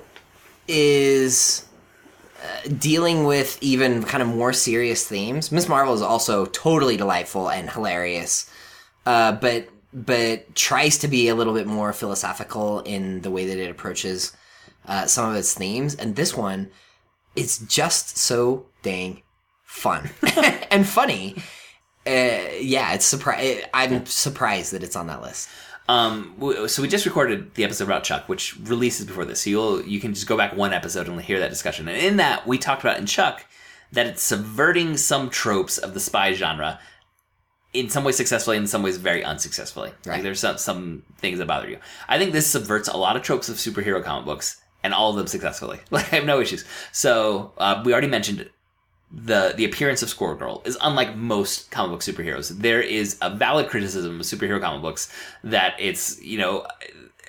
is 0.69 1.67
uh, 2.43 2.69
dealing 2.79 3.25
with 3.25 3.59
even 3.63 4.03
kind 4.03 4.23
of 4.23 4.29
more 4.29 4.53
serious 4.53 5.07
themes. 5.07 5.51
Ms. 5.53 5.69
Marvel 5.69 5.95
is 5.95 6.03
also 6.03 6.47
totally 6.47 6.97
delightful 6.97 7.49
and 7.49 7.71
hilarious, 7.71 8.51
uh, 9.07 9.33
but 9.33 9.69
but 9.93 10.55
tries 10.57 10.99
to 10.99 11.09
be 11.09 11.29
a 11.29 11.35
little 11.35 11.55
bit 11.55 11.67
more 11.69 11.93
philosophical 11.93 12.81
in 12.81 13.21
the 13.21 13.31
way 13.31 13.47
that 13.47 13.59
it 13.59 13.71
approaches 13.71 14.37
uh, 14.89 15.07
some 15.07 15.31
of 15.31 15.37
its 15.37 15.55
themes. 15.55 15.95
And 15.95 16.17
this 16.17 16.37
one, 16.37 16.69
it's 17.37 17.59
just 17.59 18.17
so 18.17 18.67
dang 18.83 19.23
fun 19.65 20.11
and 20.71 20.87
funny. 20.87 21.37
Uh, 22.07 22.53
yeah, 22.61 22.93
it's 22.93 23.13
surpri- 23.13 23.65
I'm 23.73 24.05
surprised 24.07 24.73
that 24.73 24.83
it's 24.83 24.97
on 24.97 25.07
that 25.07 25.23
list. 25.23 25.49
Um, 25.89 26.35
so 26.67 26.83
we 26.83 26.89
just 26.89 27.05
recorded 27.05 27.55
the 27.55 27.65
episode 27.65 27.85
about 27.85 28.05
Chuck, 28.05 28.29
which 28.29 28.57
releases 28.61 29.07
before 29.07 29.25
this. 29.25 29.43
So 29.43 29.51
you'll 29.51 29.83
you 29.83 30.01
can 30.01 30.15
just 30.15 30.27
go 30.27 30.37
back 30.37 30.57
one 30.57 30.73
episode 30.73 31.09
and 31.09 31.21
hear 31.21 31.41
that 31.41 31.51
discussion. 31.51 31.89
And 31.89 31.99
in 31.99 32.17
that, 32.17 32.47
we 32.47 32.57
talked 32.57 32.83
about 32.83 32.99
in 32.99 33.07
Chuck 33.07 33.45
that 33.93 34.07
it's 34.07 34.23
subverting 34.23 34.97
some 34.97 35.31
tropes 35.31 35.79
of 35.79 35.95
the 35.95 36.01
spy 36.01 36.33
genre. 36.33 36.79
In 37.73 37.91
some 37.91 38.05
ways 38.05 38.17
successfully, 38.17 38.57
in 38.57 38.67
some 38.69 38.83
ways 38.83 38.99
very 38.99 39.25
unsuccessfully. 39.25 39.91
Like 40.07 40.23
there's 40.23 40.41
some 40.41 40.59
some 40.59 41.03
things 41.19 41.39
that 41.39 41.47
bother 41.47 41.69
you. 41.69 41.79
I 42.09 42.19
think 42.19 42.33
this 42.33 42.47
subverts 42.47 42.89
a 42.89 42.97
lot 42.97 43.17
of 43.17 43.23
tropes 43.23 43.49
of 43.49 43.57
superhero 43.57 44.03
comic 44.03 44.25
books, 44.25 44.61
and 44.85 44.95
all 44.95 45.11
of 45.11 45.17
them 45.17 45.27
successfully. 45.27 45.81
Like 45.91 46.13
I 46.13 46.17
have 46.17 46.25
no 46.27 46.41
issues. 46.41 46.65
So 46.93 47.53
uh, 47.59 47.83
we 47.85 47.93
already 47.93 48.07
mentioned 48.19 48.49
the 49.11 49.53
the 49.57 49.65
appearance 49.65 50.03
of 50.03 50.09
Squirrel 50.09 50.37
Girl 50.37 50.63
is 50.65 50.77
unlike 50.81 51.17
most 51.17 51.71
comic 51.71 51.91
book 51.93 52.01
superheroes. 52.01 52.49
There 52.51 52.81
is 52.83 53.17
a 53.23 53.31
valid 53.35 53.69
criticism 53.69 54.21
of 54.21 54.27
superhero 54.27 54.61
comic 54.61 54.83
books 54.83 55.13
that 55.45 55.75
it's 55.79 56.21
you 56.23 56.39
know 56.39 56.67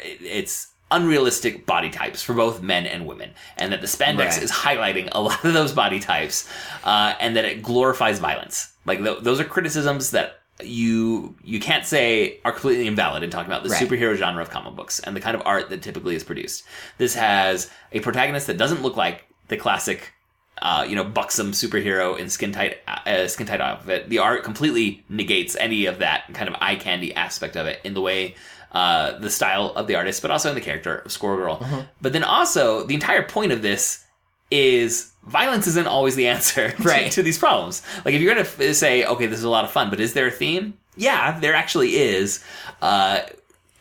it's 0.04 0.72
unrealistic 0.92 1.66
body 1.66 1.90
types 1.90 2.22
for 2.22 2.34
both 2.34 2.62
men 2.62 2.86
and 2.86 3.06
women, 3.08 3.32
and 3.58 3.72
that 3.72 3.82
the 3.82 3.88
spandex 3.88 4.18
Right. 4.32 4.44
is 4.44 4.52
highlighting 4.52 5.10
a 5.12 5.22
lot 5.28 5.44
of 5.44 5.54
those 5.54 5.74
body 5.74 6.00
types, 6.00 6.48
uh, 6.84 7.14
and 7.20 7.36
that 7.36 7.46
it 7.46 7.62
glorifies 7.64 8.20
violence. 8.20 8.74
Like 8.86 9.00
th- 9.04 9.20
those 9.22 9.40
are 9.40 9.46
criticisms 9.46 10.12
that 10.12 10.40
you 10.64 11.36
you 11.44 11.60
can't 11.60 11.86
say 11.86 12.40
are 12.46 12.52
completely 12.52 12.88
invalid 12.88 13.24
in 13.24 13.30
talking 13.30 13.52
about 13.52 13.64
the 13.64 13.70
Right. 13.70 13.82
superhero 13.88 14.16
genre 14.16 14.42
of 14.42 14.50
comic 14.50 14.76
books 14.76 15.00
and 15.02 15.16
the 15.16 15.20
kind 15.20 15.36
of 15.36 15.42
art 15.46 15.70
that 15.70 15.82
typically 15.82 16.16
is 16.16 16.24
produced. 16.24 16.64
This 16.98 17.16
has 17.16 17.70
a 17.92 18.00
protagonist 18.00 18.48
that 18.48 18.58
doesn't 18.58 18.82
look 18.82 18.96
like 18.96 19.26
the 19.50 19.58
classic 19.58 20.14
uh, 20.62 20.86
you 20.88 20.96
know, 20.96 21.04
buxom 21.04 21.52
superhero 21.52 22.18
in 22.18 22.30
skin 22.30 22.54
tight, 22.54 22.78
uh, 22.88 23.28
skin 23.28 23.46
tight 23.46 23.60
outfit. 23.60 24.08
The 24.08 24.20
art 24.20 24.44
completely 24.46 25.04
negates 25.10 25.58
any 25.58 25.86
of 25.86 26.00
that 26.00 26.34
kind 26.34 26.48
of 26.48 26.56
eye 26.62 26.78
candy 26.78 27.14
aspect 27.14 27.58
of 27.58 27.68
it 27.68 27.82
in 27.84 27.94
the 27.94 28.00
way, 28.00 28.36
uh, 28.72 29.20
the 29.20 29.30
style 29.30 29.74
of 29.76 29.88
the 29.88 29.96
artist, 29.96 30.22
but 30.22 30.32
also 30.32 30.48
in 30.48 30.56
the 30.56 30.62
character 30.62 31.00
of 31.00 31.12
Squirrel 31.12 31.36
Girl. 31.60 31.86
But 32.02 32.14
then 32.14 32.24
also, 32.24 32.86
the 32.86 32.94
entire 32.94 33.24
point 33.24 33.52
of 33.52 33.62
this 33.62 34.05
is 34.52 35.12
violence 35.26 35.68
isn't 35.68 35.88
always 35.88 36.16
the 36.16 36.28
answer 36.28 36.72
to, 36.78 36.84
Right. 36.84 37.12
to 37.12 37.24
these 37.24 37.38
problems. 37.40 37.82
Like, 38.06 38.14
if 38.14 38.22
you're 38.22 38.34
going 38.34 38.46
to 38.46 38.68
f- 38.70 38.76
say, 38.76 39.06
okay, 39.06 39.26
this 39.26 39.40
is 39.40 39.46
a 39.46 39.50
lot 39.50 39.66
of 39.66 39.72
fun, 39.72 39.90
but 39.90 40.00
is 40.00 40.14
there 40.14 40.28
a 40.28 40.32
theme? 40.32 40.76
Yeah, 40.96 41.40
there 41.40 41.54
actually 41.56 41.96
is. 41.98 42.44
Uh, 42.82 43.22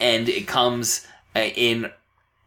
and 0.00 0.28
it 0.28 0.46
comes 0.48 1.06
uh, 1.36 1.40
in 1.40 1.90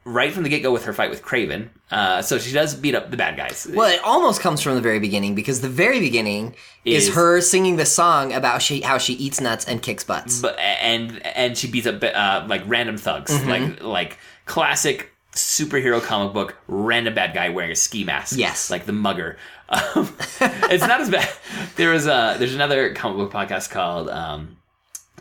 right 0.04 0.32
from 0.34 0.44
the 0.44 0.50
get 0.50 0.62
go 0.64 0.72
with 0.72 0.86
her 0.86 0.94
fight 0.94 1.10
with 1.10 1.22
Kraven. 1.22 1.70
Uh, 1.90 2.22
so 2.22 2.38
she 2.38 2.52
does 2.52 2.76
beat 2.76 2.96
up 2.96 3.12
the 3.12 3.18
bad 3.18 3.38
guys. 3.38 3.66
Well, 3.74 3.90
it 3.94 4.02
almost 4.04 4.42
comes 4.42 4.62
from 4.62 4.76
the 4.76 4.82
very 4.82 5.00
beginning 5.00 5.36
because 5.36 5.62
the 5.62 5.70
very 5.70 6.00
beginning 6.02 6.56
is, 6.84 7.08
Is- 7.08 7.16
her 7.16 7.40
singing 7.40 7.78
the 7.78 7.86
song 7.86 8.34
about 8.34 8.62
she, 8.62 8.82
how 8.82 8.98
she 8.98 9.14
eats 9.14 9.40
nuts 9.40 9.64
and 9.66 9.82
kicks 9.82 10.04
butts. 10.04 10.42
but 10.42 10.58
and 10.60 11.26
and 11.26 11.58
she 11.58 11.70
beats 11.72 11.88
up 11.88 12.04
uh, 12.04 12.46
like 12.50 12.64
random 12.66 12.98
thugs, 12.98 13.32
Mm-hmm. 13.32 13.50
like 13.50 13.84
like 13.84 14.18
classic 14.46 15.12
superhero 15.38 16.02
comic 16.02 16.34
book 16.34 16.56
random 16.68 17.14
bad 17.14 17.34
guy 17.34 17.50
wearing 17.50 17.72
a 17.72 17.76
ski 17.76 18.04
mask. 18.04 18.38
Yes. 18.38 18.70
like 18.70 18.86
the 18.86 18.94
mugger. 18.94 19.38
Um, 19.70 20.14
it's 20.42 20.86
not 20.86 21.02
as 21.02 21.10
bad. 21.10 21.30
There 21.76 21.92
was 21.92 22.06
a 22.08 22.36
there's 22.40 22.56
another 22.56 22.94
comic 22.94 23.18
book 23.18 23.32
podcast 23.32 23.70
called 23.70 24.10
um, 24.10 24.58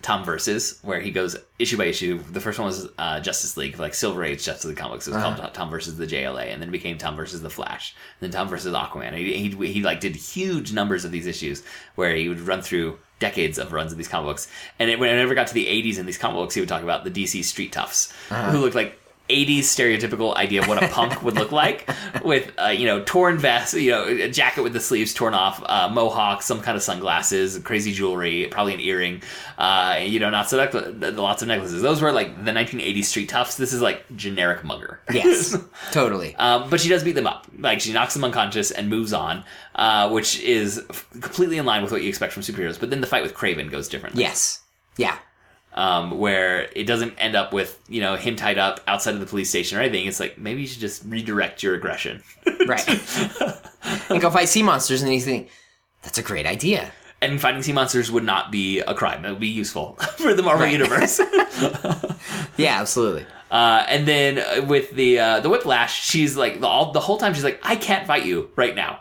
Tom 0.02 0.24
versus 0.24 0.78
where 0.82 1.00
he 1.00 1.10
goes 1.10 1.36
issue 1.58 1.76
by 1.76 1.84
issue. 1.86 2.18
The 2.30 2.40
first 2.40 2.58
one 2.58 2.66
was 2.66 2.88
uh, 2.98 3.18
Justice 3.20 3.56
League, 3.56 3.78
like 3.78 3.92
Silver 3.94 4.22
Age 4.24 4.44
Justice 4.44 4.66
League 4.66 4.76
comics. 4.76 5.08
It 5.08 5.14
was 5.14 5.22
Uh-huh. 5.22 5.36
called 5.36 5.54
Tom 5.54 5.68
versus 5.70 5.96
the 5.96 6.06
JLA, 6.06 6.52
and 6.52 6.60
then 6.62 6.68
it 6.68 6.72
became 6.72 6.96
Tom 6.98 7.16
versus 7.16 7.42
the 7.42 7.50
Flash, 7.50 7.94
and 8.20 8.30
then 8.30 8.38
Tom 8.38 8.48
versus 8.48 8.72
Aquaman. 8.74 9.14
He, 9.16 9.48
he 9.48 9.72
he 9.72 9.82
like 9.82 9.98
did 10.00 10.14
huge 10.14 10.72
numbers 10.72 11.04
of 11.04 11.10
these 11.10 11.26
issues 11.26 11.62
where 11.96 12.14
he 12.14 12.28
would 12.28 12.40
run 12.40 12.62
through 12.62 12.98
decades 13.18 13.58
of 13.58 13.72
runs 13.72 13.90
of 13.92 13.98
these 13.98 14.08
comic 14.08 14.26
books. 14.26 14.46
And 14.78 14.90
it, 14.90 14.98
whenever 15.00 15.16
it 15.18 15.22
never 15.22 15.34
got 15.34 15.46
to 15.48 15.54
the 15.54 15.66
80s 15.66 15.98
in 15.98 16.04
these 16.06 16.18
comic 16.18 16.36
books, 16.36 16.54
he 16.54 16.60
would 16.60 16.68
talk 16.68 16.82
about 16.82 17.02
the 17.02 17.10
DC 17.10 17.42
street 17.44 17.72
toughs 17.72 18.12
Uh-huh. 18.30 18.50
who 18.52 18.58
looked 18.58 18.74
like 18.76 19.00
80s 19.28 19.58
stereotypical 19.60 20.34
idea 20.36 20.62
of 20.62 20.68
what 20.68 20.82
a 20.82 20.88
punk 20.92 21.22
would 21.22 21.34
look 21.34 21.52
like 21.52 21.88
with, 22.24 22.52
uh, 22.58 22.68
you 22.68 22.86
know, 22.86 23.02
torn 23.04 23.38
vest, 23.38 23.74
you 23.74 23.90
know, 23.90 24.04
a 24.04 24.28
jacket 24.30 24.62
with 24.62 24.72
the 24.72 24.80
sleeves 24.80 25.12
torn 25.14 25.34
off, 25.34 25.62
uh, 25.66 25.88
mohawk, 25.88 26.42
some 26.42 26.60
kind 26.60 26.76
of 26.76 26.82
sunglasses, 26.82 27.58
crazy 27.60 27.92
jewelry, 27.92 28.46
probably 28.50 28.74
an 28.74 28.80
earring, 28.80 29.22
uh, 29.58 29.98
you 30.02 30.20
know, 30.20 30.30
not 30.30 30.48
so 30.48 30.56
necklace, 30.56 30.94
lots 31.16 31.42
of 31.42 31.48
necklaces. 31.48 31.82
Those 31.82 32.00
were 32.00 32.12
like 32.12 32.44
the 32.44 32.52
1980s 32.52 33.04
street 33.04 33.28
toughs. 33.28 33.56
This 33.56 33.72
is 33.72 33.80
like 33.82 34.04
generic 34.16 34.62
mugger. 34.64 35.00
yes, 35.12 35.56
totally. 35.92 36.34
Um, 36.36 36.70
but 36.70 36.80
she 36.80 36.88
does 36.88 37.02
beat 37.04 37.12
them 37.16 37.26
up. 37.26 37.46
Like 37.58 37.80
she 37.80 37.92
knocks 37.92 38.14
them 38.14 38.24
unconscious 38.24 38.70
and 38.70 38.88
moves 38.88 39.12
on, 39.12 39.44
uh, 39.74 40.08
which 40.10 40.40
is 40.40 40.84
f- 40.90 41.08
completely 41.12 41.58
in 41.58 41.66
line 41.66 41.82
with 41.82 41.92
what 41.92 42.02
you 42.02 42.08
expect 42.08 42.32
from 42.32 42.42
superheroes. 42.42 42.78
But 42.78 42.90
then 42.90 43.00
the 43.00 43.06
fight 43.06 43.22
with 43.22 43.34
Kraven 43.34 43.70
goes 43.70 43.88
differently. 43.88 44.22
yes. 44.22 44.60
Yeah. 44.98 45.18
Um, 45.76 46.18
where 46.18 46.70
it 46.74 46.84
doesn't 46.86 47.14
end 47.18 47.36
up 47.36 47.52
with 47.52 47.78
you 47.86 48.00
know 48.00 48.16
him 48.16 48.34
tied 48.34 48.56
up 48.56 48.80
outside 48.86 49.12
of 49.12 49.20
the 49.20 49.26
police 49.26 49.50
station 49.50 49.76
or 49.76 49.82
anything. 49.82 50.06
It's 50.06 50.18
like 50.18 50.38
maybe 50.38 50.62
you 50.62 50.66
should 50.66 50.80
just 50.80 51.04
redirect 51.04 51.62
your 51.62 51.74
aggression. 51.74 52.22
Right. 52.66 52.88
and 54.10 54.20
go 54.20 54.30
fight 54.30 54.48
sea 54.48 54.62
monsters, 54.62 55.02
and 55.02 55.12
you 55.12 55.20
think, 55.20 55.50
that's 56.02 56.18
a 56.18 56.22
great 56.22 56.46
idea. 56.46 56.90
and 57.22 57.40
fighting 57.40 57.62
sea 57.62 57.72
monsters 57.72 58.10
would 58.10 58.24
not 58.24 58.50
be 58.50 58.80
a 58.80 58.94
crime. 58.94 59.24
It 59.24 59.30
would 59.30 59.38
be 59.40 59.48
useful 59.48 59.92
for 60.16 60.32
the 60.34 60.42
Marvel 60.42 60.64
Right. 60.64 60.72
universe. 60.72 61.20
Yeah, 62.56 62.80
absolutely. 62.80 63.26
Uh, 63.50 63.84
and 63.86 64.08
then 64.08 64.66
with 64.66 64.90
the 64.92 65.18
uh, 65.18 65.40
the 65.40 65.48
whiplash, 65.50 66.02
she's 66.04 66.36
like 66.36 66.60
the, 66.60 66.66
all, 66.66 66.92
the 66.92 67.00
whole 67.00 67.18
time 67.18 67.34
she's 67.34 67.44
like, 67.44 67.60
I 67.62 67.76
can't 67.76 68.06
fight 68.06 68.24
you 68.24 68.50
right 68.56 68.74
now. 68.74 69.00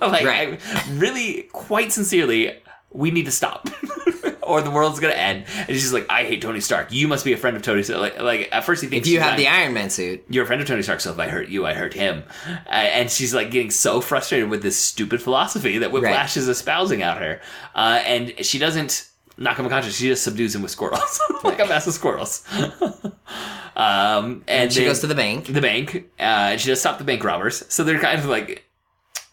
like, 0.00 0.24
Right. 0.24 0.60
I, 0.64 0.88
really, 0.92 1.48
quite 1.52 1.92
sincerely, 1.92 2.52
we 2.92 3.10
need 3.10 3.24
to 3.24 3.30
stop, 3.30 3.68
or 4.42 4.60
the 4.60 4.70
world's 4.70 5.00
gonna 5.00 5.14
end. 5.14 5.44
And 5.56 5.68
she's 5.68 5.92
like, 5.92 6.06
I 6.10 6.24
hate 6.24 6.42
Tony 6.42 6.60
Stark. 6.60 6.92
You 6.92 7.08
must 7.08 7.24
be 7.24 7.32
a 7.32 7.36
friend 7.36 7.56
of 7.56 7.62
Tony 7.62 7.82
Stark. 7.82 8.00
Like, 8.00 8.20
like 8.20 8.48
at 8.52 8.64
first 8.64 8.82
he 8.82 8.88
thinks 8.88 9.06
If 9.06 9.12
you 9.12 9.20
have 9.20 9.36
the 9.36 9.48
Iron 9.48 9.72
Man 9.72 9.90
suit, 9.90 10.24
you're 10.28 10.44
a 10.44 10.46
friend 10.46 10.60
of 10.60 10.68
Tony 10.68 10.82
Stark, 10.82 11.00
so 11.00 11.12
if 11.12 11.18
I 11.18 11.28
hurt 11.28 11.48
you, 11.48 11.66
I 11.66 11.74
hurt 11.74 11.94
him. 11.94 12.24
Uh, 12.48 12.70
and 12.70 13.10
she's 13.10 13.34
like 13.34 13.50
getting 13.50 13.70
so 13.70 14.00
frustrated 14.00 14.50
with 14.50 14.62
this 14.62 14.76
stupid 14.76 15.22
philosophy 15.22 15.78
that 15.78 15.92
Whiplash 15.92 16.36
is 16.36 16.48
espousing 16.48 17.02
out 17.02 17.18
her. 17.18 17.40
Uh, 17.74 18.02
and 18.04 18.44
she 18.44 18.58
doesn't 18.58 19.08
knock 19.38 19.58
him 19.58 19.66
unconscious; 19.66 19.96
she 19.96 20.08
just 20.08 20.24
subdues 20.24 20.54
him 20.54 20.62
with 20.62 20.70
squirrels, 20.70 21.20
like 21.44 21.60
a 21.60 21.66
mass 21.66 21.86
of 21.86 21.94
squirrels. 21.94 22.44
um, 23.76 24.44
and, 24.46 24.48
and 24.48 24.72
she 24.72 24.84
goes 24.84 25.00
to 25.00 25.06
the 25.06 25.14
bank. 25.14 25.46
the 25.46 25.60
bank, 25.60 26.10
uh, 26.18 26.52
and 26.52 26.60
she 26.60 26.68
does 26.68 26.80
stop 26.80 26.98
the 26.98 27.04
bank 27.04 27.24
robbers. 27.24 27.64
So 27.68 27.84
they're 27.84 27.98
kind 27.98 28.18
of 28.18 28.26
like, 28.26 28.64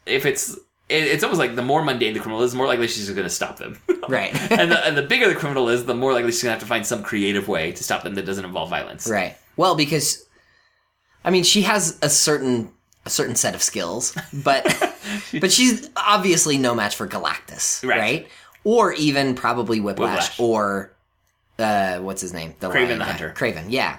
if 0.05 0.25
it's 0.25 0.57
it, 0.89 1.03
it's 1.03 1.23
almost 1.23 1.39
like 1.39 1.55
the 1.55 1.61
more 1.61 1.83
mundane 1.83 2.13
the 2.13 2.19
criminal 2.19 2.43
is, 2.43 2.51
the 2.51 2.57
more 2.57 2.67
likely 2.67 2.87
she's 2.87 3.09
going 3.09 3.23
to 3.23 3.29
stop 3.29 3.57
them. 3.57 3.77
Right. 4.09 4.33
and, 4.51 4.71
the, 4.71 4.87
and 4.87 4.97
the 4.97 5.03
bigger 5.03 5.29
the 5.29 5.35
criminal 5.35 5.69
is, 5.69 5.85
the 5.85 5.93
more 5.93 6.13
likely 6.13 6.31
she's 6.31 6.41
going 6.41 6.49
to 6.49 6.53
have 6.55 6.61
to 6.61 6.65
find 6.65 6.83
some 6.83 7.03
creative 7.03 7.47
way 7.47 7.71
to 7.73 7.83
stop 7.83 8.01
them 8.01 8.15
that 8.15 8.25
doesn't 8.25 8.43
involve 8.43 8.67
violence. 8.71 9.07
Right. 9.07 9.37
Well, 9.55 9.75
because 9.75 10.25
I 11.23 11.29
mean, 11.29 11.43
she 11.43 11.61
has 11.63 11.99
a 12.01 12.09
certain 12.09 12.71
a 13.05 13.09
certain 13.11 13.35
set 13.35 13.53
of 13.53 13.61
skills, 13.61 14.15
but 14.33 14.65
but 15.39 15.51
she's 15.51 15.89
obviously 15.95 16.57
no 16.57 16.73
match 16.73 16.95
for 16.95 17.07
Galactus, 17.07 17.87
Right. 17.87 17.99
right? 17.99 18.27
Or 18.63 18.93
even 18.93 19.35
probably 19.35 19.79
Whiplash, 19.79 20.37
Whiplash. 20.37 20.39
or 20.39 20.91
uh, 21.59 21.99
what's 21.99 22.21
his 22.21 22.33
name? 22.33 22.55
The 22.61 22.69
Kraven 22.69 22.73
lion 22.73 22.89
the 22.89 23.05
guy. 23.05 23.11
Hunter. 23.11 23.33
Kraven, 23.37 23.65
yeah. 23.69 23.97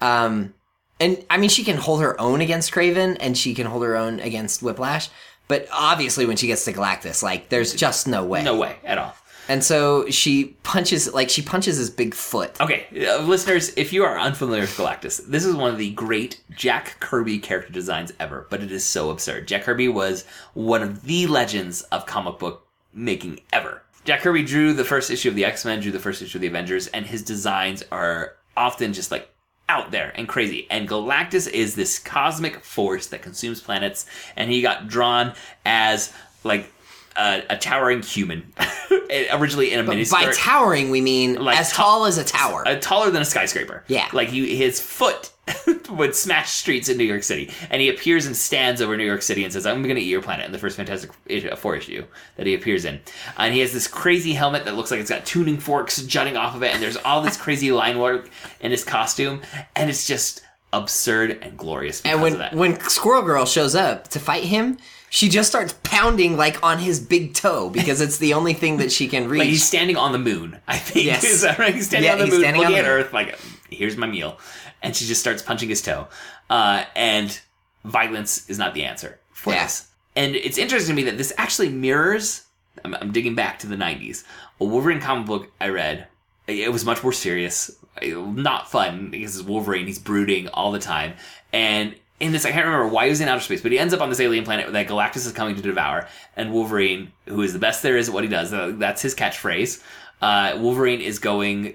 Um, 0.00 0.54
and 1.00 1.24
I 1.30 1.38
mean, 1.38 1.50
she 1.50 1.64
can 1.64 1.76
hold 1.78 2.00
her 2.02 2.20
own 2.20 2.40
against 2.42 2.70
Kraven, 2.72 3.16
and 3.18 3.36
she 3.36 3.54
can 3.54 3.66
hold 3.66 3.82
her 3.82 3.96
own 3.96 4.20
against 4.20 4.62
Whiplash. 4.62 5.08
But 5.48 5.66
obviously, 5.72 6.26
when 6.26 6.36
she 6.36 6.46
gets 6.46 6.64
to 6.66 6.72
Galactus, 6.72 7.22
like, 7.22 7.48
there's 7.48 7.74
just 7.74 8.06
no 8.06 8.24
way. 8.24 8.42
No 8.42 8.56
way 8.56 8.76
at 8.84 8.98
all. 8.98 9.14
And 9.48 9.64
so 9.64 10.10
she 10.10 10.56
punches, 10.62 11.12
like, 11.14 11.30
she 11.30 11.40
punches 11.40 11.78
his 11.78 11.88
big 11.88 12.12
foot. 12.12 12.60
Okay, 12.60 12.86
uh, 13.08 13.22
listeners, 13.22 13.72
if 13.76 13.94
you 13.94 14.04
are 14.04 14.18
unfamiliar 14.18 14.60
with 14.60 14.76
Galactus, 14.76 15.26
this 15.26 15.46
is 15.46 15.54
one 15.54 15.72
of 15.72 15.78
the 15.78 15.90
great 15.92 16.42
Jack 16.50 17.00
Kirby 17.00 17.38
character 17.38 17.72
designs 17.72 18.12
ever, 18.20 18.46
but 18.50 18.62
it 18.62 18.70
is 18.70 18.84
so 18.84 19.08
absurd. 19.08 19.48
Jack 19.48 19.62
Kirby 19.62 19.88
was 19.88 20.26
one 20.52 20.82
of 20.82 21.04
the 21.04 21.26
legends 21.26 21.80
of 21.84 22.04
comic 22.04 22.38
book 22.38 22.66
making 22.92 23.40
ever. 23.50 23.82
Jack 24.04 24.20
Kirby 24.20 24.42
drew 24.42 24.74
the 24.74 24.84
first 24.84 25.10
issue 25.10 25.30
of 25.30 25.34
the 25.34 25.46
X 25.46 25.64
Men, 25.64 25.80
drew 25.80 25.92
the 25.92 25.98
first 25.98 26.20
issue 26.20 26.36
of 26.36 26.42
the 26.42 26.46
Avengers, 26.48 26.86
and 26.88 27.06
his 27.06 27.22
designs 27.22 27.82
are 27.90 28.34
often 28.54 28.92
just 28.92 29.10
like 29.10 29.30
out 29.68 29.90
there 29.90 30.12
and 30.14 30.28
crazy. 30.28 30.66
And 30.70 30.88
Galactus 30.88 31.48
is 31.50 31.74
this 31.74 31.98
cosmic 31.98 32.64
force 32.64 33.08
that 33.08 33.22
consumes 33.22 33.60
planets, 33.60 34.06
and 34.36 34.50
he 34.50 34.62
got 34.62 34.88
drawn 34.88 35.34
as 35.64 36.12
like 36.44 36.72
a, 37.18 37.42
a 37.50 37.56
towering 37.58 38.02
human, 38.02 38.52
originally 39.32 39.72
in 39.72 39.80
a 39.80 39.84
miniskirt. 39.84 40.10
By 40.12 40.32
towering, 40.32 40.90
we 40.90 41.00
mean 41.00 41.34
Like 41.34 41.58
as 41.58 41.70
to- 41.70 41.76
tall 41.76 42.04
as 42.06 42.18
a 42.18 42.24
tower. 42.24 42.66
uh, 42.66 42.76
taller 42.76 43.10
than 43.10 43.22
a 43.22 43.24
skyscraper. 43.24 43.84
Yeah. 43.88 44.08
like 44.12 44.28
he, 44.28 44.56
his 44.56 44.80
foot 44.80 45.30
would 45.90 46.14
smash 46.14 46.50
streets 46.50 46.88
in 46.90 46.98
New 46.98 47.04
York 47.04 47.22
City, 47.22 47.50
and 47.70 47.80
he 47.80 47.88
appears 47.88 48.26
and 48.26 48.36
stands 48.36 48.82
over 48.82 48.96
New 48.96 49.04
York 49.06 49.22
City 49.22 49.44
and 49.44 49.52
says, 49.52 49.64
"I'm 49.66 49.82
going 49.82 49.96
to 49.96 50.02
eat 50.02 50.08
your 50.08 50.20
planet." 50.20 50.44
In 50.44 50.52
the 50.52 50.58
first 50.58 50.76
Fantastic 50.76 51.10
issue, 51.26 51.54
Four 51.56 51.74
issue 51.76 52.04
that 52.36 52.46
he 52.46 52.54
appears 52.54 52.84
in, 52.84 53.00
and 53.38 53.54
he 53.54 53.60
has 53.60 53.72
this 53.72 53.88
crazy 53.88 54.34
helmet 54.34 54.66
that 54.66 54.74
looks 54.76 54.90
like 54.90 55.00
it's 55.00 55.08
got 55.10 55.24
tuning 55.24 55.56
forks 55.58 56.02
jutting 56.02 56.36
off 56.36 56.54
of 56.54 56.62
it, 56.62 56.74
and 56.74 56.82
there's 56.82 56.98
all 56.98 57.22
this 57.22 57.36
crazy 57.44 57.72
line 57.72 57.98
work 57.98 58.28
in 58.60 58.70
his 58.70 58.84
costume, 58.84 59.40
and 59.74 59.88
it's 59.88 60.06
just 60.06 60.42
absurd 60.74 61.38
and 61.40 61.56
glorious. 61.56 62.02
Because 62.02 62.12
And 62.12 62.22
when 62.22 62.32
of 62.34 62.38
that. 62.40 62.54
when 62.54 62.78
Squirrel 62.80 63.22
Girl 63.22 63.46
shows 63.46 63.74
up 63.74 64.08
to 64.08 64.20
fight 64.20 64.44
him, 64.44 64.76
she 65.10 65.28
just 65.28 65.48
starts 65.48 65.74
pounding 65.82 66.36
like 66.36 66.62
on 66.62 66.78
his 66.78 67.00
big 67.00 67.34
toe 67.34 67.70
because 67.70 68.00
it's 68.00 68.18
the 68.18 68.34
only 68.34 68.52
thing 68.54 68.76
that 68.78 68.92
she 68.92 69.08
can 69.08 69.28
reach. 69.28 69.38
Like 69.40 69.48
he's 69.48 69.64
standing 69.66 69.96
on 69.96 70.12
the 70.12 70.18
moon, 70.18 70.58
I 70.68 70.76
think. 70.78 71.06
Yes. 71.06 71.24
Is 71.36 71.42
that 71.42 71.58
right? 71.58 71.74
He's 71.74 71.86
standing 71.86 72.06
Yeah, 72.06 72.12
on 72.12 72.18
the 72.18 72.24
he's 72.26 72.34
moon, 72.34 72.40
standing 72.42 72.64
on 72.64 72.70
looking 72.72 72.84
the 72.84 72.88
at 72.90 72.94
moon. 72.96 73.04
Earth, 73.06 73.12
like, 73.12 73.38
here's 73.70 73.96
my 73.96 74.06
meal. 74.06 74.38
And 74.82 74.94
she 74.94 75.06
just 75.06 75.20
starts 75.20 75.42
punching 75.42 75.68
his 75.68 75.82
toe. 75.82 76.08
Uh, 76.50 76.84
and 76.94 77.40
violence 77.84 78.48
is 78.50 78.58
not 78.58 78.74
the 78.74 78.84
answer 78.84 79.18
for 79.32 79.52
Yeah. 79.52 79.64
this. 79.64 79.88
And 80.16 80.34
it's 80.36 80.58
interesting 80.58 80.94
to 80.96 81.02
me 81.02 81.08
that 81.10 81.16
this 81.18 81.32
actually 81.38 81.68
mirrors, 81.70 82.44
I'm, 82.84 82.94
I'm 82.94 83.12
digging 83.12 83.34
back 83.34 83.58
to 83.60 83.66
the 83.66 83.76
90s, 83.76 84.24
a 84.60 84.64
Wolverine 84.64 85.00
comic 85.00 85.26
book 85.26 85.50
I 85.60 85.68
read. 85.68 86.06
It 86.46 86.72
was 86.72 86.84
much 86.84 87.02
more 87.02 87.12
serious, 87.12 87.70
not 88.02 88.70
fun, 88.70 89.10
because 89.10 89.36
it's 89.38 89.46
Wolverine, 89.46 89.86
he's 89.86 89.98
brooding 89.98 90.48
all 90.48 90.72
the 90.72 90.78
time. 90.78 91.14
And 91.52 91.94
in 92.20 92.32
this, 92.32 92.44
I 92.44 92.50
can't 92.50 92.66
remember 92.66 92.88
why 92.88 93.04
he 93.04 93.10
was 93.10 93.20
in 93.20 93.28
outer 93.28 93.40
space, 93.40 93.60
but 93.60 93.70
he 93.70 93.78
ends 93.78 93.94
up 93.94 94.00
on 94.00 94.08
this 94.08 94.20
alien 94.20 94.44
planet 94.44 94.72
that 94.72 94.88
Galactus 94.88 95.26
is 95.26 95.32
coming 95.32 95.54
to 95.54 95.62
devour. 95.62 96.08
And 96.36 96.52
Wolverine, 96.52 97.12
who 97.26 97.42
is 97.42 97.52
the 97.52 97.58
best 97.58 97.82
there 97.82 97.96
is 97.96 98.08
at 98.08 98.14
what 98.14 98.24
he 98.24 98.30
does, 98.30 98.52
uh, 98.52 98.72
that's 98.76 99.02
his 99.02 99.14
catchphrase. 99.14 99.82
Uh, 100.20 100.58
Wolverine 100.58 101.00
is 101.00 101.20
going, 101.20 101.74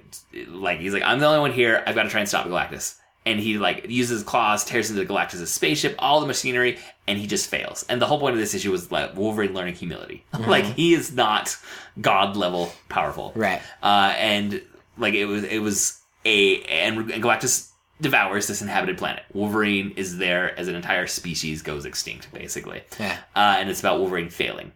like, 0.50 0.80
he's 0.80 0.94
like, 0.94 1.04
I'm 1.04 1.20
the 1.20 1.28
only 1.28 1.40
one 1.40 1.54
here, 1.54 1.82
I've 1.88 1.96
got 1.96 2.04
to 2.04 2.10
try 2.10 2.20
and 2.20 2.28
stop 2.28 2.46
Galactus. 2.46 3.00
And 3.26 3.40
he, 3.40 3.58
like, 3.58 3.90
uses 3.90 4.20
his 4.20 4.24
claws, 4.24 4.66
tears 4.66 4.92
into 4.92 5.06
Galactus' 5.06 5.48
spaceship, 5.48 5.96
all 5.98 6.20
the 6.20 6.28
machinery, 6.28 6.78
and 7.08 7.18
he 7.18 7.26
just 7.26 7.50
fails. 7.50 7.86
And 7.88 8.02
the 8.02 8.06
whole 8.06 8.20
point 8.20 8.34
of 8.34 8.40
this 8.40 8.54
issue 8.54 8.72
was 8.72 8.92
like 8.92 9.16
Wolverine 9.16 9.54
learning 9.54 9.76
humility. 9.76 10.26
like, 10.40 10.66
he 10.66 10.94
is 10.94 11.16
not 11.16 11.56
god 12.02 12.36
level 12.36 12.74
powerful. 12.90 13.32
Right. 13.34 13.62
Uh, 13.82 14.14
and, 14.18 14.62
like, 14.98 15.14
it 15.14 15.26
was, 15.26 15.46
it 15.46 15.60
was 15.60 16.02
a, 16.26 16.64
and, 16.64 17.12
and 17.12 17.24
Galactus 17.24 17.70
devours 18.04 18.46
this 18.48 18.62
inhabited 18.62 18.98
planet. 19.00 19.24
Wolverine 19.34 19.94
is 19.96 20.18
there 20.18 20.58
as 20.60 20.68
an 20.68 20.76
entire 20.76 21.08
species 21.08 21.64
goes 21.64 21.86
extinct, 21.86 22.32
basically. 22.34 22.84
Yeah. 23.00 23.18
Uh, 23.36 23.56
and 23.58 23.70
it's 23.70 23.80
about 23.80 23.98
Wolverine 24.00 24.30
failing. 24.30 24.72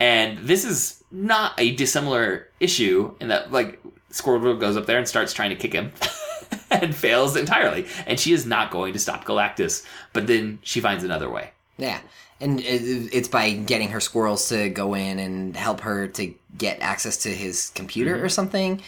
And 0.00 0.38
this 0.38 0.64
is 0.64 1.04
not 1.12 1.52
a 1.60 1.76
dissimilar 1.76 2.48
issue 2.58 3.14
in 3.20 3.28
that, 3.28 3.52
like, 3.52 3.80
Squirrel 4.10 4.40
Girl 4.40 4.56
goes 4.56 4.76
up 4.76 4.86
there 4.86 4.98
and 4.98 5.06
starts 5.06 5.32
trying 5.32 5.50
to 5.50 5.56
kick 5.56 5.72
him 5.72 5.92
and 6.72 6.92
fails 6.94 7.36
entirely. 7.36 7.86
And 8.06 8.18
she 8.18 8.32
is 8.32 8.44
not 8.46 8.70
going 8.72 8.92
to 8.94 8.98
stop 8.98 9.24
Galactus, 9.24 9.84
but 10.12 10.26
then 10.26 10.58
she 10.62 10.80
finds 10.80 11.04
another 11.04 11.30
way. 11.30 11.50
yeah, 11.78 12.00
and 12.40 12.60
it's 12.64 13.28
by 13.28 13.52
getting 13.52 13.90
her 13.90 14.00
squirrels 14.00 14.48
to 14.48 14.70
go 14.70 14.94
in 14.94 15.18
and 15.18 15.54
help 15.54 15.80
her 15.82 16.08
to 16.08 16.34
get 16.56 16.80
access 16.80 17.18
to 17.18 17.28
his 17.28 17.70
computer 17.74 18.24
or 18.24 18.30
something. 18.30 18.80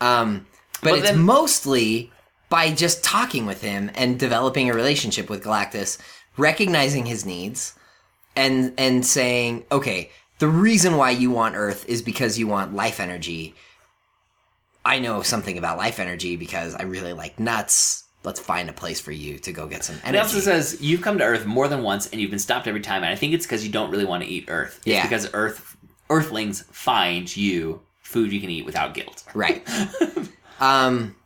Um, 0.00 0.46
but, 0.82 0.90
But 0.90 0.98
it's 1.00 1.08
then- 1.10 1.18
mostly 1.18 2.12
by 2.52 2.70
just 2.70 3.02
talking 3.02 3.46
with 3.46 3.62
him 3.62 3.90
and 3.94 4.18
developing 4.18 4.68
a 4.68 4.74
relationship 4.74 5.30
with 5.30 5.42
Galactus, 5.42 5.96
recognizing 6.36 7.06
his 7.06 7.24
needs, 7.24 7.74
and 8.36 8.74
and 8.76 9.06
saying, 9.06 9.64
okay, 9.72 10.10
the 10.38 10.48
reason 10.48 10.98
why 10.98 11.12
you 11.12 11.30
want 11.30 11.56
Earth 11.56 11.88
is 11.88 12.02
because 12.02 12.38
you 12.38 12.46
want 12.46 12.74
life 12.74 13.00
energy. 13.00 13.54
I 14.84 14.98
know 14.98 15.22
something 15.22 15.56
about 15.56 15.78
life 15.78 15.98
energy 15.98 16.36
because 16.36 16.74
I 16.74 16.82
really 16.82 17.14
like 17.14 17.40
nuts. 17.40 18.04
Let's 18.22 18.38
find 18.38 18.68
a 18.68 18.74
place 18.74 19.00
for 19.00 19.12
you 19.12 19.38
to 19.38 19.50
go 19.52 19.66
get 19.66 19.82
some 19.82 19.96
And 20.04 20.14
it 20.14 20.18
also 20.18 20.38
says 20.38 20.76
you've 20.78 21.00
come 21.00 21.16
to 21.18 21.24
Earth 21.24 21.46
more 21.46 21.68
than 21.68 21.82
once 21.82 22.10
and 22.10 22.20
you've 22.20 22.30
been 22.30 22.38
stopped 22.38 22.66
every 22.68 22.82
time. 22.82 23.02
And 23.02 23.10
I 23.10 23.16
think 23.16 23.32
it's 23.32 23.46
because 23.46 23.64
you 23.64 23.72
don't 23.72 23.90
really 23.90 24.04
want 24.04 24.24
to 24.24 24.28
eat 24.28 24.44
Earth. 24.48 24.76
It's 24.78 24.88
Yeah. 24.88 25.04
because 25.04 25.30
Earth 25.32 25.74
Earthlings 26.10 26.64
find 26.70 27.34
you 27.34 27.80
food 28.02 28.30
you 28.30 28.40
can 28.42 28.50
eat 28.50 28.66
without 28.66 28.92
guilt. 28.92 29.24
Right. 29.34 29.66
um, 30.60 31.16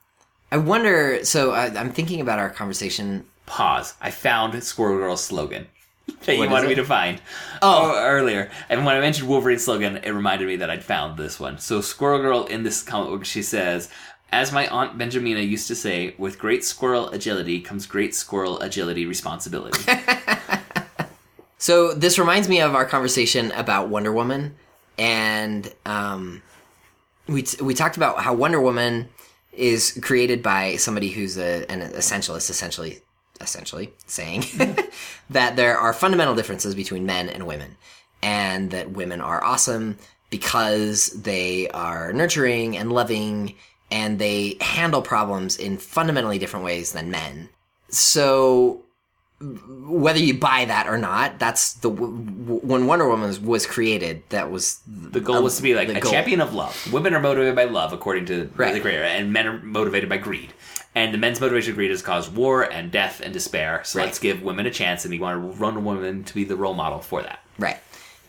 I 0.50 0.58
wonder. 0.58 1.24
So 1.24 1.52
I, 1.52 1.66
I'm 1.66 1.90
thinking 1.90 2.20
about 2.20 2.38
our 2.38 2.50
conversation. 2.50 3.24
Pause. 3.46 3.94
I 4.00 4.10
found 4.10 4.62
Squirrel 4.62 4.98
Girl's 4.98 5.22
slogan 5.22 5.66
that 6.24 6.36
you 6.36 6.48
wanted 6.48 6.68
me 6.68 6.74
to 6.76 6.84
find. 6.84 7.20
Oh, 7.62 7.94
earlier. 7.96 8.50
And 8.68 8.84
when 8.84 8.96
I 8.96 9.00
mentioned 9.00 9.28
Wolverine's 9.28 9.64
slogan, 9.64 9.98
it 9.98 10.10
reminded 10.10 10.48
me 10.48 10.56
that 10.56 10.70
I'd 10.70 10.84
found 10.84 11.18
this 11.18 11.38
one. 11.38 11.58
So 11.58 11.80
Squirrel 11.80 12.20
Girl 12.20 12.44
in 12.44 12.62
this 12.62 12.82
comic 12.82 13.10
book, 13.10 13.24
she 13.24 13.42
says, 13.42 13.88
"As 14.32 14.52
my 14.52 14.66
aunt 14.68 14.98
Benjamina 14.98 15.46
used 15.46 15.68
to 15.68 15.74
say, 15.74 16.14
with 16.18 16.38
great 16.38 16.64
squirrel 16.64 17.08
agility 17.10 17.60
comes 17.60 17.86
great 17.86 18.14
squirrel 18.14 18.60
agility 18.60 19.06
responsibility." 19.06 19.80
So 21.58 21.94
this 21.94 22.18
reminds 22.18 22.48
me 22.48 22.60
of 22.60 22.74
our 22.74 22.84
conversation 22.84 23.50
about 23.52 23.88
Wonder 23.88 24.12
Woman, 24.12 24.56
and 24.98 25.72
um, 25.86 26.42
we 27.26 27.42
t- 27.42 27.62
we 27.62 27.74
talked 27.74 27.96
about 27.96 28.20
how 28.20 28.34
Wonder 28.34 28.60
Woman 28.60 29.08
is 29.56 29.98
created 30.02 30.42
by 30.42 30.76
somebody 30.76 31.08
who's 31.08 31.36
a, 31.36 31.70
an 31.70 31.80
essentialist, 31.92 32.50
essentially, 32.50 33.00
essentially 33.40 33.92
saying 34.06 34.44
that 35.30 35.56
there 35.56 35.78
are 35.78 35.92
fundamental 35.92 36.34
differences 36.34 36.74
between 36.74 37.06
men 37.06 37.28
and 37.28 37.46
women, 37.46 37.76
and 38.22 38.70
that 38.70 38.90
women 38.92 39.20
are 39.20 39.42
awesome 39.42 39.98
because 40.30 41.08
they 41.22 41.68
are 41.68 42.12
nurturing 42.12 42.76
and 42.76 42.92
loving, 42.92 43.54
and 43.90 44.18
they 44.18 44.56
handle 44.60 45.02
problems 45.02 45.56
in 45.56 45.78
fundamentally 45.78 46.38
different 46.38 46.64
ways 46.64 46.92
than 46.92 47.10
men. 47.10 47.48
So 47.88 48.82
whether 49.40 50.18
you 50.18 50.32
buy 50.34 50.64
that 50.64 50.86
or 50.86 50.96
not, 50.96 51.38
that's 51.38 51.74
the 51.74 51.90
when 51.90 52.86
Wonder 52.86 53.06
Woman 53.08 53.44
was, 53.44 53.66
created. 53.66 54.22
That 54.30 54.50
was 54.50 54.80
The 54.86 55.20
goal 55.20 55.42
was 55.42 55.56
to 55.58 55.62
be 55.62 55.74
like 55.74 55.88
a 55.90 56.00
goal. 56.00 56.10
champion 56.10 56.40
of 56.40 56.54
love. 56.54 56.90
Women 56.92 57.12
are 57.14 57.20
motivated 57.20 57.54
by 57.54 57.64
love, 57.64 57.92
according 57.92 58.24
to 58.26 58.50
Right. 58.56 58.72
the 58.72 58.80
creator, 58.80 59.02
and 59.04 59.32
men 59.32 59.46
are 59.46 59.58
motivated 59.62 60.08
by 60.08 60.16
greed. 60.16 60.54
And 60.94 61.12
the 61.12 61.18
men's 61.18 61.38
motivation 61.38 61.72
of 61.72 61.76
greed 61.76 61.90
has 61.90 62.00
caused 62.00 62.34
war 62.34 62.62
and 62.62 62.90
death 62.90 63.20
and 63.20 63.30
despair. 63.34 63.82
So 63.84 63.98
Right. 63.98 64.06
let's 64.06 64.18
give 64.18 64.40
women 64.42 64.64
a 64.64 64.70
chance, 64.70 65.04
and 65.04 65.12
we 65.12 65.18
want 65.18 65.60
run 65.60 65.84
women 65.84 66.24
to 66.24 66.34
be 66.34 66.44
the 66.44 66.56
role 66.56 66.72
model 66.72 67.00
for 67.00 67.20
that. 67.22 67.40
Right. 67.58 67.76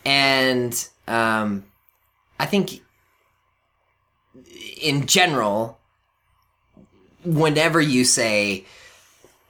And 0.04 0.86
um, 1.06 1.64
I 2.38 2.44
think 2.44 2.82
in 4.82 5.06
general, 5.06 5.78
whenever 7.24 7.80
you 7.80 8.04
say 8.04 8.66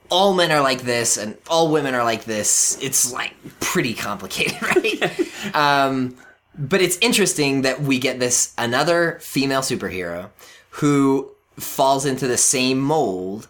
all 0.09 0.33
men 0.33 0.51
are 0.51 0.61
like 0.61 0.81
this 0.81 1.17
and 1.17 1.37
all 1.49 1.71
women 1.71 1.93
are 1.93 2.03
like 2.03 2.25
this, 2.25 2.77
it's 2.81 3.11
like 3.11 3.33
pretty 3.59 3.93
complicated, 3.93 4.61
right? 4.61 5.55
um, 5.55 6.15
but 6.57 6.81
it's 6.81 6.97
interesting 6.97 7.61
that 7.61 7.81
we 7.81 7.99
get 7.99 8.19
this 8.19 8.53
another 8.57 9.19
female 9.21 9.61
superhero 9.61 10.29
who 10.71 11.31
falls 11.55 12.05
into 12.05 12.27
the 12.27 12.37
same 12.37 12.79
mold 12.79 13.47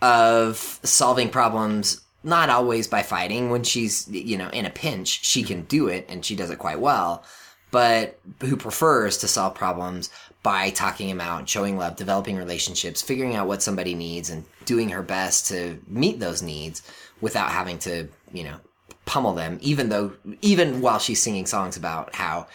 of 0.00 0.80
solving 0.82 1.28
problems 1.28 2.00
not 2.24 2.50
always 2.50 2.86
by 2.86 3.02
fighting. 3.02 3.50
When 3.50 3.64
she's, 3.64 4.08
you 4.08 4.36
know, 4.36 4.48
in 4.50 4.66
a 4.66 4.70
pinch, 4.70 5.24
she 5.24 5.42
can 5.42 5.62
do 5.62 5.88
it 5.88 6.06
and 6.08 6.24
she 6.24 6.36
does 6.36 6.50
it 6.50 6.58
quite 6.58 6.80
well. 6.80 7.24
But 7.70 8.18
who 8.40 8.56
prefers 8.56 9.18
to 9.18 9.28
solve 9.28 9.54
problems 9.54 10.10
by 10.42 10.70
talking 10.70 11.08
them 11.08 11.20
out, 11.20 11.48
showing 11.48 11.76
love, 11.76 11.96
developing 11.96 12.36
relationships, 12.36 13.00
figuring 13.00 13.36
out 13.36 13.46
what 13.46 13.62
somebody 13.62 13.94
needs 13.94 14.28
and 14.30 14.44
doing 14.64 14.88
her 14.88 15.02
best 15.02 15.46
to 15.48 15.78
meet 15.86 16.18
those 16.18 16.42
needs 16.42 16.82
without 17.20 17.50
having 17.50 17.78
to, 17.78 18.08
you 18.32 18.42
know, 18.44 18.56
pummel 19.04 19.34
them, 19.34 19.58
even 19.62 19.88
though, 19.88 20.12
even 20.40 20.80
while 20.80 20.98
she's 20.98 21.22
singing 21.22 21.46
songs 21.46 21.76
about 21.76 22.14
how 22.14 22.46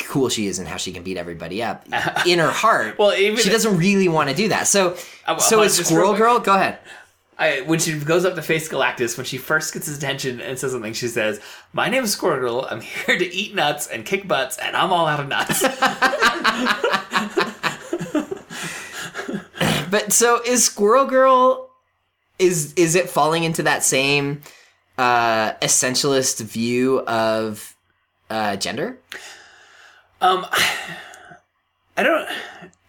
cool 0.00 0.28
she 0.28 0.46
is 0.46 0.58
and 0.58 0.68
how 0.68 0.76
she 0.76 0.92
can 0.92 1.02
beat 1.02 1.16
everybody 1.16 1.62
up 1.62 1.86
in 2.26 2.38
her 2.40 2.50
heart. 2.50 2.98
Well, 2.98 3.12
even- 3.14 3.36
she 3.38 3.50
doesn't 3.50 3.76
really 3.78 4.08
want 4.08 4.28
to 4.28 4.34
do 4.34 4.48
that. 4.48 4.66
So, 4.66 4.96
Uh, 5.26 5.38
so 5.38 5.58
well, 5.58 5.66
is 5.66 5.76
Squirrel 5.76 6.14
Girl. 6.14 6.40
Go 6.40 6.54
ahead. 6.54 6.78
I, 7.38 7.60
when 7.60 7.78
she 7.78 7.98
goes 7.98 8.24
up 8.24 8.34
to 8.34 8.42
face 8.42 8.68
Galactus, 8.68 9.16
when 9.16 9.24
she 9.24 9.38
first 9.38 9.72
gets 9.72 9.86
his 9.86 9.98
attention 9.98 10.40
and 10.40 10.58
says 10.58 10.72
something, 10.72 10.92
she 10.92 11.08
says, 11.08 11.40
"My 11.72 11.88
name 11.88 12.04
is 12.04 12.12
Squirrel 12.12 12.40
Girl. 12.40 12.66
I'm 12.70 12.80
here 13.06 13.18
to 13.18 13.34
eat 13.34 13.54
nuts 13.54 13.86
and 13.86 14.04
kick 14.04 14.26
butts, 14.26 14.58
and 14.58 14.76
I'm 14.76 14.92
all 14.92 15.06
out 15.06 15.20
of 15.20 15.28
nuts." 15.28 15.62
But 19.90 20.12
so 20.12 20.40
is 20.44 20.64
Squirrel 20.64 21.06
Girl. 21.06 21.70
Is 22.38 22.72
is 22.74 22.94
it 22.94 23.10
falling 23.10 23.44
into 23.44 23.62
that 23.64 23.82
same 23.82 24.42
uh, 24.96 25.52
essentialist 25.54 26.40
view 26.42 27.00
of 27.00 27.74
uh, 28.30 28.56
gender? 28.56 28.98
Um, 30.20 30.46
I 31.96 32.02
don't. 32.02 32.28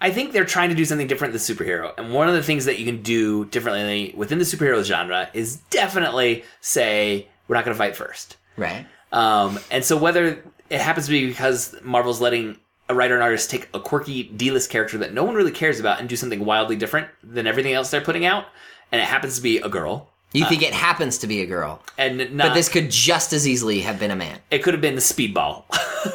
I 0.01 0.11
think 0.11 0.31
they're 0.31 0.45
trying 0.45 0.69
to 0.69 0.75
do 0.75 0.85
something 0.85 1.07
different 1.07 1.33
than 1.33 1.41
superhero, 1.41 1.93
and 1.97 2.13
one 2.13 2.29
of 2.29 2.33
the 2.33 2.43
things 2.43 2.65
that 2.65 2.79
you 2.79 2.85
can 2.85 3.01
do 3.01 3.45
differently 3.45 4.13
within 4.15 4.37
the 4.37 4.45
superhero 4.45 4.83
genre 4.83 5.29
is 5.33 5.57
definitely 5.69 6.43
say 6.61 7.27
we're 7.47 7.55
not 7.55 7.65
going 7.65 7.75
to 7.75 7.77
fight 7.77 7.95
first. 7.95 8.37
Right. 8.55 8.85
Um, 9.11 9.59
and 9.71 9.83
so 9.83 9.97
whether 9.97 10.43
it 10.69 10.81
happens 10.81 11.07
to 11.07 11.11
be 11.11 11.27
because 11.27 11.75
Marvel's 11.83 12.21
letting 12.21 12.57
a 12.87 12.95
writer 12.95 13.13
and 13.13 13.23
artist 13.23 13.49
take 13.49 13.67
a 13.73 13.79
quirky 13.79 14.23
D-list 14.23 14.69
character 14.69 14.97
that 14.99 15.13
no 15.13 15.23
one 15.23 15.35
really 15.35 15.51
cares 15.51 15.79
about 15.79 15.99
and 15.99 16.07
do 16.09 16.15
something 16.15 16.43
wildly 16.43 16.75
different 16.75 17.07
than 17.23 17.45
everything 17.45 17.73
else 17.73 17.91
they're 17.91 18.01
putting 18.01 18.25
out, 18.25 18.45
and 18.91 19.01
it 19.01 19.05
happens 19.05 19.35
to 19.35 19.41
be 19.41 19.57
a 19.57 19.69
girl, 19.69 20.09
You 20.31 20.45
think 20.45 20.61
it 20.61 20.73
happens 20.73 21.17
to 21.19 21.27
be 21.27 21.41
a 21.41 21.45
girl, 21.45 21.81
and 21.97 22.17
not, 22.35 22.49
but 22.49 22.53
this 22.53 22.69
could 22.69 22.89
just 22.89 23.33
as 23.33 23.47
easily 23.47 23.81
have 23.81 23.99
been 23.99 24.11
a 24.11 24.15
man. 24.15 24.39
it 24.49 24.63
could 24.63 24.73
have 24.73 24.81
been 24.81 24.95
the 24.95 25.01
Speedball, 25.01 25.65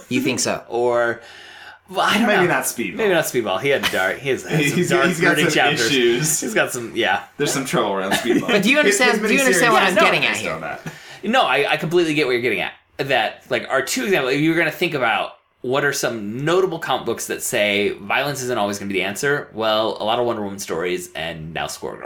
You 0.08 0.20
think 0.20 0.40
so? 0.40 0.64
or 0.68 1.20
well, 1.90 2.00
I 2.00 2.18
don't 2.18 2.26
Maybe 2.26 2.42
know. 2.42 2.46
not 2.48 2.64
Speedball. 2.64 2.94
Maybe 2.96 3.14
not 3.14 3.24
Speedball. 3.24 3.60
He 3.60 3.68
had 3.68 3.82
dark. 3.92 4.18
He 4.18 4.30
has, 4.30 4.42
has 4.44 4.50
some 4.68 4.76
He's- 4.76 4.88
dark, 4.90 5.06
he's 5.08 5.20
got 5.20 5.34
brooding 5.34 5.44
some 5.50 5.54
chapters. 5.54 5.86
issues. 5.86 6.40
He's 6.40 6.54
got 6.54 6.72
some. 6.72 6.96
Yeah. 6.96 7.24
There's 7.36 7.52
some 7.52 7.64
trouble 7.64 7.92
around 7.92 8.12
Speedball. 8.14 8.48
But 8.48 8.62
do 8.62 8.70
you 8.70 8.78
understand- 8.78 9.20
do 9.22 9.32
you 9.32 9.40
understand 9.40 9.72
what 9.72 9.82
I'm 9.82 9.94
getting 9.94 10.24
at 10.24 10.36
here? 10.36 10.78
No, 11.24 11.42
I, 11.42 11.72
I 11.72 11.76
completely 11.76 12.14
get 12.14 12.26
what 12.26 12.32
you're 12.32 12.40
getting 12.42 12.60
at. 12.60 12.72
That 12.98 13.44
like 13.50 13.68
our 13.68 13.82
two 13.82 14.04
examples. 14.04 14.34
If 14.34 14.40
you're 14.40 14.54
going 14.54 14.70
to 14.70 14.76
think 14.76 14.94
about 14.94 15.38
what 15.62 15.82
are 15.84 15.92
some 15.94 16.44
notable 16.44 16.78
comic 16.78 17.06
books 17.06 17.26
that 17.28 17.42
say 17.42 17.90
violence 17.92 18.42
isn't 18.42 18.58
always 18.58 18.78
going 18.78 18.88
to 18.88 18.92
be 18.92 18.98
the 19.00 19.04
answer, 19.04 19.48
well, 19.54 19.96
a 19.98 20.04
lot 20.04 20.18
of 20.18 20.26
Wonder 20.26 20.42
Woman 20.42 20.58
stories, 20.58 21.10
and 21.14 21.54
now 21.54 21.66
Squirrel 21.66 21.96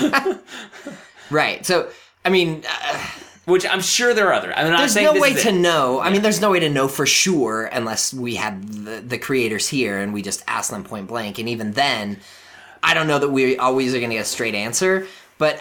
Girl, 0.00 0.38
Right. 1.30 1.64
So, 1.64 1.88
I 2.24 2.28
mean, 2.28 2.62
uh, 2.68 3.06
which 3.50 3.66
I'm 3.66 3.80
sure 3.80 4.14
there 4.14 4.28
are 4.28 4.32
other. 4.32 4.52
I'm 4.56 4.70
not 4.70 4.78
there's 4.78 4.96
no 4.96 5.20
way 5.20 5.34
to 5.34 5.52
know. 5.52 6.00
I 6.00 6.10
mean, 6.10 6.22
there's 6.22 6.40
no 6.40 6.50
way 6.50 6.60
to 6.60 6.70
know 6.70 6.88
for 6.88 7.06
sure 7.06 7.66
unless 7.66 8.14
we 8.14 8.36
had 8.36 8.62
the, 8.68 9.00
the 9.00 9.18
creators 9.18 9.68
here 9.68 9.98
and 9.98 10.14
we 10.14 10.22
just 10.22 10.42
ask 10.46 10.70
them 10.70 10.84
point 10.84 11.08
blank. 11.08 11.38
And 11.38 11.48
even 11.48 11.72
then, 11.72 12.18
I 12.82 12.94
don't 12.94 13.06
know 13.06 13.18
that 13.18 13.30
we 13.30 13.56
always 13.58 13.94
are 13.94 13.98
going 13.98 14.10
to 14.10 14.16
get 14.16 14.22
a 14.22 14.28
straight 14.28 14.54
answer. 14.54 15.06
But 15.38 15.60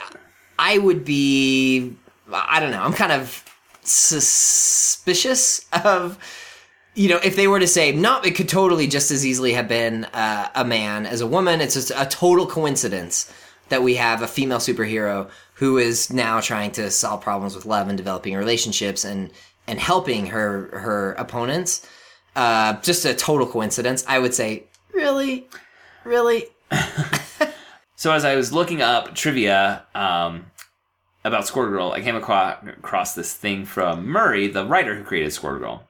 I 0.57 0.77
would 0.77 1.03
be, 1.05 1.95
I 2.31 2.59
don't 2.59 2.71
know. 2.71 2.81
I'm 2.81 2.93
kind 2.93 3.11
of 3.11 3.43
suspicious 3.81 5.65
of. 5.83 6.17
You 6.95 7.07
know, 7.07 7.19
if 7.23 7.37
they 7.37 7.47
were 7.47 7.59
to 7.59 7.67
say, 7.67 7.93
no, 7.93 8.19
it 8.21 8.35
could 8.35 8.49
totally 8.49 8.87
just 8.87 9.09
as 9.09 9.25
easily 9.25 9.53
have 9.53 9.69
been 9.69 10.05
uh, 10.05 10.49
a 10.53 10.65
man 10.65 11.05
as 11.05 11.21
a 11.21 11.27
woman. 11.27 11.61
It's 11.61 11.75
just 11.75 11.91
a 11.95 12.05
total 12.05 12.45
coincidence 12.45 13.31
that 13.69 13.83
we 13.83 13.95
have 13.95 14.21
a 14.21 14.27
female 14.27 14.57
superhero 14.57 15.29
who 15.59 15.77
is 15.77 16.11
now 16.11 16.39
trying 16.39 16.71
to 16.71 16.89
solve 16.89 17.21
problems 17.21 17.55
with 17.55 17.65
love 17.65 17.87
and 17.87 17.97
developing 17.97 18.35
relationships 18.35 19.05
and 19.05 19.31
and 19.67 19.79
helping 19.79 20.27
her 20.27 20.69
her 20.79 21.13
opponents. 21.13 21.87
Uh, 22.35 22.73
just 22.81 23.05
a 23.05 23.13
total 23.13 23.45
coincidence. 23.45 24.03
I 24.07 24.19
would 24.19 24.33
say, 24.33 24.63
really, 24.93 25.47
really. 26.03 26.45
So 27.99 28.13
as 28.13 28.23
I 28.23 28.37
was 28.37 28.53
looking 28.53 28.81
up 28.81 29.13
trivia 29.13 29.83
um, 29.93 30.45
about 31.25 31.51
Girl, 31.53 31.91
I 31.91 31.99
came 31.99 32.15
across, 32.15 33.13
this 33.13 33.33
thing 33.33 33.65
from 33.65 34.07
Murray, 34.07 34.47
the 34.47 34.65
writer 34.65 34.95
who 34.95 35.03
created 35.03 35.33
Squirrel 35.33 35.59
Girl, 35.59 35.83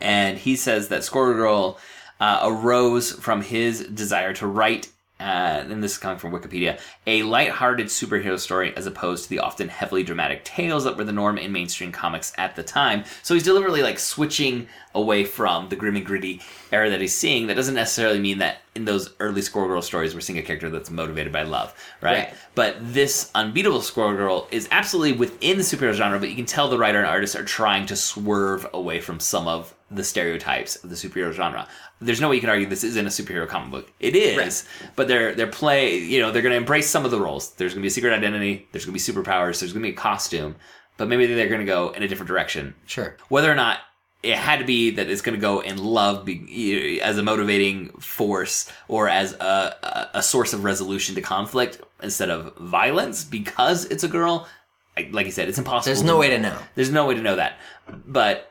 and 0.00 0.38
he 0.38 0.56
says 0.56 0.88
that 0.88 1.04
Squirrel 1.04 1.34
Girl 1.34 1.78
uh, 2.20 2.40
arose 2.42 3.12
from 3.12 3.42
his 3.42 3.84
desire 3.84 4.32
to 4.32 4.46
write. 4.46 4.88
Uh, 5.18 5.64
and 5.70 5.82
this 5.82 5.92
is 5.92 5.98
coming 5.98 6.18
from 6.18 6.30
Wikipedia, 6.32 6.78
a 7.06 7.22
light-hearted 7.22 7.86
superhero 7.86 8.38
story 8.38 8.76
as 8.76 8.86
opposed 8.86 9.24
to 9.24 9.30
the 9.30 9.38
often 9.38 9.68
heavily 9.68 10.02
dramatic 10.02 10.44
tales 10.44 10.84
that 10.84 10.96
were 10.96 11.04
the 11.04 11.12
norm 11.12 11.38
in 11.38 11.52
mainstream 11.52 11.90
comics 11.90 12.34
at 12.36 12.54
the 12.54 12.62
time. 12.62 13.02
So 13.22 13.32
he's 13.32 13.42
deliberately 13.42 13.82
like 13.82 13.98
switching 13.98 14.68
away 14.96 15.24
from 15.24 15.68
the 15.68 15.76
grim 15.76 15.94
and 15.94 16.04
gritty 16.04 16.40
era 16.72 16.90
that 16.90 17.00
he's 17.00 17.14
seeing. 17.14 17.46
That 17.46 17.54
doesn't 17.54 17.74
necessarily 17.74 18.18
mean 18.18 18.38
that 18.38 18.62
in 18.74 18.84
those 18.84 19.14
early 19.20 19.42
Squirrel 19.42 19.68
Girl 19.68 19.82
stories 19.82 20.14
we're 20.14 20.20
seeing 20.20 20.38
a 20.38 20.42
character 20.42 20.70
that's 20.70 20.90
motivated 20.90 21.32
by 21.32 21.42
love, 21.42 21.74
right? 22.00 22.16
Right. 22.16 22.34
But 22.54 22.76
this 22.80 23.30
unbeatable 23.34 23.82
Squirrel 23.82 24.16
Girl 24.16 24.48
is 24.50 24.68
absolutely 24.72 25.18
within 25.18 25.58
the 25.58 25.62
superhero 25.62 25.92
genre, 25.92 26.18
but 26.18 26.30
you 26.30 26.34
can 26.34 26.46
tell 26.46 26.68
the 26.68 26.78
writer 26.78 26.98
and 26.98 27.06
artist 27.06 27.36
are 27.36 27.44
trying 27.44 27.86
to 27.86 27.96
swerve 27.96 28.66
away 28.72 29.00
from 29.00 29.20
some 29.20 29.46
of 29.46 29.74
the 29.90 30.02
stereotypes 30.02 30.76
of 30.76 30.90
the 30.90 30.96
superhero 30.96 31.32
genre. 31.32 31.68
There's 32.00 32.20
no 32.20 32.28
way 32.28 32.34
you 32.34 32.40
can 32.40 32.50
argue 32.50 32.66
this 32.66 32.84
isn't 32.84 33.06
a 33.06 33.10
superhero 33.10 33.46
comic 33.46 33.70
book. 33.70 33.92
It 34.00 34.16
is, 34.16 34.66
but 34.96 35.08
they're 35.08 35.34
they're 35.34 35.46
play. 35.46 35.98
You 35.98 36.20
know, 36.20 36.30
they're 36.30 36.42
going 36.42 36.52
to 36.52 36.58
embrace 36.58 36.90
some 36.90 37.04
of 37.04 37.10
the 37.10 37.20
roles. 37.20 37.52
There's 37.52 37.72
going 37.72 37.80
to 37.80 37.84
be 37.84 37.88
a 37.88 37.90
secret 37.90 38.12
identity. 38.12 38.68
There's 38.72 38.84
going 38.84 38.98
to 38.98 39.12
be 39.12 39.12
superpowers. 39.12 39.60
There's 39.60 39.72
going 39.72 39.82
to 39.82 39.88
be 39.88 39.94
a 39.94 39.96
costume, 39.96 40.56
but 40.96 41.08
maybe 41.08 41.26
they're 41.26 41.48
going 41.48 41.60
to 41.60 41.66
go 41.66 41.90
in 41.90 42.02
a 42.02 42.08
different 42.08 42.28
direction. 42.28 42.74
Sure. 42.86 43.16
Whether 43.28 43.50
or 43.50 43.54
not 43.54 43.78
it 44.22 44.36
had 44.36 44.58
to 44.58 44.64
be 44.64 44.90
that 44.92 45.08
it's 45.08 45.22
going 45.22 45.34
to 45.34 45.40
go 45.40 45.60
in 45.60 45.78
love 45.78 46.24
be, 46.24 46.98
eh, 46.98 47.04
as 47.04 47.18
a 47.18 47.22
motivating 47.22 47.90
force 48.00 48.70
or 48.88 49.08
as 49.08 49.32
a, 49.34 50.10
a, 50.14 50.18
a 50.18 50.22
source 50.22 50.52
of 50.52 50.64
resolution 50.64 51.14
to 51.14 51.22
conflict 51.22 51.80
instead 52.02 52.30
of 52.30 52.56
violence 52.56 53.24
because 53.24 53.84
it's 53.86 54.04
a 54.04 54.08
girl. 54.08 54.48
Like 54.96 55.12
like 55.12 55.26
you 55.26 55.32
said, 55.32 55.48
it's 55.48 55.58
impossible. 55.58 55.94
There's 55.94 56.02
no 56.02 56.18
way 56.18 56.30
to 56.30 56.38
know. 56.38 56.58
There's 56.74 56.90
no 56.90 57.06
way 57.06 57.14
to 57.14 57.22
know 57.22 57.36
that, 57.36 57.58
but 58.06 58.50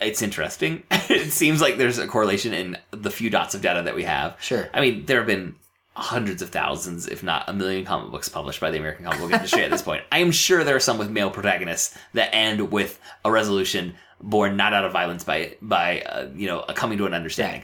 it's 0.00 0.22
interesting. 0.22 0.84
it 0.90 1.32
seems 1.32 1.60
like 1.60 1.76
there's 1.76 1.98
a 1.98 2.06
correlation 2.06 2.54
in 2.54 2.78
the 2.90 3.10
few 3.10 3.30
dots 3.30 3.54
of 3.54 3.62
data 3.62 3.82
that 3.82 3.94
we 3.94 4.04
have. 4.04 4.36
Sure. 4.40 4.68
I 4.72 4.80
mean, 4.80 5.06
there 5.06 5.18
have 5.18 5.26
been 5.26 5.56
hundreds 5.94 6.40
of 6.40 6.50
thousands, 6.50 7.06
if 7.06 7.22
not 7.22 7.48
a 7.48 7.52
million, 7.52 7.84
comic 7.84 8.10
books 8.10 8.28
published 8.28 8.60
by 8.60 8.70
the 8.70 8.78
American 8.78 9.04
comic 9.04 9.20
book 9.20 9.32
industry 9.32 9.62
at 9.62 9.70
this 9.70 9.82
point. 9.90 10.02
I 10.10 10.18
am 10.18 10.30
sure 10.30 10.64
there 10.64 10.76
are 10.76 10.80
some 10.80 10.98
with 10.98 11.10
male 11.10 11.30
protagonists 11.30 11.96
that 12.14 12.34
end 12.34 12.70
with 12.70 12.98
a 13.24 13.30
resolution 13.30 13.94
born 14.22 14.56
not 14.56 14.72
out 14.72 14.84
of 14.84 14.92
violence 14.92 15.24
by 15.24 15.56
by 15.60 16.00
uh, 16.02 16.28
you 16.34 16.46
know 16.46 16.60
a 16.68 16.74
coming 16.74 16.98
to 16.98 17.06
an 17.06 17.14
understanding. 17.14 17.62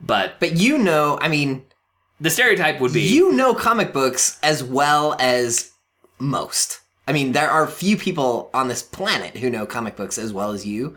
But 0.00 0.40
But 0.40 0.56
you 0.56 0.78
know, 0.78 1.18
I 1.20 1.28
mean, 1.28 1.64
the 2.20 2.30
stereotype 2.30 2.80
would 2.80 2.92
be 2.92 3.02
you 3.02 3.32
know 3.32 3.54
comic 3.54 3.92
books 3.92 4.38
as 4.42 4.62
well 4.64 5.16
as 5.20 5.70
most. 6.18 6.80
I 7.08 7.12
mean, 7.12 7.32
there 7.32 7.50
are 7.50 7.66
few 7.66 7.96
people 7.96 8.50
on 8.54 8.68
this 8.68 8.82
planet 8.82 9.36
who 9.36 9.50
know 9.50 9.66
comic 9.66 9.96
books 9.96 10.16
as 10.18 10.32
well 10.32 10.52
as 10.52 10.64
you. 10.66 10.96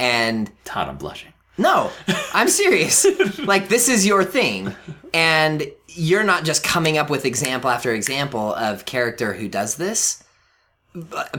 And 0.00 0.50
Todd. 0.64 0.88
I'm 0.88 0.96
blushing. 0.96 1.32
no, 1.58 1.90
I'm 2.34 2.48
serious. 2.48 3.06
like, 3.38 3.68
this 3.68 3.88
is 3.88 4.04
your 4.04 4.24
thing. 4.24 4.74
And 5.12 5.70
you're 5.86 6.24
not 6.24 6.44
just 6.44 6.64
coming 6.64 6.98
up 6.98 7.08
with 7.08 7.24
example 7.24 7.70
after 7.70 7.92
example 7.94 8.52
of 8.54 8.84
character 8.84 9.32
who 9.32 9.48
does 9.48 9.76
this. 9.76 10.24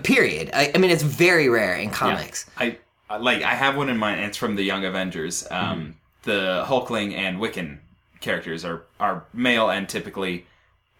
Period. 0.03 0.49
I, 0.53 0.71
I 0.73 0.77
mean, 0.77 0.91
it's 0.91 1.03
very 1.03 1.49
rare 1.49 1.75
in 1.75 1.89
comics. 1.89 2.45
I 2.57 2.65
I- 2.65 2.77
like 3.09 3.43
I 3.43 3.53
have 3.55 3.75
one 3.77 3.89
in 3.89 3.97
mind. 3.97 4.21
It's 4.21 4.37
from 4.37 4.55
the 4.55 4.63
Young 4.63 4.85
Avengers. 4.85 5.45
Um, 5.51 5.95
The 6.23 6.65
Hulkling 6.67 7.13
and 7.13 7.37
Wiccan 7.39 7.79
characters 8.21 8.65
are 8.65 8.83
are 8.99 9.25
male 9.33 9.69
and 9.69 9.87
typically 9.87 10.45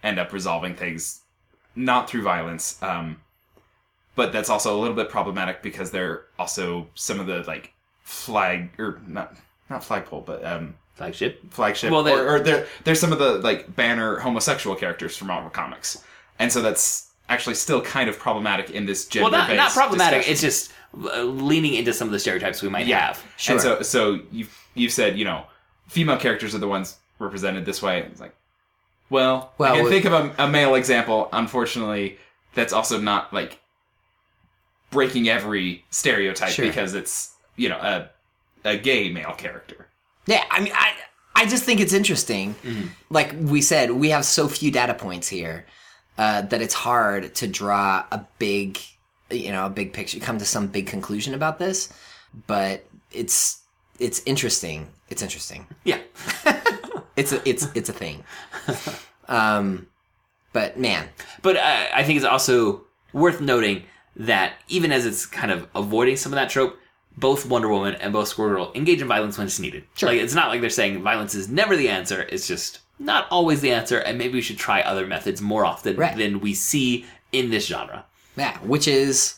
end 0.03 0.19
up 0.19 0.31
resolving 0.33 0.75
things 0.75 1.21
not 1.75 2.09
through 2.09 2.21
violence. 2.21 2.81
Um, 2.83 3.17
but 4.15 4.31
that's 4.31 4.49
also 4.49 4.77
a 4.77 4.79
little 4.79 4.95
bit 4.95 5.09
problematic 5.09 5.61
because 5.61 5.91
they're 5.91 6.25
also 6.39 6.87
some 6.95 7.19
of 7.19 7.27
the 7.27 7.43
like 7.47 7.73
flag 8.03 8.69
or 8.79 9.01
not 9.07 9.35
not 9.69 9.83
flagpole, 9.83 10.21
but 10.21 10.45
um, 10.45 10.75
Flagship. 10.93 11.51
flagship 11.51 11.91
Well, 11.91 12.03
they're- 12.03 12.23
or, 12.25 12.35
or 12.35 12.39
they're, 12.39 12.67
they're 12.85 12.95
some 12.95 13.11
of 13.11 13.19
the 13.19 13.39
like 13.39 13.75
banner 13.75 14.19
homosexual 14.19 14.75
characters 14.77 15.17
from 15.17 15.27
Marvel 15.27 15.49
Comics, 15.49 16.01
and 16.39 16.49
so 16.53 16.61
that's 16.61 17.11
actually 17.27 17.55
still 17.55 17.81
kind 17.81 18.07
of 18.07 18.17
problematic 18.19 18.69
in 18.69 18.85
this 18.85 19.05
gender. 19.07 19.31
Well, 19.31 19.47
not, 19.47 19.55
not 19.55 19.71
problematic. 19.71 20.29
It's 20.29 20.39
just 20.39 20.71
uh, 20.71 20.75
leaning 20.95 21.73
into 21.73 21.93
some 21.93 22.07
of 22.07 22.11
the 22.11 22.19
stereotypes 22.19 22.61
we 22.61 22.69
might 22.69 22.87
have. 22.87 23.23
Sure. 23.37 23.53
And 23.53 23.61
so, 23.61 23.81
so 23.81 24.19
you've 24.31 24.57
you've 24.73 24.91
said 24.91 25.17
you 25.17 25.25
know 25.25 25.45
female 25.87 26.17
characters 26.17 26.55
are 26.55 26.59
the 26.59 26.67
ones 26.67 26.97
represented 27.19 27.65
this 27.65 27.81
way. 27.81 28.01
It's 28.01 28.19
like, 28.21 28.35
well, 29.09 29.53
Well, 29.57 29.73
I 29.73 29.77
can 29.79 29.89
think 29.89 30.05
of 30.05 30.13
a, 30.13 30.33
a 30.43 30.47
male 30.49 30.75
example. 30.75 31.29
Unfortunately, 31.31 32.17
that's 32.53 32.73
also 32.73 32.99
not 32.99 33.33
like 33.33 33.59
breaking 34.91 35.27
every 35.29 35.83
stereotype 35.89 36.49
Sure. 36.51 36.65
because 36.65 36.93
it's 36.93 37.33
you 37.55 37.69
know 37.69 37.77
a 37.77 38.09
a 38.63 38.77
gay 38.77 39.09
male 39.11 39.33
character. 39.33 39.87
Yeah, 40.25 40.43
I 40.49 40.61
mean, 40.61 40.73
I 40.75 40.93
I 41.35 41.45
just 41.45 41.63
think 41.65 41.79
it's 41.81 41.93
interesting. 41.93 42.55
Like 43.09 43.35
we 43.37 43.61
said, 43.61 43.91
we 43.91 44.09
have 44.09 44.25
so 44.25 44.47
few 44.47 44.71
data 44.71 44.93
points 44.93 45.27
here 45.27 45.65
uh, 46.17 46.41
that 46.43 46.61
it's 46.61 46.73
hard 46.73 47.35
to 47.35 47.47
draw 47.47 48.05
a 48.11 48.25
big, 48.39 48.79
you 49.31 49.51
know, 49.51 49.65
a 49.65 49.69
big 49.69 49.93
picture, 49.93 50.19
come 50.19 50.37
to 50.37 50.45
some 50.45 50.67
big 50.67 50.87
conclusion 50.87 51.33
about 51.33 51.59
this. 51.59 51.89
But 52.47 52.85
it's 53.11 53.61
it's 53.99 54.21
interesting. 54.25 54.87
It's 55.09 55.21
interesting. 55.21 55.67
Yeah. 55.83 55.99
It's 57.17 57.31
a 57.31 57.41
it's 57.47 57.67
it's 57.73 57.87
a 57.87 57.93
thing. 57.93 58.25
Um, 59.27 59.87
but 60.53 60.77
man, 60.77 61.07
But 61.41 61.57
uh, 61.57 61.85
I 61.93 62.03
think 62.03 62.17
it's 62.17 62.25
also 62.25 62.81
worth 63.13 63.41
noting 63.41 63.83
that 64.17 64.53
even 64.67 64.91
as 64.91 65.05
it's 65.05 65.25
kind 65.25 65.51
of 65.51 65.67
avoiding 65.75 66.17
some 66.17 66.31
of 66.31 66.35
that 66.37 66.49
trope, 66.49 66.77
both 67.17 67.45
Wonder 67.45 67.69
Woman 67.69 67.95
and 67.95 68.11
both 68.13 68.27
Squirrel 68.27 68.65
Girl 68.65 68.71
engage 68.75 69.01
in 69.01 69.07
violence 69.07 69.37
when 69.37 69.47
it's 69.47 69.59
needed. 69.59 69.83
Sure. 69.95 70.09
Like 70.09 70.19
it's 70.19 70.33
not 70.35 70.49
like 70.49 70.61
they're 70.61 70.69
saying 70.69 71.01
violence 71.03 71.35
is 71.35 71.47
never 71.49 71.75
the 71.77 71.89
answer. 71.89 72.23
It's 72.23 72.47
just 72.47 72.79
not 72.99 73.27
always 73.31 73.61
the 73.61 73.71
answer, 73.71 73.97
and 73.99 74.17
maybe 74.17 74.33
we 74.33 74.41
should 74.41 74.57
try 74.57 74.81
other 74.81 75.05
methods 75.07 75.41
more 75.41 75.65
often 75.65 75.95
Right. 75.95 76.17
than 76.17 76.39
we 76.41 76.53
see 76.53 77.05
in 77.31 77.49
this 77.49 77.65
genre. 77.67 78.05
Yeah, 78.37 78.57
which 78.59 78.87
is, 78.87 79.35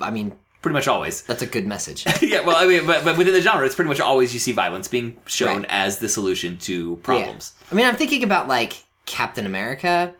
I 0.00 0.10
mean, 0.10 0.32
Pretty 0.60 0.72
much 0.74 0.88
always. 0.88 1.22
that's 1.22 1.42
a 1.42 1.46
good 1.46 1.66
message. 1.68 2.04
yeah, 2.22 2.40
well, 2.40 2.56
I 2.56 2.66
mean, 2.66 2.84
but, 2.84 3.04
but 3.04 3.16
within 3.16 3.32
the 3.32 3.40
genre, 3.40 3.64
it's 3.64 3.76
pretty 3.76 3.88
much 3.90 4.00
always 4.00 4.34
you 4.34 4.40
see 4.40 4.50
violence 4.52 4.88
being 4.88 5.16
shown 5.26 5.58
Right. 5.62 5.66
as 5.70 5.98
the 5.98 6.08
solution 6.08 6.58
to 6.58 6.96
problems. 6.96 7.52
I 7.70 7.76
mean, 7.76 7.86
I'm 7.86 7.94
thinking 7.96 8.24
about 8.24 8.48
like 8.48 8.82
Captain 9.06 9.46
America, 9.46 10.12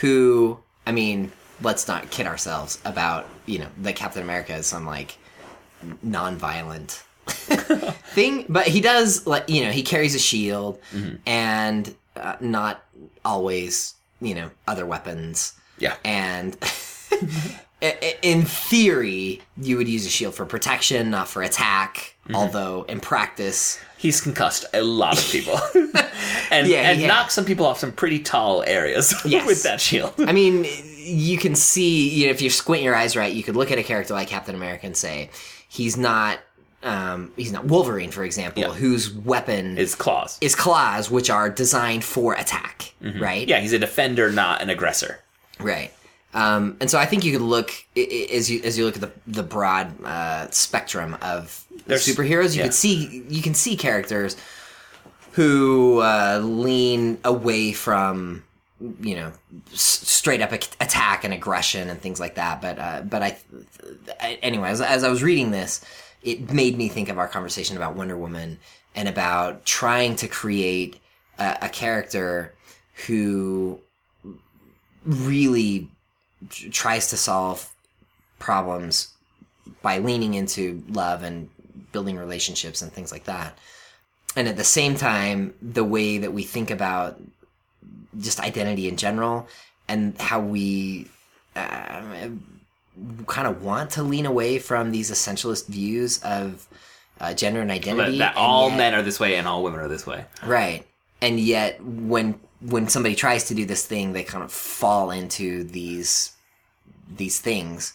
who, 0.00 0.58
I 0.86 0.92
mean, 0.92 1.32
let's 1.60 1.86
not 1.86 2.10
kid 2.10 2.26
ourselves 2.26 2.80
about, 2.86 3.28
you 3.44 3.58
know, 3.58 3.66
that 3.82 3.94
Captain 3.94 4.22
America 4.22 4.54
is 4.54 4.66
some 4.66 4.86
like 4.86 5.18
non-violent 6.02 7.02
thing, 7.26 8.46
but 8.48 8.66
he 8.66 8.80
does 8.80 9.26
like, 9.26 9.48
you 9.48 9.64
know, 9.64 9.70
he 9.70 9.82
carries 9.82 10.14
a 10.14 10.18
shield 10.18 10.78
and 11.26 11.94
uh, 12.16 12.36
not 12.40 12.82
always, 13.24 13.94
you 14.20 14.34
know, 14.34 14.50
other 14.66 14.86
weapons. 14.86 15.52
Yeah. 15.78 15.96
And 16.04 16.56
in 18.22 18.42
theory, 18.42 19.42
you 19.60 19.76
would 19.76 19.88
use 19.88 20.06
a 20.06 20.08
shield 20.10 20.34
for 20.34 20.46
protection, 20.46 21.10
not 21.10 21.28
for 21.28 21.42
attack. 21.42 22.14
Although 22.32 22.84
in 22.88 23.00
practice, 23.00 23.78
He's 23.98 24.20
concussed 24.20 24.64
a 24.74 24.82
lot 24.82 25.18
of 25.18 25.24
people, 25.30 25.58
and 26.50 26.66
Yeah, 26.66 26.90
and 26.90 27.00
yeah. 27.00 27.06
knocked 27.06 27.32
some 27.32 27.44
people 27.46 27.64
off 27.66 27.78
some 27.78 27.92
pretty 27.92 28.18
tall 28.18 28.62
areas 28.66 29.14
Yes. 29.24 29.46
with 29.46 29.62
that 29.62 29.80
shield. 29.80 30.12
I 30.18 30.32
mean, 30.32 30.66
you 30.98 31.36
can 31.38 31.54
see, 31.54 32.08
you 32.10 32.26
know, 32.26 32.30
if 32.30 32.40
you 32.42 32.50
squint 32.50 32.82
your 32.82 32.94
eyes 32.94 33.16
right, 33.16 33.32
you 33.32 33.42
could 33.42 33.56
look 33.56 33.70
at 33.70 33.78
a 33.78 33.82
character 33.82 34.12
like 34.14 34.28
Captain 34.28 34.54
America 34.54 34.84
and 34.86 34.94
say, 34.96 35.30
he's 35.68 35.96
not, 35.96 36.38
um, 36.82 37.32
he's 37.36 37.50
not 37.52 37.64
Wolverine, 37.66 38.10
for 38.10 38.24
example, 38.24 38.62
Yeah. 38.62 38.68
whose 38.72 39.10
weapon 39.10 39.76
His 39.76 39.94
claws. 39.94 40.36
is 40.42 40.54
claws, 40.54 41.10
which 41.10 41.28
are 41.30 41.48
designed 41.50 42.04
for 42.04 42.34
attack, 42.34 42.92
right? 43.18 43.46
Yeah, 43.48 43.60
he's 43.60 43.72
a 43.72 43.78
defender, 43.78 44.30
not 44.30 44.60
an 44.62 44.68
aggressor. 44.70 45.20
Right. 45.60 45.92
Um, 46.32 46.76
and 46.80 46.90
so 46.90 46.98
I 46.98 47.06
think 47.06 47.24
you 47.24 47.30
could 47.32 47.42
look 47.42 47.70
as 47.96 48.50
you 48.50 48.60
as 48.64 48.76
you 48.76 48.84
look 48.84 48.96
at 48.96 49.00
the 49.02 49.12
the 49.26 49.42
broad 49.44 49.92
uh, 50.04 50.50
spectrum 50.50 51.16
of 51.22 51.64
There's- 51.86 52.06
superheroes. 52.08 52.54
You 52.54 52.58
yeah. 52.58 52.64
could 52.64 52.74
see 52.74 53.24
you 53.28 53.40
can 53.42 53.54
see 53.54 53.76
characters 53.76 54.36
who 55.32 56.00
uh, 56.00 56.40
lean 56.42 57.18
away 57.24 57.72
from 57.72 58.42
you 59.00 59.14
know 59.14 59.32
s- 59.72 59.80
straight 59.80 60.40
up 60.40 60.52
ac- 60.52 60.70
attack 60.80 61.24
and 61.24 61.32
aggression 61.32 61.88
and 61.88 62.00
things 62.00 62.18
like 62.20 62.34
that. 62.34 62.60
But 62.60 62.78
uh, 62.78 63.02
but 63.02 63.22
I, 63.22 63.38
I 64.20 64.38
anyway 64.42 64.70
as, 64.70 64.80
as 64.80 65.04
I 65.04 65.08
was 65.10 65.22
reading 65.22 65.52
this, 65.52 65.84
it 66.22 66.50
made 66.52 66.76
me 66.76 66.88
think 66.88 67.08
of 67.08 67.18
our 67.18 67.28
conversation 67.28 67.76
about 67.76 67.94
Wonder 67.94 68.16
Woman 68.16 68.58
and 68.96 69.08
about 69.08 69.64
trying 69.64 70.16
to 70.16 70.26
create 70.28 70.98
a, 71.38 71.58
a 71.62 71.68
character 71.68 72.54
who 73.06 73.80
really 75.04 75.88
tries 76.70 77.08
to 77.10 77.16
solve 77.16 77.70
problems 78.38 79.08
by 79.82 79.98
leaning 79.98 80.34
into 80.34 80.82
love 80.88 81.22
and 81.22 81.48
building 81.92 82.16
relationships 82.16 82.82
and 82.82 82.92
things 82.92 83.12
like 83.12 83.24
that. 83.24 83.56
And 84.36 84.48
at 84.48 84.56
the 84.56 84.64
same 84.64 84.96
time, 84.96 85.54
the 85.62 85.84
way 85.84 86.18
that 86.18 86.32
we 86.32 86.42
think 86.42 86.70
about 86.70 87.20
just 88.20 88.40
identity 88.40 88.88
in 88.88 88.96
general 88.96 89.46
and 89.88 90.18
how 90.20 90.40
we 90.40 91.08
uh, 91.56 92.28
kind 93.26 93.46
of 93.46 93.62
want 93.62 93.90
to 93.90 94.02
lean 94.02 94.26
away 94.26 94.58
from 94.58 94.90
these 94.90 95.10
essentialist 95.10 95.66
views 95.68 96.22
of 96.22 96.66
uh, 97.20 97.32
gender 97.32 97.60
and 97.60 97.70
That, 97.70 97.76
identity. 97.76 98.18
that 98.18 98.36
all 98.36 98.68
yet- 98.70 98.76
men 98.76 98.94
are 98.94 99.02
this 99.02 99.20
way 99.20 99.36
and 99.36 99.46
all 99.46 99.62
women 99.62 99.80
are 99.80 99.88
this 99.88 100.06
way. 100.06 100.24
Right. 100.44 100.86
And 101.22 101.38
yet 101.38 101.82
when 101.82 102.38
when 102.68 102.88
somebody 102.88 103.14
tries 103.14 103.44
to 103.44 103.54
do 103.54 103.64
this 103.66 103.86
thing, 103.86 104.12
they 104.12 104.24
kind 104.24 104.44
of 104.44 104.52
fall 104.52 105.10
into 105.10 105.64
these 105.64 106.32
these 107.16 107.38
things, 107.40 107.94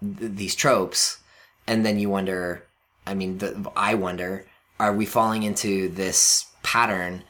th- 0.00 0.32
these 0.34 0.54
tropes, 0.54 1.18
and 1.66 1.84
then 1.84 1.98
you 1.98 2.08
wonder, 2.08 2.64
I 3.06 3.14
mean, 3.14 3.38
the, 3.38 3.70
I 3.76 3.94
wonder, 3.94 4.46
are 4.80 4.94
we 4.94 5.04
falling 5.06 5.42
into 5.42 5.88
this 5.90 6.46
pattern 6.62 7.22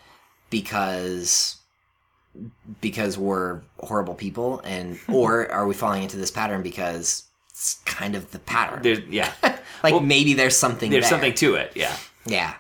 because 0.51 1.57
because 2.81 3.17
we're 3.19 3.61
horrible 3.81 4.15
people 4.15 4.61
and 4.65 4.99
or 5.09 5.51
are 5.51 5.67
we 5.67 5.75
falling 5.75 6.03
into 6.03 6.17
this 6.17 6.31
pattern 6.31 6.63
because 6.63 7.25
it's 7.51 7.81
kind 7.85 8.15
of 8.15 8.31
the 8.33 8.39
pattern? 8.41 8.83
There's 8.83 9.01
yeah, 9.09 9.33
like 9.83 9.93
well, 9.93 10.01
maybe 10.01 10.35
there's 10.35 10.57
something 10.57 10.91
there's 10.91 11.03
there. 11.05 11.11
something 11.11 11.35
to 11.35 11.55
it. 11.57 11.73
Yeah, 11.75 11.97
Yeah. 12.27 12.55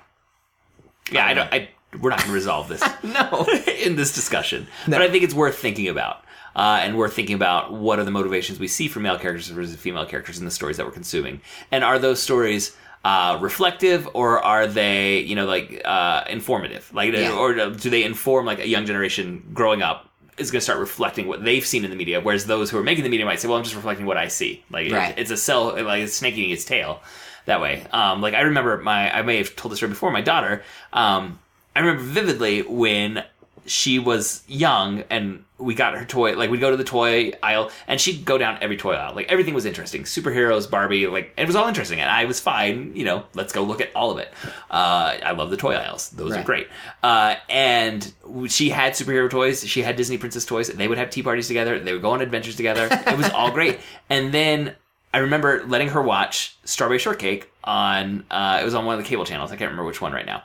yeah. 1.11 1.27
I 1.27 1.35
don't. 1.35 1.53
I 1.53 1.69
we're 2.01 2.11
not 2.11 2.19
going 2.21 2.29
to 2.31 2.35
resolve 2.35 2.69
this. 2.69 2.83
No. 3.05 3.47
in 3.85 3.97
this 3.97 4.15
discussion, 4.15 4.67
but 4.89 5.01
I 5.03 5.09
think 5.11 5.25
it's 5.25 5.35
worth 5.35 5.59
thinking 5.59 5.89
about. 5.89 6.25
Uh, 6.57 6.79
and 6.83 6.97
worth 6.97 7.13
thinking 7.15 7.35
about 7.35 7.73
what 7.73 7.99
are 7.99 8.05
the 8.05 8.13
motivations 8.13 8.61
we 8.61 8.69
see 8.69 8.87
for 8.87 9.01
male 9.01 9.19
characters 9.19 9.49
versus 9.49 9.75
female 9.75 10.07
characters 10.07 10.39
in 10.39 10.45
the 10.45 10.51
stories 10.53 10.77
that 10.77 10.87
we're 10.87 10.93
consuming, 10.93 11.41
and 11.73 11.83
are 11.83 11.99
those 11.99 12.23
stories 12.23 12.77
uh, 13.05 13.37
reflective 13.41 14.09
or 14.15 14.39
are 14.43 14.67
they, 14.69 15.19
you 15.19 15.35
know, 15.35 15.47
like 15.47 15.83
uh, 15.85 16.23
informative? 16.31 16.89
Like, 16.95 17.13
Yeah. 17.13 17.33
or 17.37 17.53
do 17.71 17.91
they 17.91 18.05
inform 18.05 18.47
like 18.47 18.61
a 18.61 18.69
young 18.69 18.87
generation 18.87 19.51
growing 19.53 19.83
up 19.83 20.09
is 20.39 20.51
going 20.53 20.59
to 20.61 20.65
start 20.65 20.79
reflecting 20.79 21.27
what 21.27 21.45
they've 21.45 21.67
seen 21.67 21.85
in 21.85 21.91
the 21.91 21.97
media, 21.97 22.21
whereas 22.21 22.47
those 22.47 22.71
who 22.71 22.79
are 22.79 22.83
making 22.85 23.03
the 23.05 23.11
media 23.11 23.27
might 23.27 23.41
say, 23.41 23.49
"Well, 23.49 23.57
I'm 23.59 23.65
just 23.65 23.75
reflecting 23.77 24.07
what 24.07 24.17
I 24.17 24.29
see." 24.29 24.65
Like, 24.71 24.91
Right. 24.93 25.15
it's 25.19 25.31
a 25.33 25.37
cell, 25.37 25.75
like 25.85 26.03
it's 26.05 26.15
snake 26.15 26.37
eating 26.37 26.51
its 26.51 26.65
tail 26.65 27.03
that 27.47 27.61
way. 27.61 27.85
Um, 27.93 28.21
like 28.23 28.35
I 28.35 28.41
remember 28.43 28.79
my, 28.79 29.11
I 29.17 29.23
may 29.23 29.37
have 29.39 29.55
told 29.57 29.73
this 29.73 29.79
story 29.81 29.91
before. 29.91 30.11
My 30.13 30.23
daughter, 30.23 30.63
um, 30.93 31.41
I 31.75 31.81
remember 31.81 32.03
vividly 32.03 32.63
when 32.63 33.25
she 33.67 33.99
was 33.99 34.43
young 34.47 35.05
and 35.09 35.45
we 35.57 35.75
got 35.75 35.97
her 35.97 36.05
toy. 36.05 36.37
Like 36.37 36.51
we'd 36.51 36.61
go 36.61 36.71
to 36.71 36.77
the 36.77 36.85
toy 36.85 37.33
aisle 37.43 37.71
and 37.89 38.01
she'd 38.01 38.25
go 38.25 38.37
down 38.37 38.59
every 38.61 38.77
toy 38.77 38.93
aisle. 38.93 39.15
Like 39.15 39.31
everything 39.31 39.55
was 39.55 39.65
interesting. 39.65 40.03
Superheroes, 40.03 40.71
Barbie, 40.71 41.07
like 41.07 41.33
it 41.39 41.47
was 41.47 41.57
all 41.57 41.67
interesting. 41.67 42.01
And 42.01 42.11
I 42.11 42.27
was 42.27 42.41
fine. 42.41 42.93
You 42.95 43.05
know, 43.05 43.25
let's 43.35 43.53
go 43.53 43.63
look 43.63 43.81
at 43.81 43.95
all 43.95 44.11
of 44.11 44.19
it. 44.19 44.33
Uh, 44.71 45.17
I 45.23 45.33
love 45.33 45.51
the 45.51 45.57
toy 45.57 45.75
aisles. 45.75 46.11
Those 46.11 46.33
are 46.33 46.43
great. 46.43 46.69
Uh, 47.03 47.37
and 47.49 48.13
she 48.49 48.69
had 48.71 48.93
superhero 48.93 49.31
toys. 49.31 49.67
She 49.67 49.83
had 49.83 49.97
Disney 49.97 50.19
princess 50.19 50.45
toys. 50.45 50.69
And 50.69 50.79
they 50.79 50.89
would 50.89 50.99
have 50.99 51.11
tea 51.11 51.23
parties 51.23 51.49
together. 51.49 51.79
They 51.79 51.93
would 51.93 52.03
go 52.03 52.11
on 52.11 52.21
adventures 52.21 52.57
together. 52.57 52.89
It 53.15 53.19
was 53.19 53.31
all 53.31 53.51
great. 53.51 53.79
And 54.11 54.33
then 54.33 54.75
I 55.13 55.19
remember 55.19 55.63
letting 55.67 55.89
her 55.91 56.03
watch 56.03 56.57
Strawberry 56.65 56.99
Shortcake 56.99 57.49
on. 57.63 58.25
Uh, 58.31 58.59
it 58.61 58.65
was 58.65 58.75
on 58.75 58.85
one 58.85 58.99
of 58.99 59.05
the 59.05 59.09
cable 59.09 59.25
channels. 59.25 59.53
I 59.53 59.57
can't 59.57 59.71
remember 59.71 59.85
which 59.87 60.01
one 60.01 60.13
right 60.13 60.27
now. 60.27 60.43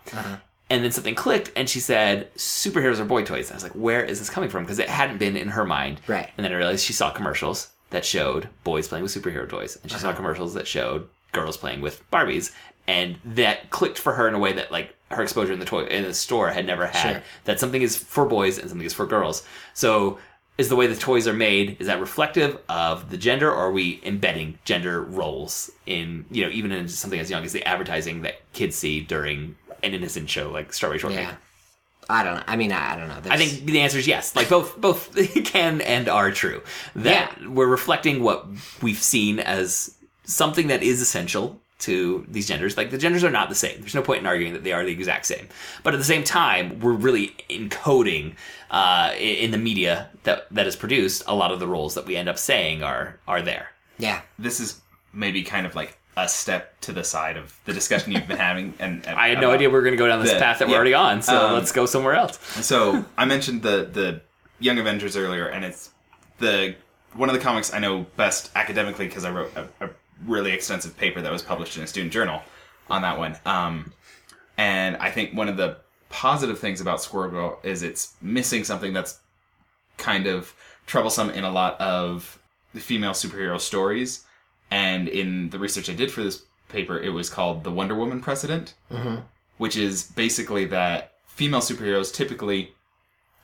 And 0.69 0.83
then 0.83 0.91
something 0.91 1.15
clicked, 1.15 1.51
and 1.55 1.67
she 1.67 1.79
said, 1.79 2.33
"Superheroes 2.35 2.99
are 2.99 3.05
boy 3.05 3.23
toys." 3.23 3.49
I 3.51 3.55
was 3.55 3.63
like, 3.63 3.71
"Where 3.73 4.03
is 4.03 4.19
this 4.19 4.29
coming 4.29 4.49
from?" 4.49 4.63
Because 4.63 4.79
it 4.79 4.89
hadn't 4.89 5.17
been 5.17 5.35
in 5.35 5.49
her 5.49 5.65
mind. 5.65 5.99
Right. 6.07 6.29
And 6.37 6.45
then 6.45 6.53
I 6.53 6.57
realized 6.57 6.85
she 6.85 6.93
saw 6.93 7.09
commercials 7.09 7.69
that 7.89 8.05
showed 8.05 8.49
boys 8.63 8.87
playing 8.87 9.03
with 9.03 9.13
superhero 9.13 9.49
toys, 9.49 9.79
and 9.81 9.91
she 9.91 9.97
saw 9.97 10.09
uh-huh. 10.09 10.17
commercials 10.17 10.53
that 10.53 10.67
showed 10.67 11.07
girls 11.31 11.57
playing 11.57 11.81
with 11.81 12.07
Barbies, 12.11 12.51
and 12.87 13.17
that 13.25 13.71
clicked 13.71 13.97
for 13.97 14.13
her 14.13 14.27
in 14.27 14.35
a 14.35 14.39
way 14.39 14.53
that 14.53 14.71
like 14.71 14.95
her 15.09 15.23
exposure 15.23 15.53
in 15.53 15.59
the 15.59 15.65
toy 15.65 15.85
in 15.85 16.03
the 16.03 16.13
store 16.13 16.49
had 16.49 16.67
never 16.67 16.85
had. 16.85 17.13
Sure. 17.13 17.23
That 17.45 17.59
something 17.59 17.81
is 17.81 17.97
for 17.97 18.25
boys 18.25 18.59
and 18.59 18.69
something 18.69 18.85
is 18.85 18.93
for 18.93 19.05
girls. 19.05 19.43
So. 19.73 20.19
Is 20.59 20.67
the 20.67 20.75
way 20.75 20.87
the 20.87 20.95
toys 20.95 21.25
are 21.25 21.33
made 21.33 21.77
is 21.79 21.87
that 21.87 22.01
reflective 22.01 22.59
of 22.67 23.09
the 23.09 23.17
gender, 23.17 23.49
or 23.49 23.55
are 23.55 23.71
we 23.71 24.01
embedding 24.03 24.59
gender 24.65 25.01
roles 25.01 25.71
in 25.85 26.25
you 26.29 26.43
know 26.43 26.51
even 26.51 26.73
in 26.73 26.89
something 26.89 27.19
as 27.19 27.29
young 27.29 27.45
as 27.45 27.53
the 27.53 27.65
advertising 27.65 28.23
that 28.23 28.41
kids 28.51 28.75
see 28.75 28.99
during 28.99 29.55
an 29.83 29.93
innocent 29.93 30.29
show 30.29 30.51
like 30.51 30.73
Strawberry 30.73 30.99
Shortcake? 30.99 31.27
Yeah. 31.27 31.35
I 32.09 32.23
don't 32.23 32.35
know. 32.35 32.43
I 32.45 32.55
mean, 32.57 32.73
I, 32.73 32.93
I 32.93 32.97
don't 32.97 33.07
know. 33.07 33.21
I 33.29 33.37
think 33.37 33.65
the 33.65 33.79
answer 33.79 33.99
is 33.99 34.07
yes. 34.07 34.35
Like 34.35 34.49
both, 34.49 34.81
both 34.81 35.15
can 35.45 35.79
and 35.79 36.09
are 36.09 36.31
true. 36.31 36.61
That 36.95 37.47
we're 37.47 37.67
reflecting 37.67 38.21
what 38.23 38.47
we've 38.81 38.97
seen 38.97 39.39
as 39.39 39.95
something 40.23 40.67
that 40.67 40.83
is 40.83 41.01
essential 41.01 41.61
to 41.79 42.25
these 42.27 42.47
genders. 42.47 42.77
Like 42.77 42.91
the 42.91 42.97
genders 42.97 43.23
are 43.23 43.29
not 43.31 43.49
the 43.49 43.55
same. 43.55 43.79
There's 43.79 43.95
no 43.95 44.01
point 44.01 44.19
in 44.19 44.25
arguing 44.27 44.53
that 44.53 44.63
they 44.63 44.73
are 44.73 44.83
the 44.85 44.91
exact 44.91 45.25
same. 45.25 45.47
But 45.83 45.93
at 45.93 45.97
the 45.97 46.03
same 46.03 46.23
time, 46.23 46.79
we're 46.79 46.93
really 46.93 47.35
encoding 47.49 48.35
uh, 48.71 49.13
in 49.17 49.51
the 49.51 49.57
media 49.57 50.09
that 50.23 50.47
that 50.51 50.67
is 50.67 50.75
produced 50.75 51.23
a 51.27 51.35
lot 51.35 51.51
of 51.51 51.59
the 51.59 51.67
roles 51.67 51.95
that 51.95 52.05
we 52.05 52.15
end 52.15 52.29
up 52.29 52.37
saying 52.37 52.83
are 52.83 53.17
are 53.27 53.41
there. 53.41 53.69
Yeah. 53.97 54.21
this 54.37 54.59
is 54.59 54.79
maybe 55.11 55.43
kind 55.43 55.65
of 55.65 55.75
like 55.75 55.97
a 56.15 56.27
step 56.27 56.79
to 56.81 56.91
the 56.91 57.03
side 57.03 57.35
of 57.37 57.53
the 57.65 57.73
discussion 57.73 58.11
you've 58.11 58.27
been 58.27 58.37
having. 58.37 58.73
And, 58.79 59.05
and 59.05 59.17
I 59.19 59.29
had 59.29 59.39
no 59.41 59.51
idea 59.51 59.69
we 59.69 59.73
were 59.73 59.81
going 59.81 59.93
to 59.93 59.97
go 59.97 60.07
down 60.07 60.21
this 60.21 60.33
the- 60.33 60.39
path 60.39 60.59
that 60.59 60.67
we're 60.67 60.73
yeah. 60.73 60.77
already 60.77 60.93
on, 60.93 61.21
so 61.21 61.47
Um, 61.47 61.53
let's 61.53 61.71
go 61.71 61.85
somewhere 61.85 62.13
else. 62.13 62.37
So 62.65 63.05
I 63.17 63.25
mentioned 63.25 63.61
the 63.61 63.89
the 63.91 64.21
Young 64.59 64.77
Avengers 64.79 65.15
earlier, 65.15 65.47
and 65.47 65.63
it's 65.63 65.91
the 66.39 66.75
one 67.13 67.29
of 67.29 67.33
the 67.35 67.41
comics 67.41 67.73
I 67.73 67.79
know 67.79 68.05
best 68.17 68.51
academically 68.55 69.07
because 69.07 69.23
I 69.25 69.31
wrote 69.31 69.51
a, 69.55 69.85
a 69.85 69.89
really 70.25 70.51
extensive 70.51 70.97
paper 70.97 71.21
that 71.21 71.31
was 71.31 71.41
published 71.41 71.77
in 71.77 71.83
a 71.83 71.87
student 71.87 72.11
journal 72.11 72.41
on 72.89 73.01
that 73.03 73.17
one. 73.17 73.37
Um, 73.45 73.93
and 74.57 74.97
I 74.97 75.11
think 75.11 75.33
one 75.33 75.47
of 75.47 75.57
the 75.57 75.77
positive 76.09 76.59
things 76.59 76.81
about 76.81 77.01
Squirrel 77.01 77.29
Girl 77.29 77.59
is 77.63 77.83
it's 77.83 78.13
missing 78.21 78.63
something 78.63 78.93
that's 78.93 79.19
kind 79.97 80.27
of 80.27 80.53
troublesome 80.87 81.29
in 81.29 81.43
a 81.43 81.51
lot 81.51 81.79
of 81.79 82.39
the 82.73 82.79
female 82.79 83.11
superhero 83.11 83.59
stories. 83.59 84.25
And 84.71 85.07
in 85.07 85.49
the 85.49 85.59
research 85.59 85.89
I 85.89 85.93
did 85.93 86.11
for 86.11 86.23
this 86.23 86.43
paper, 86.67 86.99
it 86.99 87.09
was 87.09 87.29
called 87.29 87.63
the 87.63 87.71
Wonder 87.71 87.95
Woman 87.95 88.21
precedent, 88.21 88.73
which 89.57 89.75
is 89.77 90.03
basically 90.03 90.65
that 90.65 91.13
female 91.27 91.61
superheroes 91.61 92.13
typically, 92.13 92.73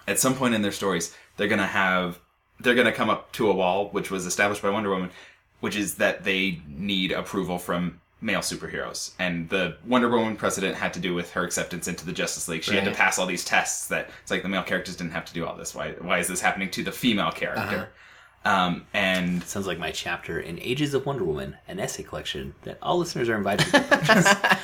at 0.07 0.19
some 0.19 0.35
point 0.35 0.53
in 0.53 0.61
their 0.61 0.71
stories, 0.71 1.15
they're 1.37 1.47
gonna 1.47 1.65
have 1.65 2.19
they're 2.59 2.75
gonna 2.75 2.91
come 2.91 3.09
up 3.09 3.31
to 3.33 3.49
a 3.49 3.53
wall, 3.53 3.89
which 3.89 4.11
was 4.11 4.25
established 4.25 4.61
by 4.61 4.69
Wonder 4.69 4.89
Woman, 4.89 5.09
which 5.59 5.75
is 5.75 5.95
that 5.95 6.23
they 6.23 6.61
need 6.67 7.11
approval 7.11 7.57
from 7.57 7.99
male 8.21 8.39
superheroes. 8.39 9.11
And 9.19 9.47
the 9.49 9.77
Wonder 9.85 10.09
Woman 10.09 10.35
precedent 10.35 10.75
had 10.75 10.93
to 10.95 10.99
do 10.99 11.13
with 11.13 11.31
her 11.31 11.43
acceptance 11.43 11.87
into 11.87 12.05
the 12.05 12.11
Justice 12.11 12.47
League. 12.47 12.63
She 12.63 12.75
had 12.75 12.85
to 12.85 12.91
pass 12.91 13.19
all 13.19 13.25
these 13.25 13.45
tests 13.45 13.87
that 13.89 14.09
it's 14.21 14.31
like 14.31 14.41
the 14.41 14.49
male 14.49 14.63
characters 14.63 14.95
didn't 14.95 15.11
have 15.11 15.25
to 15.25 15.33
do 15.33 15.45
all 15.45 15.55
this. 15.55 15.75
Why 15.75 15.91
why 16.01 16.19
is 16.19 16.27
this 16.27 16.41
happening 16.41 16.69
to 16.71 16.83
the 16.83 16.91
female 16.91 17.31
character? 17.31 17.89
Um, 18.45 18.85
and 18.93 19.43
Sounds 19.43 19.65
like 19.65 19.79
my 19.79 19.91
chapter 19.91 20.39
in 20.39 20.59
Ages 20.59 20.93
of 20.93 21.05
Wonder 21.07 21.23
Woman, 21.23 21.57
an 21.67 21.79
essay 21.79 22.03
collection 22.03 22.53
that 22.61 22.77
all 22.79 22.99
listeners 22.99 23.27
are 23.27 23.35
invited 23.35 23.65
to. 23.71 23.79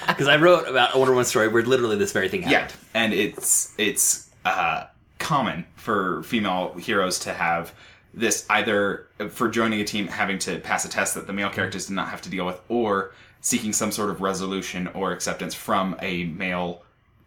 Because 0.08 0.28
I 0.28 0.36
wrote 0.38 0.68
about 0.68 0.96
a 0.96 1.00
Wonder 1.00 1.14
Woman 1.14 1.26
story 1.26 1.48
where 1.48 1.64
literally 1.64 1.98
this 1.98 2.12
very 2.12 2.30
thing 2.30 2.44
happened. 2.44 2.54
Yeah, 2.54 2.60
happened. 2.62 2.80
and 2.94 3.14
it's 3.14 3.74
it's 3.80 4.30
uh, 4.46 4.86
common 5.18 5.66
for 5.76 6.22
female 6.24 6.74
heroes 6.74 7.18
to 7.20 7.34
have 7.34 7.74
this 8.14 8.46
either 8.50 9.08
for 9.30 9.48
joining 9.50 9.80
a 9.82 9.84
team 9.86 10.08
having 10.08 10.38
to 10.40 10.60
pass 10.60 10.86
a 10.86 10.90
test 10.90 11.16
that 11.16 11.28
the 11.28 11.34
male 11.34 11.50
characters 11.50 11.88
did 11.88 11.94
not 11.94 12.10
have 12.10 12.22
to 12.24 12.30
deal 12.30 12.46
with, 12.46 12.60
or 12.70 13.14
seeking 13.42 13.74
some 13.74 13.92
sort 13.92 14.10
of 14.10 14.22
resolution 14.22 14.88
or 14.90 15.12
acceptance 15.12 15.54
from 15.54 15.96
a 16.02 16.26
male, 16.26 16.84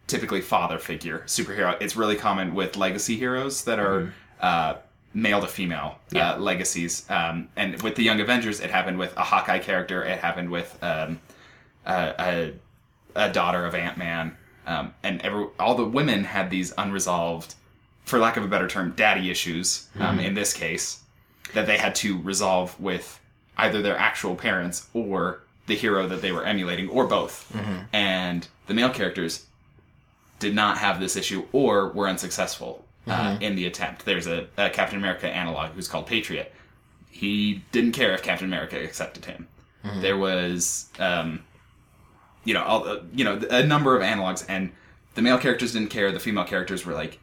typically 0.07 0.41
father 0.41 0.77
figure 0.79 1.23
superhero. 1.25 1.75
It's 1.81 1.95
really 1.95 2.15
common 2.15 2.53
with 2.55 2.75
legacy 2.77 3.15
heroes 3.17 3.63
that 3.65 3.79
are. 3.79 4.13
Uh, 4.39 4.75
male 5.17 5.39
to 5.39 5.47
female 5.47 5.97
Yeah. 6.11 6.33
uh, 6.33 6.37
legacies 6.39 7.09
um, 7.09 7.47
and 7.55 7.81
with 7.81 7.95
the 7.95 8.03
young 8.03 8.19
avengers 8.19 8.59
it 8.59 8.69
happened 8.69 8.99
with 8.99 9.15
a 9.15 9.21
hawkeye 9.23 9.59
character 9.59 10.03
it 10.03 10.19
happened 10.19 10.49
with 10.49 10.77
um, 10.83 11.21
a, 11.85 12.13
a 12.19 12.53
a 13.15 13.31
daughter 13.31 13.65
of 13.65 13.73
Ant 13.73 13.97
Man, 13.97 14.35
um, 14.67 14.93
and 15.03 15.21
every, 15.21 15.45
all 15.57 15.75
the 15.75 15.85
women 15.85 16.25
had 16.25 16.49
these 16.49 16.73
unresolved, 16.77 17.55
for 18.05 18.19
lack 18.19 18.37
of 18.37 18.43
a 18.43 18.47
better 18.47 18.67
term, 18.67 18.93
daddy 18.95 19.29
issues. 19.29 19.87
Um, 19.99 20.19
in 20.19 20.33
this 20.33 20.53
case, 20.53 21.01
that 21.53 21.65
they 21.67 21.77
had 21.77 21.95
to 21.95 22.21
resolve 22.21 22.79
with 22.79 23.19
either 23.57 23.81
their 23.81 23.97
actual 23.97 24.35
parents 24.35 24.87
or 24.93 25.41
the 25.67 25.75
hero 25.75 26.07
that 26.07 26.21
they 26.21 26.31
were 26.31 26.43
emulating, 26.45 26.87
or 26.89 27.07
both. 27.07 27.51
And 27.91 28.47
the 28.67 28.73
male 28.73 28.89
characters 28.91 29.45
did 30.39 30.53
not 30.53 30.77
have 30.77 30.99
this 30.99 31.15
issue 31.15 31.45
or 31.51 31.89
were 31.89 32.07
unsuccessful 32.07 32.85
uh, 33.07 33.37
in 33.41 33.55
the 33.55 33.65
attempt. 33.65 34.05
There's 34.05 34.27
a, 34.27 34.47
a 34.57 34.69
Captain 34.69 34.97
America 34.99 35.27
analog 35.27 35.71
who's 35.71 35.87
called 35.87 36.05
Patriot. 36.07 36.53
He 37.09 37.63
didn't 37.71 37.93
care 37.93 38.13
if 38.13 38.21
Captain 38.21 38.47
America 38.47 38.77
accepted 38.83 39.25
him. 39.25 39.47
There 40.01 40.17
was 40.17 40.87
um, 40.99 41.43
you 42.43 42.53
know, 42.53 42.63
all, 42.63 42.87
uh, 42.87 42.99
you 43.13 43.23
know, 43.25 43.39
a 43.49 43.63
number 43.63 43.95
of 43.95 44.01
analogs, 44.01 44.45
and 44.47 44.71
the 45.15 45.21
male 45.21 45.37
characters 45.37 45.73
didn't 45.73 45.89
care. 45.89 46.11
The 46.11 46.19
female 46.19 46.45
characters 46.45 46.85
were 46.85 46.93
like, 46.93 47.19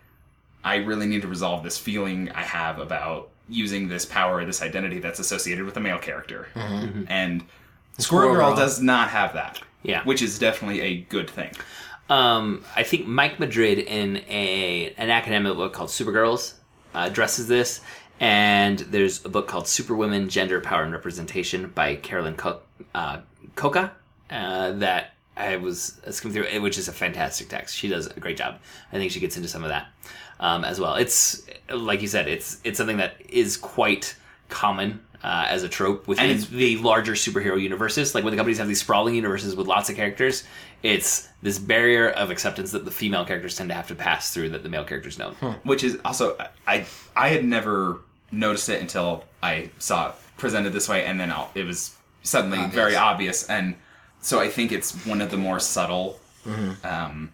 I 0.64 0.76
really 0.76 1.06
need 1.06 1.22
to 1.22 1.28
resolve 1.28 1.62
this 1.62 1.78
feeling 1.78 2.30
I 2.30 2.42
have 2.42 2.78
about 2.78 3.30
using 3.48 3.88
this 3.88 4.04
power 4.04 4.38
or 4.38 4.44
this 4.44 4.62
identity 4.62 4.98
that's 5.00 5.18
associated 5.18 5.64
with 5.64 5.76
a 5.76 5.80
male 5.80 5.98
character. 5.98 6.48
And 6.54 7.42
Squirrel 7.98 8.28
Squirrel 8.28 8.34
Girl 8.34 8.46
Girl. 8.50 8.56
does 8.56 8.80
not 8.80 9.10
have 9.10 9.34
that. 9.34 9.60
Yeah. 9.82 10.04
Which 10.04 10.22
is 10.22 10.38
definitely 10.38 10.80
a 10.80 10.96
good 11.02 11.28
thing. 11.28 11.50
Um, 12.08 12.64
I 12.76 12.82
think 12.82 13.06
Mike 13.06 13.40
Madrid 13.40 13.78
in 13.78 14.18
a 14.28 14.92
an 14.96 15.10
academic 15.10 15.56
book 15.56 15.72
called 15.72 15.88
Supergirls 15.88 16.54
uh, 16.94 17.06
addresses 17.10 17.48
this, 17.48 17.80
and 18.20 18.78
there's 18.78 19.24
a 19.24 19.28
book 19.28 19.48
called 19.48 19.66
Superwomen: 19.66 20.28
Gender, 20.28 20.60
Power, 20.60 20.82
and 20.82 20.92
Representation 20.92 21.68
by 21.74 21.96
Carolyn 21.96 22.36
Co- 22.36 22.60
uh, 22.94 23.20
Cocca 23.54 23.92
uh, 24.30 24.72
that 24.72 25.14
I 25.36 25.56
was 25.56 26.00
skimming 26.10 26.44
through, 26.44 26.60
which 26.60 26.76
is 26.76 26.88
a 26.88 26.92
fantastic 26.92 27.48
text. 27.48 27.76
She 27.76 27.88
does 27.88 28.06
a 28.08 28.20
great 28.20 28.36
job. 28.36 28.58
I 28.92 28.96
think 28.96 29.10
she 29.10 29.20
gets 29.20 29.36
into 29.36 29.48
some 29.48 29.62
of 29.64 29.70
that 29.70 29.88
um, 30.42 30.64
as 30.64 30.78
well. 30.78 30.96
It's 30.96 31.46
like 31.72 32.02
you 32.02 32.08
said, 32.08 32.28
it's 32.28 32.60
it's 32.64 32.76
something 32.76 32.98
that 32.98 33.14
is 33.28 33.56
quite 33.56 34.14
common 34.50 35.00
uh, 35.24 35.46
as 35.48 35.62
a 35.62 35.68
trope 35.68 36.06
within 36.08 36.30
the 36.50 36.76
larger 36.78 37.12
superhero 37.12 37.58
universes. 37.58 38.14
Like 38.14 38.24
when 38.24 38.32
the 38.32 38.36
companies 38.36 38.58
have 38.58 38.68
these 38.68 38.80
sprawling 38.80 39.14
universes 39.14 39.56
with 39.56 39.66
lots 39.68 39.88
of 39.88 39.96
characters, 39.96 40.44
it's 40.82 41.28
this 41.42 41.58
barrier 41.58 42.10
of 42.10 42.30
acceptance 42.30 42.72
that 42.72 42.84
the 42.84 42.90
female 42.90 43.24
characters 43.24 43.56
tend 43.56 43.70
to 43.70 43.74
have 43.74 43.86
to 43.88 43.94
pass 43.94 44.34
through 44.34 44.50
that 44.50 44.62
the 44.64 44.68
male 44.68 44.84
characters 44.84 45.16
don't. 45.16 45.36
which 45.64 45.84
is 45.84 45.96
also 46.04 46.36
I 46.66 46.84
I 47.16 47.28
had 47.28 47.44
never 47.44 48.00
noticed 48.32 48.68
it 48.68 48.80
until 48.80 49.24
I 49.42 49.70
saw 49.78 50.08
it 50.08 50.14
presented 50.38 50.72
this 50.72 50.88
way, 50.88 51.04
and 51.04 51.20
then 51.20 51.30
I'll, 51.30 51.50
it 51.54 51.64
was 51.64 51.94
suddenly 52.24 52.58
very 52.66 52.96
obvious, 52.96 53.48
and 53.48 53.76
so 54.20 54.40
I 54.40 54.48
think 54.48 54.72
it's 54.72 55.06
one 55.06 55.20
of 55.20 55.30
the 55.30 55.36
more 55.36 55.60
subtle 55.60 56.18
um, 56.82 57.30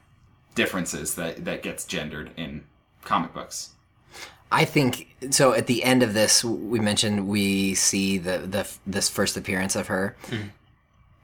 differences 0.54 1.14
that 1.14 1.44
that 1.46 1.62
gets 1.62 1.86
gendered 1.86 2.30
in 2.36 2.64
comic 3.04 3.32
books. 3.32 3.70
I 4.50 4.64
think 4.64 5.14
so. 5.30 5.52
At 5.52 5.66
the 5.66 5.84
end 5.84 6.02
of 6.02 6.14
this, 6.14 6.42
we 6.42 6.80
mentioned 6.80 7.28
we 7.28 7.74
see 7.74 8.18
the 8.18 8.38
the 8.38 8.70
this 8.86 9.08
first 9.08 9.36
appearance 9.36 9.76
of 9.76 9.88
her. 9.88 10.16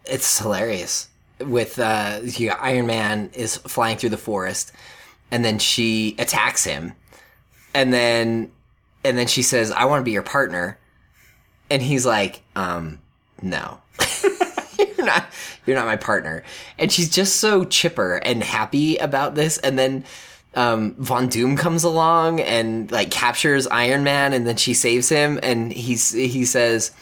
It's 0.05 0.39
hilarious. 0.39 1.09
With 1.41 1.79
uh, 1.79 2.21
Iron 2.61 2.87
Man 2.87 3.31
is 3.33 3.57
flying 3.57 3.97
through 3.97 4.11
the 4.11 4.19
forest, 4.19 4.73
and 5.31 5.45
then 5.45 5.59
she 5.59 6.15
attacks 6.19 6.65
him, 6.65 6.93
and 7.75 7.93
then 7.93 8.53
and 9.05 9.17
then 9.17 9.27
she 9.27 9.43
says, 9.43 9.71
"I 9.71 9.87
want 9.87 10.01
to 10.01 10.05
be 10.05 10.13
your 10.13 10.23
partner," 10.23 10.79
and 11.71 11.81
he's 11.81 12.05
like, 12.05 12.43
"Um, 12.55 13.01
no." 13.41 13.81
you're 14.79 15.07
not 15.07 15.27
you're 15.67 15.77
not 15.77 15.87
my 15.87 15.97
partner 15.97 16.43
and 16.79 16.91
she's 16.91 17.09
just 17.09 17.37
so 17.37 17.65
chipper 17.65 18.17
and 18.17 18.43
happy 18.43 18.97
about 18.97 19.35
this 19.35 19.59
and 19.59 19.79
then 19.79 20.05
um, 20.57 20.95
Von 20.99 21.29
Doom 21.29 21.57
comes 21.57 21.85
along 21.85 22.41
and 22.41 22.91
like 22.93 23.11
captures 23.11 23.67
Iron 23.67 24.05
Man, 24.05 24.33
and 24.33 24.47
then 24.47 24.57
she 24.57 24.75
saves 24.75 25.09
him, 25.09 25.39
and 25.43 25.73
he's 25.73 26.13
he 26.13 26.45
says, 26.45 26.93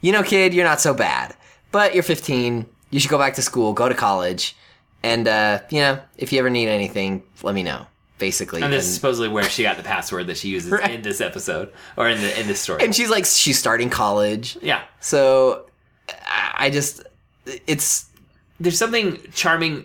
"You 0.00 0.12
know, 0.12 0.22
kid, 0.22 0.54
you're 0.54 0.64
not 0.64 0.80
so 0.80 0.94
bad, 0.94 1.34
but 1.72 1.94
you're 1.94 2.02
15. 2.02 2.66
You 2.90 3.00
should 3.00 3.10
go 3.10 3.18
back 3.18 3.34
to 3.34 3.42
school, 3.42 3.72
go 3.72 3.88
to 3.88 3.94
college, 3.94 4.56
and 5.02 5.26
uh, 5.28 5.60
you 5.70 5.80
know, 5.80 6.00
if 6.16 6.32
you 6.32 6.38
ever 6.38 6.50
need 6.50 6.68
anything, 6.68 7.22
let 7.42 7.54
me 7.54 7.62
know." 7.62 7.86
Basically, 8.18 8.62
And 8.62 8.72
this 8.72 8.86
is 8.86 8.94
supposedly 8.94 9.28
where 9.28 9.44
she 9.44 9.62
got 9.62 9.76
the 9.76 9.82
password 9.82 10.28
that 10.28 10.38
she 10.38 10.48
uses 10.48 10.70
Right. 10.70 10.90
in 10.92 11.02
this 11.02 11.20
episode 11.20 11.70
or 11.98 12.08
in 12.08 12.18
the 12.22 12.40
in 12.40 12.46
this 12.46 12.58
story. 12.60 12.82
and 12.82 12.96
she's 12.96 13.10
like, 13.10 13.26
she's 13.26 13.58
starting 13.58 13.90
college, 13.90 14.56
yeah, 14.62 14.80
so 15.00 15.66
I 16.58 16.70
just, 16.70 17.02
it's 17.66 18.06
there's 18.58 18.78
something 18.78 19.18
charming 19.34 19.84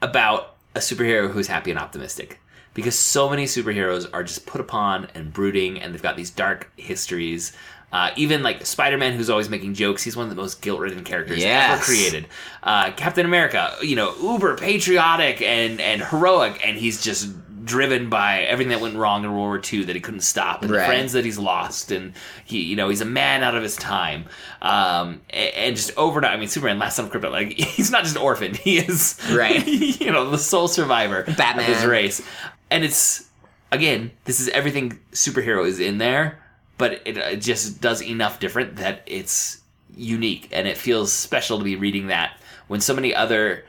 about 0.00 0.54
a 0.78 0.80
superhero 0.80 1.30
who's 1.30 1.48
happy 1.48 1.70
and 1.70 1.78
optimistic. 1.78 2.40
Because 2.74 2.96
so 2.96 3.28
many 3.28 3.44
superheroes 3.44 4.08
are 4.12 4.22
just 4.22 4.46
put 4.46 4.60
upon 4.60 5.08
and 5.14 5.32
brooding 5.32 5.80
and 5.80 5.92
they've 5.92 6.02
got 6.02 6.16
these 6.16 6.30
dark 6.30 6.70
histories. 6.76 7.52
Uh, 7.90 8.10
even 8.16 8.42
like 8.42 8.64
spider-man 8.64 9.14
who's 9.14 9.30
always 9.30 9.48
making 9.48 9.72
jokes 9.72 10.02
he's 10.02 10.14
one 10.14 10.24
of 10.24 10.28
the 10.28 10.36
most 10.36 10.60
guilt-ridden 10.60 11.02
characters 11.04 11.42
ever 11.72 11.82
created. 11.82 12.26
Uh, 12.62 12.92
captain 12.92 13.24
america 13.24 13.74
you 13.80 13.96
know 13.96 14.14
uber 14.20 14.54
patriotic 14.58 15.40
and 15.40 15.80
and 15.80 16.02
heroic 16.02 16.60
and 16.66 16.76
he's 16.76 17.02
just 17.02 17.30
driven 17.68 18.08
by 18.08 18.40
everything 18.40 18.70
that 18.70 18.80
went 18.80 18.96
wrong 18.96 19.22
in 19.24 19.30
World 19.30 19.40
War 19.40 19.60
II 19.72 19.84
that 19.84 19.94
he 19.94 20.00
couldn't 20.00 20.22
stop, 20.22 20.62
and 20.62 20.70
the 20.70 20.78
friends 20.86 21.12
that 21.12 21.24
he's 21.24 21.38
lost, 21.38 21.92
and 21.92 22.14
he, 22.44 22.62
you 22.62 22.74
know, 22.74 22.88
he's 22.88 23.00
a 23.00 23.04
man 23.04 23.44
out 23.44 23.54
of 23.54 23.62
his 23.62 23.76
time, 23.76 24.24
um, 24.62 25.20
and, 25.30 25.54
and 25.54 25.76
just 25.76 25.92
overnight. 25.96 26.32
I 26.32 26.36
mean, 26.36 26.48
Superman, 26.48 26.78
last 26.78 26.96
son 26.96 27.04
of 27.04 27.12
Krypton, 27.12 27.30
like 27.30 27.52
he's 27.58 27.90
not 27.90 28.02
just 28.02 28.16
an 28.16 28.22
orphan; 28.22 28.54
he 28.54 28.78
is, 28.78 29.18
Right. 29.30 29.64
you 30.00 30.10
know, 30.10 30.30
the 30.30 30.38
sole 30.38 30.66
survivor 30.68 31.22
Batman. 31.22 31.58
of 31.70 31.76
his 31.76 31.84
race, 31.84 32.22
and 32.70 32.82
it's 32.84 33.28
again, 33.70 34.10
this 34.24 34.40
is 34.40 34.48
everything 34.48 34.98
superhero 35.12 35.66
is 35.66 35.78
in 35.78 35.98
there, 35.98 36.42
but 36.78 37.02
it, 37.04 37.16
it 37.18 37.40
just 37.40 37.80
does 37.80 38.02
enough 38.02 38.40
different 38.40 38.76
that 38.76 39.02
it's 39.06 39.60
unique, 39.94 40.48
and 40.52 40.66
it 40.66 40.76
feels 40.76 41.12
special 41.12 41.58
to 41.58 41.64
be 41.64 41.76
reading 41.76 42.08
that 42.08 42.38
when 42.68 42.80
so 42.80 42.94
many 42.94 43.14
other 43.14 43.64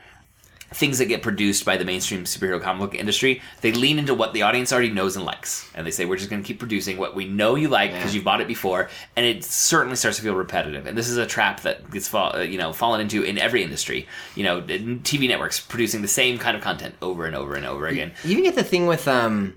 things 0.72 0.98
that 0.98 1.06
get 1.06 1.20
produced 1.20 1.64
by 1.64 1.76
the 1.76 1.84
mainstream 1.84 2.22
superhero 2.24 2.60
comic 2.62 2.80
book 2.80 2.94
industry, 2.98 3.42
they 3.60 3.72
lean 3.72 3.98
into 3.98 4.14
what 4.14 4.32
the 4.32 4.42
audience 4.42 4.72
already 4.72 4.90
knows 4.90 5.16
and 5.16 5.24
likes, 5.24 5.68
and 5.74 5.84
they 5.86 5.90
say 5.90 6.04
we're 6.04 6.16
just 6.16 6.30
going 6.30 6.40
to 6.42 6.46
keep 6.46 6.60
producing 6.60 6.96
what 6.96 7.14
we 7.16 7.24
know 7.26 7.56
you 7.56 7.68
like 7.68 7.90
because 7.92 8.12
Yeah. 8.12 8.16
you've 8.18 8.24
bought 8.24 8.40
it 8.40 8.46
before, 8.46 8.88
and 9.16 9.26
it 9.26 9.42
certainly 9.42 9.96
starts 9.96 10.18
to 10.18 10.22
feel 10.22 10.34
repetitive. 10.36 10.86
And 10.86 10.96
this 10.96 11.08
is 11.08 11.16
a 11.16 11.26
trap 11.26 11.62
that 11.62 11.90
gets 11.90 12.06
fall, 12.06 12.36
uh, 12.36 12.40
you 12.42 12.56
know 12.58 12.72
fallen 12.72 13.00
into 13.00 13.22
in 13.24 13.36
every 13.38 13.64
industry. 13.64 14.06
You 14.36 14.44
know, 14.44 14.60
TV 14.62 15.26
networks 15.26 15.58
producing 15.58 16.02
the 16.02 16.08
same 16.08 16.38
kind 16.38 16.56
of 16.56 16.62
content 16.62 16.94
over 17.02 17.24
and 17.26 17.34
over 17.34 17.54
and 17.54 17.66
over 17.66 17.88
again. 17.88 18.12
You 18.22 18.32
even 18.32 18.44
get 18.44 18.54
the 18.54 18.62
thing 18.62 18.86
with 18.86 19.08
um 19.08 19.54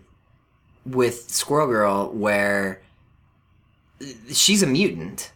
with 0.86 1.30
Squirrel 1.30 1.68
Girl 1.68 2.10
where 2.12 2.82
she's 4.32 4.64
a 4.64 4.68
mutant. 4.68 5.32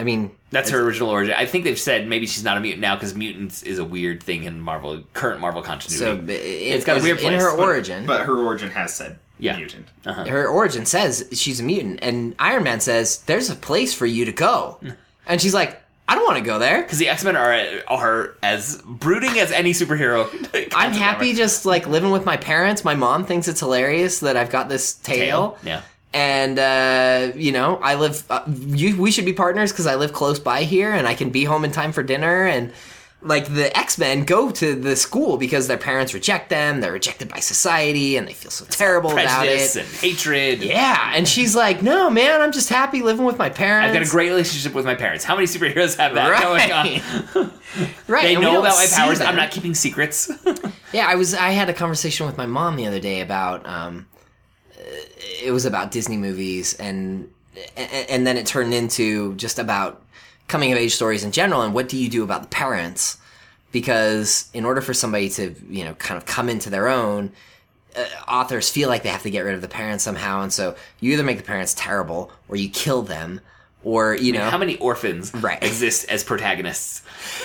I 0.00 0.02
mean, 0.04 0.32
That's 0.50 0.70
her 0.70 0.80
original 0.80 1.08
origin. 1.10 1.34
I 1.38 1.46
think 1.46 1.64
they've 1.64 1.78
said 1.78 2.08
maybe 2.08 2.26
she's 2.26 2.42
not 2.42 2.56
a 2.56 2.60
mutant 2.60 2.80
now 2.82 2.96
because 2.96 3.14
mutants 3.14 3.62
is 3.62 3.78
a 3.78 3.84
weird 3.84 4.22
thing 4.22 4.42
in 4.44 4.60
Marvel 4.60 5.02
current 5.12 5.40
Marvel 5.40 5.62
continuity. 5.62 5.98
so 6.04 6.32
it, 6.32 6.40
it's 6.40 6.84
got 6.84 6.98
a 6.98 7.02
weird 7.02 7.20
in 7.20 7.32
her 7.34 7.56
but- 7.56 7.62
origin. 7.62 8.04
But 8.06 8.26
her 8.26 8.36
origin 8.36 8.70
has 8.70 8.92
said 8.94 9.18
Yeah. 9.38 9.56
mutant. 9.56 9.86
Uh-huh. 10.04 10.24
her 10.24 10.48
origin 10.48 10.84
says 10.86 11.28
she's 11.32 11.60
a 11.60 11.62
mutant, 11.62 12.00
and 12.02 12.34
Iron 12.38 12.64
Man 12.64 12.80
says 12.80 13.18
there's 13.26 13.50
a 13.50 13.54
place 13.56 13.94
for 13.94 14.06
you 14.06 14.24
to 14.24 14.32
go, 14.32 14.78
and 15.26 15.40
she's 15.40 15.54
like, 15.54 15.80
I 16.06 16.16
don't 16.16 16.24
want 16.26 16.36
to 16.38 16.44
go 16.44 16.58
there. 16.58 16.82
because 16.82 16.98
the 16.98 17.08
X 17.08 17.24
Men 17.24 17.34
are 17.36 17.52
uh, 17.54 17.80
are 17.88 18.34
as 18.42 18.82
brooding 18.84 19.38
as 19.38 19.52
any 19.52 19.72
superhero. 19.72 20.28
I'm 20.74 20.92
happy 20.92 21.30
ever. 21.30 21.36
just 21.38 21.64
like 21.66 21.86
living 21.86 22.10
with 22.10 22.26
my 22.26 22.36
parents. 22.36 22.84
My 22.84 22.94
mom 22.94 23.24
thinks 23.24 23.48
it's 23.48 23.60
hilarious 23.60 24.18
that 24.20 24.36
I've 24.36 24.50
got 24.50 24.68
this 24.68 24.94
tail. 24.94 25.56
Yeah. 25.64 25.80
And 26.14 26.58
uh, 26.60 27.32
you 27.36 27.50
know, 27.50 27.76
I 27.82 27.96
live. 27.96 28.24
Uh, 28.30 28.44
you, 28.48 28.96
we 29.02 29.10
should 29.10 29.24
be 29.24 29.32
partners 29.32 29.72
because 29.72 29.86
I 29.86 29.96
live 29.96 30.12
close 30.12 30.38
by 30.38 30.62
here, 30.62 30.92
and 30.92 31.08
I 31.08 31.14
can 31.14 31.30
be 31.30 31.44
home 31.44 31.64
in 31.64 31.72
time 31.72 31.90
for 31.90 32.04
dinner. 32.04 32.46
And 32.46 32.72
like 33.20 33.52
the 33.52 33.76
X 33.76 33.98
Men 33.98 34.24
go 34.24 34.50
to 34.52 34.74
the 34.76 34.94
school 34.94 35.38
because 35.38 35.66
their 35.66 35.76
parents 35.78 36.14
reject 36.14 36.50
them. 36.50 36.80
They're 36.80 36.92
rejected 36.92 37.28
by 37.28 37.40
society, 37.40 38.16
and 38.16 38.28
they 38.28 38.32
feel 38.32 38.52
so 38.52 38.64
terrible 38.66 39.10
about 39.10 39.46
it. 39.48 39.74
and 39.74 39.88
hatred. 39.88 40.62
Yeah, 40.62 41.12
and 41.16 41.26
she's 41.26 41.56
like, 41.56 41.82
"No, 41.82 42.10
man, 42.10 42.40
I'm 42.40 42.52
just 42.52 42.68
happy 42.68 43.02
living 43.02 43.24
with 43.24 43.36
my 43.38 43.48
parents." 43.48 43.88
I've 43.88 43.94
got 44.00 44.06
a 44.06 44.10
great 44.10 44.28
relationship 44.28 44.72
with 44.72 44.84
my 44.84 44.94
parents. 44.94 45.24
How 45.24 45.34
many 45.34 45.48
superheroes 45.48 45.96
have 45.96 46.14
that 46.14 46.40
going 46.42 46.70
on? 46.70 47.50
right. 48.06 48.22
They 48.22 48.36
know 48.36 48.60
about 48.60 48.76
my 48.76 48.86
powers. 48.88 49.18
them. 49.18 49.26
I'm 49.26 49.36
not 49.36 49.50
keeping 49.50 49.74
secrets. 49.74 50.30
Yeah, 50.92 51.08
I 51.08 51.16
was. 51.16 51.34
I 51.34 51.50
had 51.50 51.68
a 51.68 51.72
conversation 51.74 52.24
with 52.24 52.36
my 52.38 52.46
mom 52.46 52.76
the 52.76 52.86
other 52.86 53.00
day 53.00 53.20
about. 53.20 53.66
Um, 53.66 54.06
it 55.42 55.52
was 55.52 55.64
about 55.64 55.90
Disney 55.90 56.16
movies, 56.16 56.74
and 56.74 57.30
and 57.76 58.26
then 58.26 58.36
it 58.36 58.46
turned 58.46 58.74
into 58.74 59.34
just 59.36 59.58
about 59.58 60.02
coming 60.48 60.72
of 60.72 60.78
age 60.78 60.94
stories 60.94 61.24
in 61.24 61.32
general. 61.32 61.62
And 61.62 61.72
what 61.74 61.88
do 61.88 61.96
you 61.96 62.08
do 62.08 62.22
about 62.24 62.42
the 62.42 62.48
parents? 62.48 63.18
Because 63.72 64.48
in 64.54 64.64
order 64.64 64.80
for 64.80 64.94
somebody 64.94 65.28
to 65.30 65.54
you 65.68 65.84
know 65.84 65.94
kind 65.94 66.16
of 66.16 66.26
come 66.26 66.48
into 66.48 66.70
their 66.70 66.88
own, 66.88 67.32
uh, 67.96 68.04
authors 68.28 68.70
feel 68.70 68.88
like 68.88 69.02
they 69.02 69.08
have 69.08 69.22
to 69.22 69.30
get 69.30 69.40
rid 69.44 69.54
of 69.54 69.62
the 69.62 69.68
parents 69.68 70.04
somehow, 70.04 70.42
and 70.42 70.52
so 70.52 70.76
you 71.00 71.12
either 71.12 71.24
make 71.24 71.38
the 71.38 71.44
parents 71.44 71.74
terrible 71.76 72.30
or 72.48 72.56
you 72.56 72.68
kill 72.68 73.02
them. 73.02 73.40
Or 73.82 74.14
you 74.14 74.32
know, 74.32 74.48
How 74.48 74.56
many 74.56 74.78
orphans 74.78 75.30
Right. 75.34 75.62
exist 75.62 76.06
as 76.08 76.24
protagonists? 76.24 77.02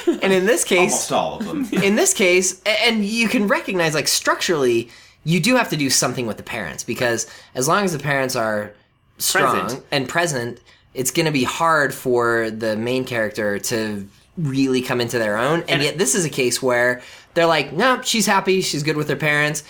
and 0.07 0.31
in 0.31 0.45
this 0.45 0.63
case, 0.75 0.93
Almost 0.93 1.11
all 1.11 1.39
of 1.39 1.45
them. 1.45 1.67
in 1.83 1.95
this 1.95 2.13
case, 2.13 2.61
and 2.65 3.03
you 3.03 3.27
can 3.27 3.47
recognize 3.49 3.93
like 3.93 4.07
structurally, 4.07 4.87
you 5.23 5.39
do 5.39 5.55
have 5.55 5.69
to 5.69 5.77
do 5.77 5.89
something 5.89 6.25
with 6.27 6.37
the 6.37 6.43
parents 6.43 6.83
because 6.83 7.27
as 7.55 7.67
long 7.67 7.83
as 7.83 7.93
the 7.93 7.99
parents 7.99 8.35
are 8.35 8.71
strong 9.17 9.61
Present. 9.61 9.85
and 9.91 10.07
present, 10.09 10.59
it's 10.93 11.11
going 11.11 11.25
to 11.25 11.31
be 11.31 11.43
hard 11.43 11.93
for 11.93 12.49
the 12.49 12.75
main 12.75 13.03
character 13.05 13.59
to 13.59 14.07
really 14.37 14.81
come 14.81 15.01
into 15.01 15.19
their 15.19 15.37
own. 15.37 15.59
And, 15.61 15.69
And- 15.71 15.83
yet, 15.83 15.97
this 15.97 16.15
is 16.15 16.25
a 16.25 16.29
case 16.29 16.61
where 16.61 17.01
they're 17.33 17.45
like, 17.45 17.73
no, 17.73 18.01
she's 18.01 18.25
happy, 18.25 18.61
she's 18.61 18.83
good 18.83 18.95
with 18.97 19.09
her 19.09 19.15
parents. 19.15 19.63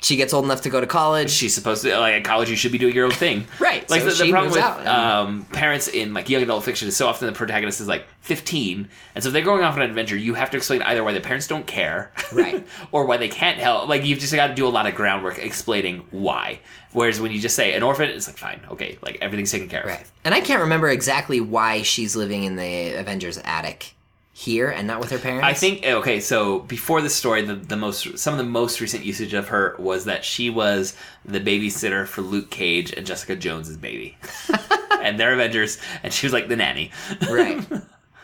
She 0.00 0.14
gets 0.16 0.32
old 0.32 0.44
enough 0.44 0.60
to 0.62 0.70
go 0.70 0.80
to 0.80 0.86
college. 0.86 1.28
She's 1.30 1.54
supposed 1.54 1.82
to 1.82 1.98
like 1.98 2.14
at 2.14 2.24
college. 2.24 2.48
You 2.48 2.54
should 2.56 2.70
be 2.72 2.78
doing 2.78 2.94
your 2.94 3.06
own 3.06 3.10
thing, 3.10 3.46
Right, 3.58 3.88
Like 3.90 4.02
so 4.02 4.10
the, 4.10 4.24
the 4.24 4.30
problem 4.30 4.52
with 4.52 4.62
and- 4.62 4.86
um, 4.88 5.44
parents 5.52 5.88
in 5.88 6.14
like 6.14 6.28
young 6.30 6.42
adult 6.42 6.62
fiction 6.64 6.86
is 6.86 6.96
so 6.96 7.08
often 7.08 7.26
the 7.26 7.32
protagonist 7.32 7.80
is 7.80 7.88
like 7.88 8.06
15, 8.20 8.88
and 9.14 9.24
so 9.24 9.28
if 9.28 9.32
they're 9.32 9.42
going 9.42 9.64
off 9.64 9.74
on 9.74 9.82
an 9.82 9.88
adventure, 9.88 10.16
you 10.16 10.34
have 10.34 10.50
to 10.50 10.56
explain 10.56 10.82
either 10.82 11.02
why 11.02 11.12
the 11.12 11.20
parents 11.20 11.46
don't 11.48 11.66
care, 11.66 12.12
Right. 12.32 12.64
or 12.92 13.06
why 13.06 13.16
they 13.16 13.28
can't 13.28 13.58
help. 13.58 13.88
Like 13.88 14.04
you've 14.04 14.20
just 14.20 14.32
got 14.34 14.48
to 14.48 14.54
do 14.54 14.66
a 14.66 14.70
lot 14.70 14.86
of 14.86 14.94
groundwork 14.94 15.38
explaining 15.38 16.06
why. 16.10 16.60
Whereas 16.92 17.20
when 17.20 17.32
you 17.32 17.40
just 17.40 17.56
say 17.56 17.74
an 17.74 17.82
orphan, 17.82 18.08
it's 18.08 18.26
like 18.28 18.38
fine, 18.38 18.60
okay, 18.70 18.98
like 19.02 19.18
everything's 19.20 19.50
taken 19.50 19.68
care 19.68 19.80
of. 19.82 19.88
Right. 19.88 20.06
And 20.24 20.32
I 20.34 20.40
can't 20.40 20.62
remember 20.62 20.88
exactly 20.88 21.40
why 21.40 21.82
she's 21.82 22.14
living 22.14 22.44
in 22.44 22.56
the 22.56 22.94
Avengers 22.94 23.38
attic 23.44 23.94
here 24.38 24.68
and 24.68 24.86
not 24.86 25.00
with 25.00 25.10
her 25.10 25.18
parents. 25.18 25.44
I 25.44 25.52
think 25.52 25.84
okay. 25.84 26.20
So 26.20 26.60
before 26.60 27.02
the 27.02 27.10
story, 27.10 27.42
the, 27.42 27.56
the 27.56 27.76
most 27.76 28.16
some 28.18 28.34
of 28.34 28.38
the 28.38 28.44
most 28.44 28.80
recent 28.80 29.04
usage 29.04 29.34
of 29.34 29.48
her 29.48 29.74
was 29.80 30.04
that 30.04 30.24
she 30.24 30.48
was 30.48 30.96
the 31.24 31.40
babysitter 31.40 32.06
for 32.06 32.22
Luke 32.22 32.48
Cage 32.48 32.92
and 32.92 33.04
Jessica 33.04 33.34
Jones's 33.34 33.76
baby, 33.76 34.16
and 35.02 35.18
they're 35.18 35.32
Avengers, 35.32 35.78
and 36.04 36.12
she 36.12 36.24
was 36.24 36.32
like 36.32 36.46
the 36.46 36.54
nanny. 36.54 36.92
right. 37.28 37.66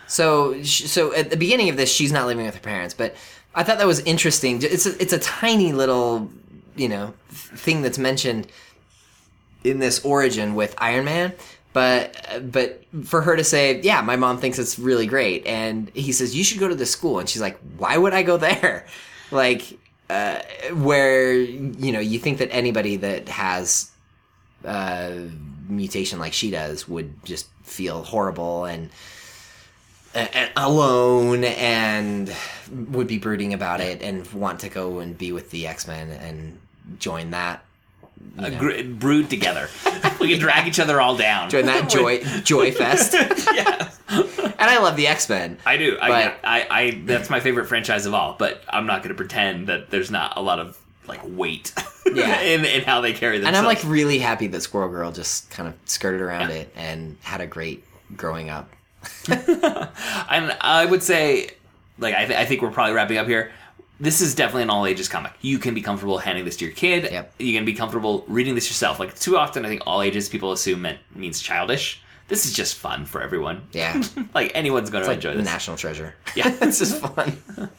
So, 0.06 0.62
so 0.62 1.12
at 1.14 1.30
the 1.30 1.36
beginning 1.36 1.68
of 1.68 1.76
this, 1.76 1.92
she's 1.92 2.12
not 2.12 2.26
living 2.26 2.46
with 2.46 2.54
her 2.54 2.60
parents, 2.60 2.94
but 2.94 3.16
I 3.52 3.64
thought 3.64 3.78
that 3.78 3.86
was 3.86 3.98
interesting. 4.00 4.60
It's 4.62 4.86
a, 4.86 5.02
it's 5.02 5.12
a 5.12 5.18
tiny 5.18 5.72
little, 5.72 6.30
you 6.76 6.88
know, 6.88 7.14
thing 7.30 7.82
that's 7.82 7.98
mentioned 7.98 8.46
in 9.64 9.80
this 9.80 10.04
origin 10.04 10.54
with 10.54 10.76
Iron 10.78 11.06
Man. 11.06 11.32
But 11.74 12.16
but 12.52 12.84
for 13.04 13.20
her 13.20 13.36
to 13.36 13.42
say, 13.42 13.80
yeah, 13.80 14.00
my 14.00 14.14
mom 14.14 14.38
thinks 14.38 14.60
it's 14.60 14.78
really 14.78 15.06
great, 15.06 15.44
and 15.44 15.90
he 15.92 16.12
says 16.12 16.34
you 16.34 16.44
should 16.44 16.60
go 16.60 16.68
to 16.68 16.74
this 16.76 16.92
school, 16.92 17.18
and 17.18 17.28
she's 17.28 17.42
like, 17.42 17.58
why 17.76 17.98
would 17.98 18.14
I 18.14 18.22
go 18.22 18.38
there? 18.38 18.86
Like, 19.30 19.78
uh, 20.10 20.38
where 20.74 21.32
you 21.32 21.90
know 21.90 21.98
you 21.98 22.20
think 22.20 22.38
that 22.38 22.50
anybody 22.52 22.96
that 22.96 23.28
has 23.28 23.90
uh, 24.64 25.12
mutation 25.68 26.20
like 26.20 26.32
she 26.32 26.50
does 26.50 26.86
would 26.86 27.24
just 27.24 27.48
feel 27.64 28.04
horrible 28.04 28.64
and, 28.64 28.90
and 30.14 30.50
alone 30.56 31.42
and 31.42 32.32
would 32.70 33.08
be 33.08 33.18
brooding 33.18 33.54
about 33.54 33.80
it 33.80 34.02
and 34.02 34.30
want 34.32 34.60
to 34.60 34.68
go 34.68 35.00
and 35.00 35.18
be 35.18 35.32
with 35.32 35.50
the 35.50 35.66
X 35.66 35.88
Men 35.88 36.10
and 36.10 36.60
join 37.00 37.30
that 37.30 37.63
Uh, 38.38 38.50
gr- 38.50 38.82
brood 38.82 39.30
together. 39.30 39.68
we 40.20 40.28
can 40.30 40.38
drag 40.40 40.66
each 40.66 40.80
other 40.80 41.00
all 41.00 41.16
down. 41.16 41.48
join 41.50 41.66
that 41.66 41.88
joy 41.88 42.18
joy 42.44 42.72
fest. 42.72 43.12
yeah, 43.54 43.90
And 44.08 44.60
I 44.60 44.78
love 44.80 44.96
the 44.96 45.06
X 45.06 45.28
Men. 45.28 45.58
I 45.64 45.76
do. 45.76 45.96
I, 46.00 46.34
I, 46.42 46.66
I, 46.70 47.02
that's 47.04 47.30
my 47.30 47.40
favorite 47.40 47.66
franchise 47.66 48.06
of 48.06 48.14
all. 48.14 48.34
But 48.38 48.62
I'm 48.68 48.86
not 48.86 49.02
going 49.02 49.10
to 49.10 49.14
pretend 49.14 49.68
that 49.68 49.90
there's 49.90 50.10
not 50.10 50.36
a 50.36 50.42
lot 50.42 50.58
of 50.58 50.76
like 51.06 51.20
weight. 51.24 51.72
Yeah. 52.12 52.40
in, 52.40 52.64
in 52.64 52.82
how 52.82 53.00
they 53.00 53.12
carry 53.12 53.38
themselves. 53.38 53.56
And. 53.58 53.66
I'm 53.66 53.72
like 53.72 53.82
really 53.84 54.18
happy 54.18 54.46
that 54.48 54.60
Squirrel 54.62 54.88
Girl 54.90 55.12
just 55.12 55.50
kind 55.50 55.68
of 55.68 55.74
skirted 55.84 56.20
around 56.20 56.50
it 56.50 56.70
and 56.76 57.16
had 57.22 57.40
a 57.40 57.46
great 57.46 57.84
growing 58.16 58.50
up. 58.50 58.68
And 59.28 60.56
I 60.60 60.86
would 60.88 61.02
say, 61.02 61.50
like, 61.98 62.14
I, 62.14 62.26
th- 62.26 62.38
I 62.38 62.44
think 62.44 62.62
we're 62.62 62.70
probably 62.70 62.94
wrapping 62.94 63.18
up 63.18 63.26
here. 63.26 63.52
This 64.00 64.20
is 64.20 64.34
definitely 64.34 64.64
an 64.64 64.70
all 64.70 64.86
ages 64.86 65.08
comic. 65.08 65.32
You 65.40 65.58
can 65.58 65.72
be 65.74 65.80
comfortable 65.80 66.18
handing 66.18 66.44
this 66.44 66.56
to 66.56 66.64
your 66.64 66.74
kid. 66.74 67.04
Yep. 67.04 67.34
You 67.38 67.52
can 67.52 67.64
be 67.64 67.74
comfortable 67.74 68.24
reading 68.26 68.54
this 68.54 68.68
yourself. 68.68 68.98
Like, 68.98 69.18
too 69.18 69.36
often, 69.36 69.64
I 69.64 69.68
think 69.68 69.82
all 69.86 70.02
ages 70.02 70.28
people 70.28 70.52
assume 70.52 70.84
it 70.84 70.98
means 71.14 71.40
childish. 71.40 72.02
This 72.26 72.44
is 72.46 72.52
just 72.52 72.74
fun 72.76 73.04
for 73.06 73.22
everyone. 73.22 73.68
Yeah. 73.72 74.02
Like, 74.34 74.50
anyone's 74.54 74.90
going 74.90 75.02
to 75.04 75.08
like 75.08 75.18
enjoy 75.18 75.34
this. 75.34 75.44
National 75.44 75.76
Treasure. 75.76 76.14
Yeah. 76.34 76.48
this 76.60 76.80
is 76.80 76.98
fun. 76.98 77.36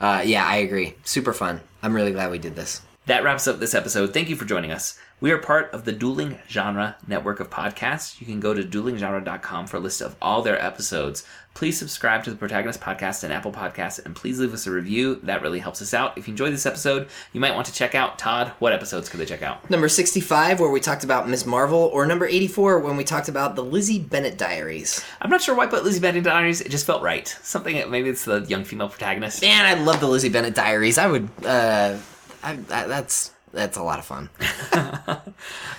Uh, 0.00 0.22
yeah, 0.24 0.46
I 0.46 0.56
agree. 0.56 0.94
Super 1.04 1.34
fun. 1.34 1.60
I'm 1.82 1.94
really 1.94 2.12
glad 2.12 2.30
we 2.30 2.38
did 2.38 2.56
this. 2.56 2.80
That 3.04 3.22
wraps 3.22 3.46
up 3.46 3.58
this 3.58 3.74
episode. 3.74 4.14
Thank 4.14 4.30
you 4.30 4.36
for 4.36 4.46
joining 4.46 4.72
us. 4.72 4.98
We 5.20 5.30
are 5.30 5.36
part 5.36 5.70
of 5.74 5.84
the 5.84 5.92
Dueling 5.92 6.38
Genre 6.48 6.96
network 7.06 7.40
of 7.40 7.50
podcasts. 7.50 8.18
You 8.18 8.26
can 8.26 8.40
go 8.40 8.54
to 8.54 8.62
duelinggenre.com 8.62 9.66
for 9.66 9.76
a 9.76 9.80
list 9.80 10.00
of 10.00 10.16
all 10.22 10.40
their 10.40 10.58
episodes. 10.58 11.26
Please 11.60 11.78
subscribe 11.78 12.24
to 12.24 12.30
the 12.30 12.36
Protagonist 12.36 12.80
Podcast 12.80 13.22
and 13.22 13.34
Apple 13.34 13.52
Podcasts, 13.52 14.02
and 14.02 14.16
please 14.16 14.40
leave 14.40 14.54
us 14.54 14.66
a 14.66 14.70
review. 14.70 15.16
That 15.16 15.42
really 15.42 15.58
helps 15.58 15.82
us 15.82 15.92
out. 15.92 16.16
If 16.16 16.26
you 16.26 16.32
enjoyed 16.32 16.54
this 16.54 16.64
episode, 16.64 17.06
you 17.34 17.40
might 17.42 17.54
want 17.54 17.66
to 17.66 17.72
check 17.74 17.94
out 17.94 18.18
Todd. 18.18 18.52
What 18.60 18.72
episodes 18.72 19.10
could 19.10 19.20
they 19.20 19.26
check 19.26 19.42
out? 19.42 19.68
Number 19.68 19.86
65, 19.86 20.58
where 20.58 20.70
we 20.70 20.80
talked 20.80 21.04
about 21.04 21.28
Ms. 21.28 21.44
Marvel, 21.44 21.90
or 21.92 22.06
number 22.06 22.24
84, 22.24 22.78
when 22.78 22.96
we 22.96 23.04
talked 23.04 23.28
about 23.28 23.56
the 23.56 23.62
Lizzie 23.62 23.98
Bennet 23.98 24.38
Diaries. 24.38 25.04
I'm 25.20 25.28
not 25.28 25.42
sure 25.42 25.54
why 25.54 25.64
I 25.64 25.66
put 25.66 25.84
Lizzie 25.84 26.00
Bennet 26.00 26.24
Diaries. 26.24 26.62
It 26.62 26.70
just 26.70 26.86
felt 26.86 27.02
right. 27.02 27.28
Something 27.42 27.90
maybe 27.90 28.08
it's 28.08 28.24
the 28.24 28.40
young 28.48 28.64
female 28.64 28.88
protagonist. 28.88 29.42
Man, 29.42 29.66
I 29.66 29.74
love 29.74 30.00
the 30.00 30.08
Lizzie 30.08 30.30
Bennet 30.30 30.54
Diaries. 30.54 30.96
I 30.96 31.08
would, 31.08 31.28
uh, 31.44 31.98
I, 32.42 32.56
that, 32.56 32.88
that's 32.88 33.32
that's 33.52 33.76
a 33.76 33.82
lot 33.82 33.98
of 33.98 34.06
fun. 34.06 34.30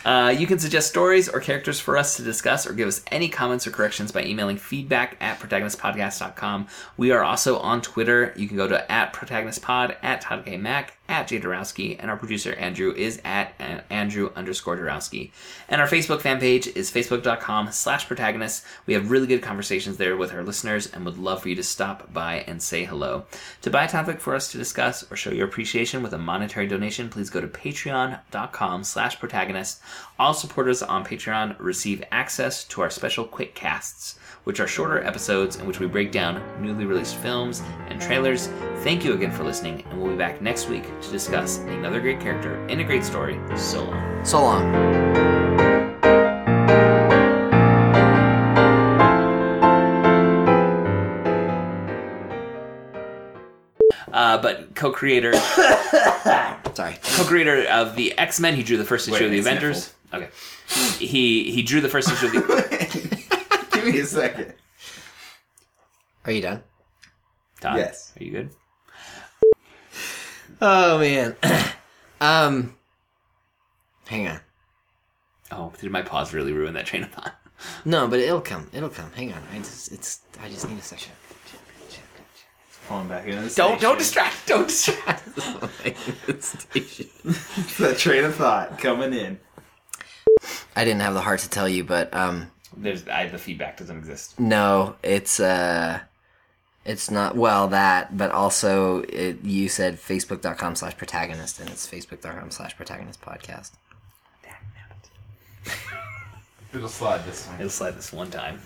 Uh, 0.05 0.33
you 0.37 0.47
can 0.47 0.59
suggest 0.59 0.89
stories 0.89 1.29
or 1.29 1.39
characters 1.39 1.79
for 1.79 1.97
us 1.97 2.17
to 2.17 2.23
discuss 2.23 2.67
or 2.67 2.73
give 2.73 2.87
us 2.87 3.03
any 3.11 3.29
comments 3.29 3.67
or 3.67 3.71
corrections 3.71 4.11
by 4.11 4.23
emailing 4.23 4.57
feedback 4.57 5.17
at 5.19 5.39
protagonistpodcast.com. 5.39 6.67
We 6.97 7.11
are 7.11 7.23
also 7.23 7.57
on 7.59 7.81
Twitter. 7.81 8.33
You 8.35 8.47
can 8.47 8.57
go 8.57 8.67
to 8.67 8.91
at 8.91 9.13
protagonistpod, 9.13 9.95
at 10.01 10.21
Todd 10.21 10.45
K. 10.45 10.57
at 11.11 11.27
Jay 11.27 11.39
Dorowski, 11.39 11.97
and 11.99 12.09
our 12.09 12.15
producer 12.15 12.53
Andrew 12.53 12.93
is 12.95 13.21
at 13.25 13.53
uh, 13.59 13.81
Andrew 13.89 14.31
underscore 14.35 14.77
Dorowski. 14.77 15.31
And 15.67 15.81
our 15.81 15.87
Facebook 15.87 16.21
fan 16.21 16.39
page 16.39 16.67
is 16.67 16.89
facebook.com 16.89 17.71
slash 17.73 18.07
protagonist. 18.07 18.63
We 18.85 18.93
have 18.93 19.11
really 19.11 19.27
good 19.27 19.41
conversations 19.41 19.97
there 19.97 20.15
with 20.15 20.33
our 20.33 20.41
listeners 20.43 20.87
and 20.87 21.03
would 21.03 21.17
love 21.17 21.41
for 21.41 21.49
you 21.49 21.55
to 21.55 21.63
stop 21.63 22.13
by 22.13 22.45
and 22.47 22.61
say 22.61 22.85
hello. 22.85 23.25
To 23.63 23.69
buy 23.69 23.83
a 23.83 23.89
topic 23.89 24.21
for 24.21 24.33
us 24.33 24.49
to 24.51 24.57
discuss 24.57 25.09
or 25.11 25.17
show 25.17 25.31
your 25.31 25.47
appreciation 25.47 26.01
with 26.01 26.13
a 26.13 26.17
monetary 26.17 26.65
donation, 26.65 27.09
please 27.09 27.29
go 27.29 27.41
to 27.41 27.47
patreon.com 27.47 28.83
slash 28.85 29.19
protagonist. 29.19 29.81
All 30.17 30.33
supporters 30.33 30.81
on 30.81 31.03
Patreon 31.03 31.57
receive 31.59 32.03
access 32.11 32.63
to 32.65 32.81
our 32.81 32.89
special 32.89 33.25
quick 33.25 33.53
casts 33.53 34.17
which 34.43 34.59
are 34.59 34.67
shorter 34.67 35.03
episodes 35.03 35.57
in 35.57 35.67
which 35.67 35.79
we 35.79 35.87
break 35.87 36.11
down 36.11 36.41
newly 36.61 36.85
released 36.85 37.15
films 37.15 37.61
and 37.89 38.01
trailers. 38.01 38.47
Thank 38.77 39.03
you 39.05 39.13
again 39.13 39.31
for 39.31 39.43
listening, 39.43 39.83
and 39.89 40.01
we'll 40.01 40.11
be 40.11 40.17
back 40.17 40.41
next 40.41 40.67
week 40.69 40.83
to 41.01 41.11
discuss 41.11 41.59
another 41.59 42.01
great 42.01 42.19
character 42.19 42.65
in 42.67 42.79
a 42.79 42.83
great 42.83 43.03
story. 43.03 43.39
So 43.55 43.83
long. 43.85 44.25
So 44.25 44.41
long. 44.41 45.21
Uh, 54.13 54.41
but 54.41 54.75
co-creator, 54.75 55.33
Sorry. 56.73 56.97
co-creator 57.01 57.63
of 57.69 57.95
the 57.95 58.17
X 58.17 58.39
Men, 58.39 58.55
he 58.55 58.63
drew 58.63 58.77
the 58.77 58.83
first 58.83 59.07
issue 59.07 59.15
Wait, 59.15 59.25
of 59.25 59.31
the 59.31 59.39
Avengers. 59.39 59.93
Okay, 60.13 60.27
he 60.99 61.49
he 61.51 61.63
drew 61.63 61.79
the 61.81 61.89
first 61.89 62.11
issue 62.11 62.27
of 62.27 62.33
the. 62.33 62.67
Give 63.83 63.93
me 63.95 63.99
a 64.01 64.05
second. 64.05 64.53
Are 66.25 66.31
you 66.31 66.41
done? 66.41 66.61
Todd, 67.59 67.77
Yes. 67.77 68.13
are 68.19 68.23
you 68.23 68.31
good? 68.31 68.49
Oh 70.61 70.99
man. 70.99 71.35
um. 72.21 72.75
Hang 74.07 74.27
on. 74.27 74.39
Oh, 75.51 75.73
did 75.79 75.91
my 75.91 76.01
pause 76.03 76.33
really 76.33 76.53
ruin 76.53 76.73
that 76.75 76.85
train 76.85 77.03
of 77.03 77.11
thought? 77.11 77.33
No, 77.85 78.07
but 78.07 78.19
it'll 78.19 78.41
come. 78.41 78.69
It'll 78.73 78.89
come. 78.89 79.11
Hang 79.13 79.33
on. 79.33 79.41
I 79.53 79.57
just 79.59 79.91
it's 79.91 80.21
I 80.43 80.49
just 80.49 80.67
need 80.69 80.77
a 80.77 80.81
second. 80.81 81.11
Pulling 82.87 83.07
back 83.07 83.25
in. 83.25 83.41
the 83.43 83.49
Don't 83.55 83.79
don't 83.81 83.99
station. 84.01 84.27
distract. 84.27 84.47
Don't 84.47 84.67
distract. 84.67 85.35
that 87.79 87.95
train 87.97 88.23
of 88.25 88.35
thought 88.35 88.77
coming 88.79 89.13
in. 89.13 89.39
I 90.75 90.83
didn't 90.85 91.01
have 91.01 91.13
the 91.13 91.21
heart 91.21 91.39
to 91.41 91.49
tell 91.49 91.69
you, 91.69 91.83
but 91.83 92.13
um 92.13 92.50
There's 92.75 93.07
I, 93.07 93.27
the 93.27 93.37
feedback 93.37 93.77
doesn't 93.77 93.97
exist. 93.97 94.39
no, 94.39 94.95
it's 95.03 95.39
uh 95.39 95.99
it's 96.83 97.11
not 97.11 97.35
well 97.35 97.67
that, 97.67 98.17
but 98.17 98.31
also 98.31 99.01
it, 99.03 99.43
you 99.43 99.69
said 99.69 99.97
facebook.com 99.97 100.75
slash 100.75 100.97
protagonist 100.97 101.59
and 101.59 101.69
it's 101.69 101.85
facebook.com 101.87 102.49
slash 102.49 102.75
protagonist 102.75 103.21
podcast. 103.21 103.71
It'll 106.73 106.87
slide 106.87 107.25
this 107.25 107.45
time. 107.45 107.59
It'll 107.59 107.69
slide 107.69 107.97
this 107.97 108.13
one 108.13 108.31
time. 108.31 108.61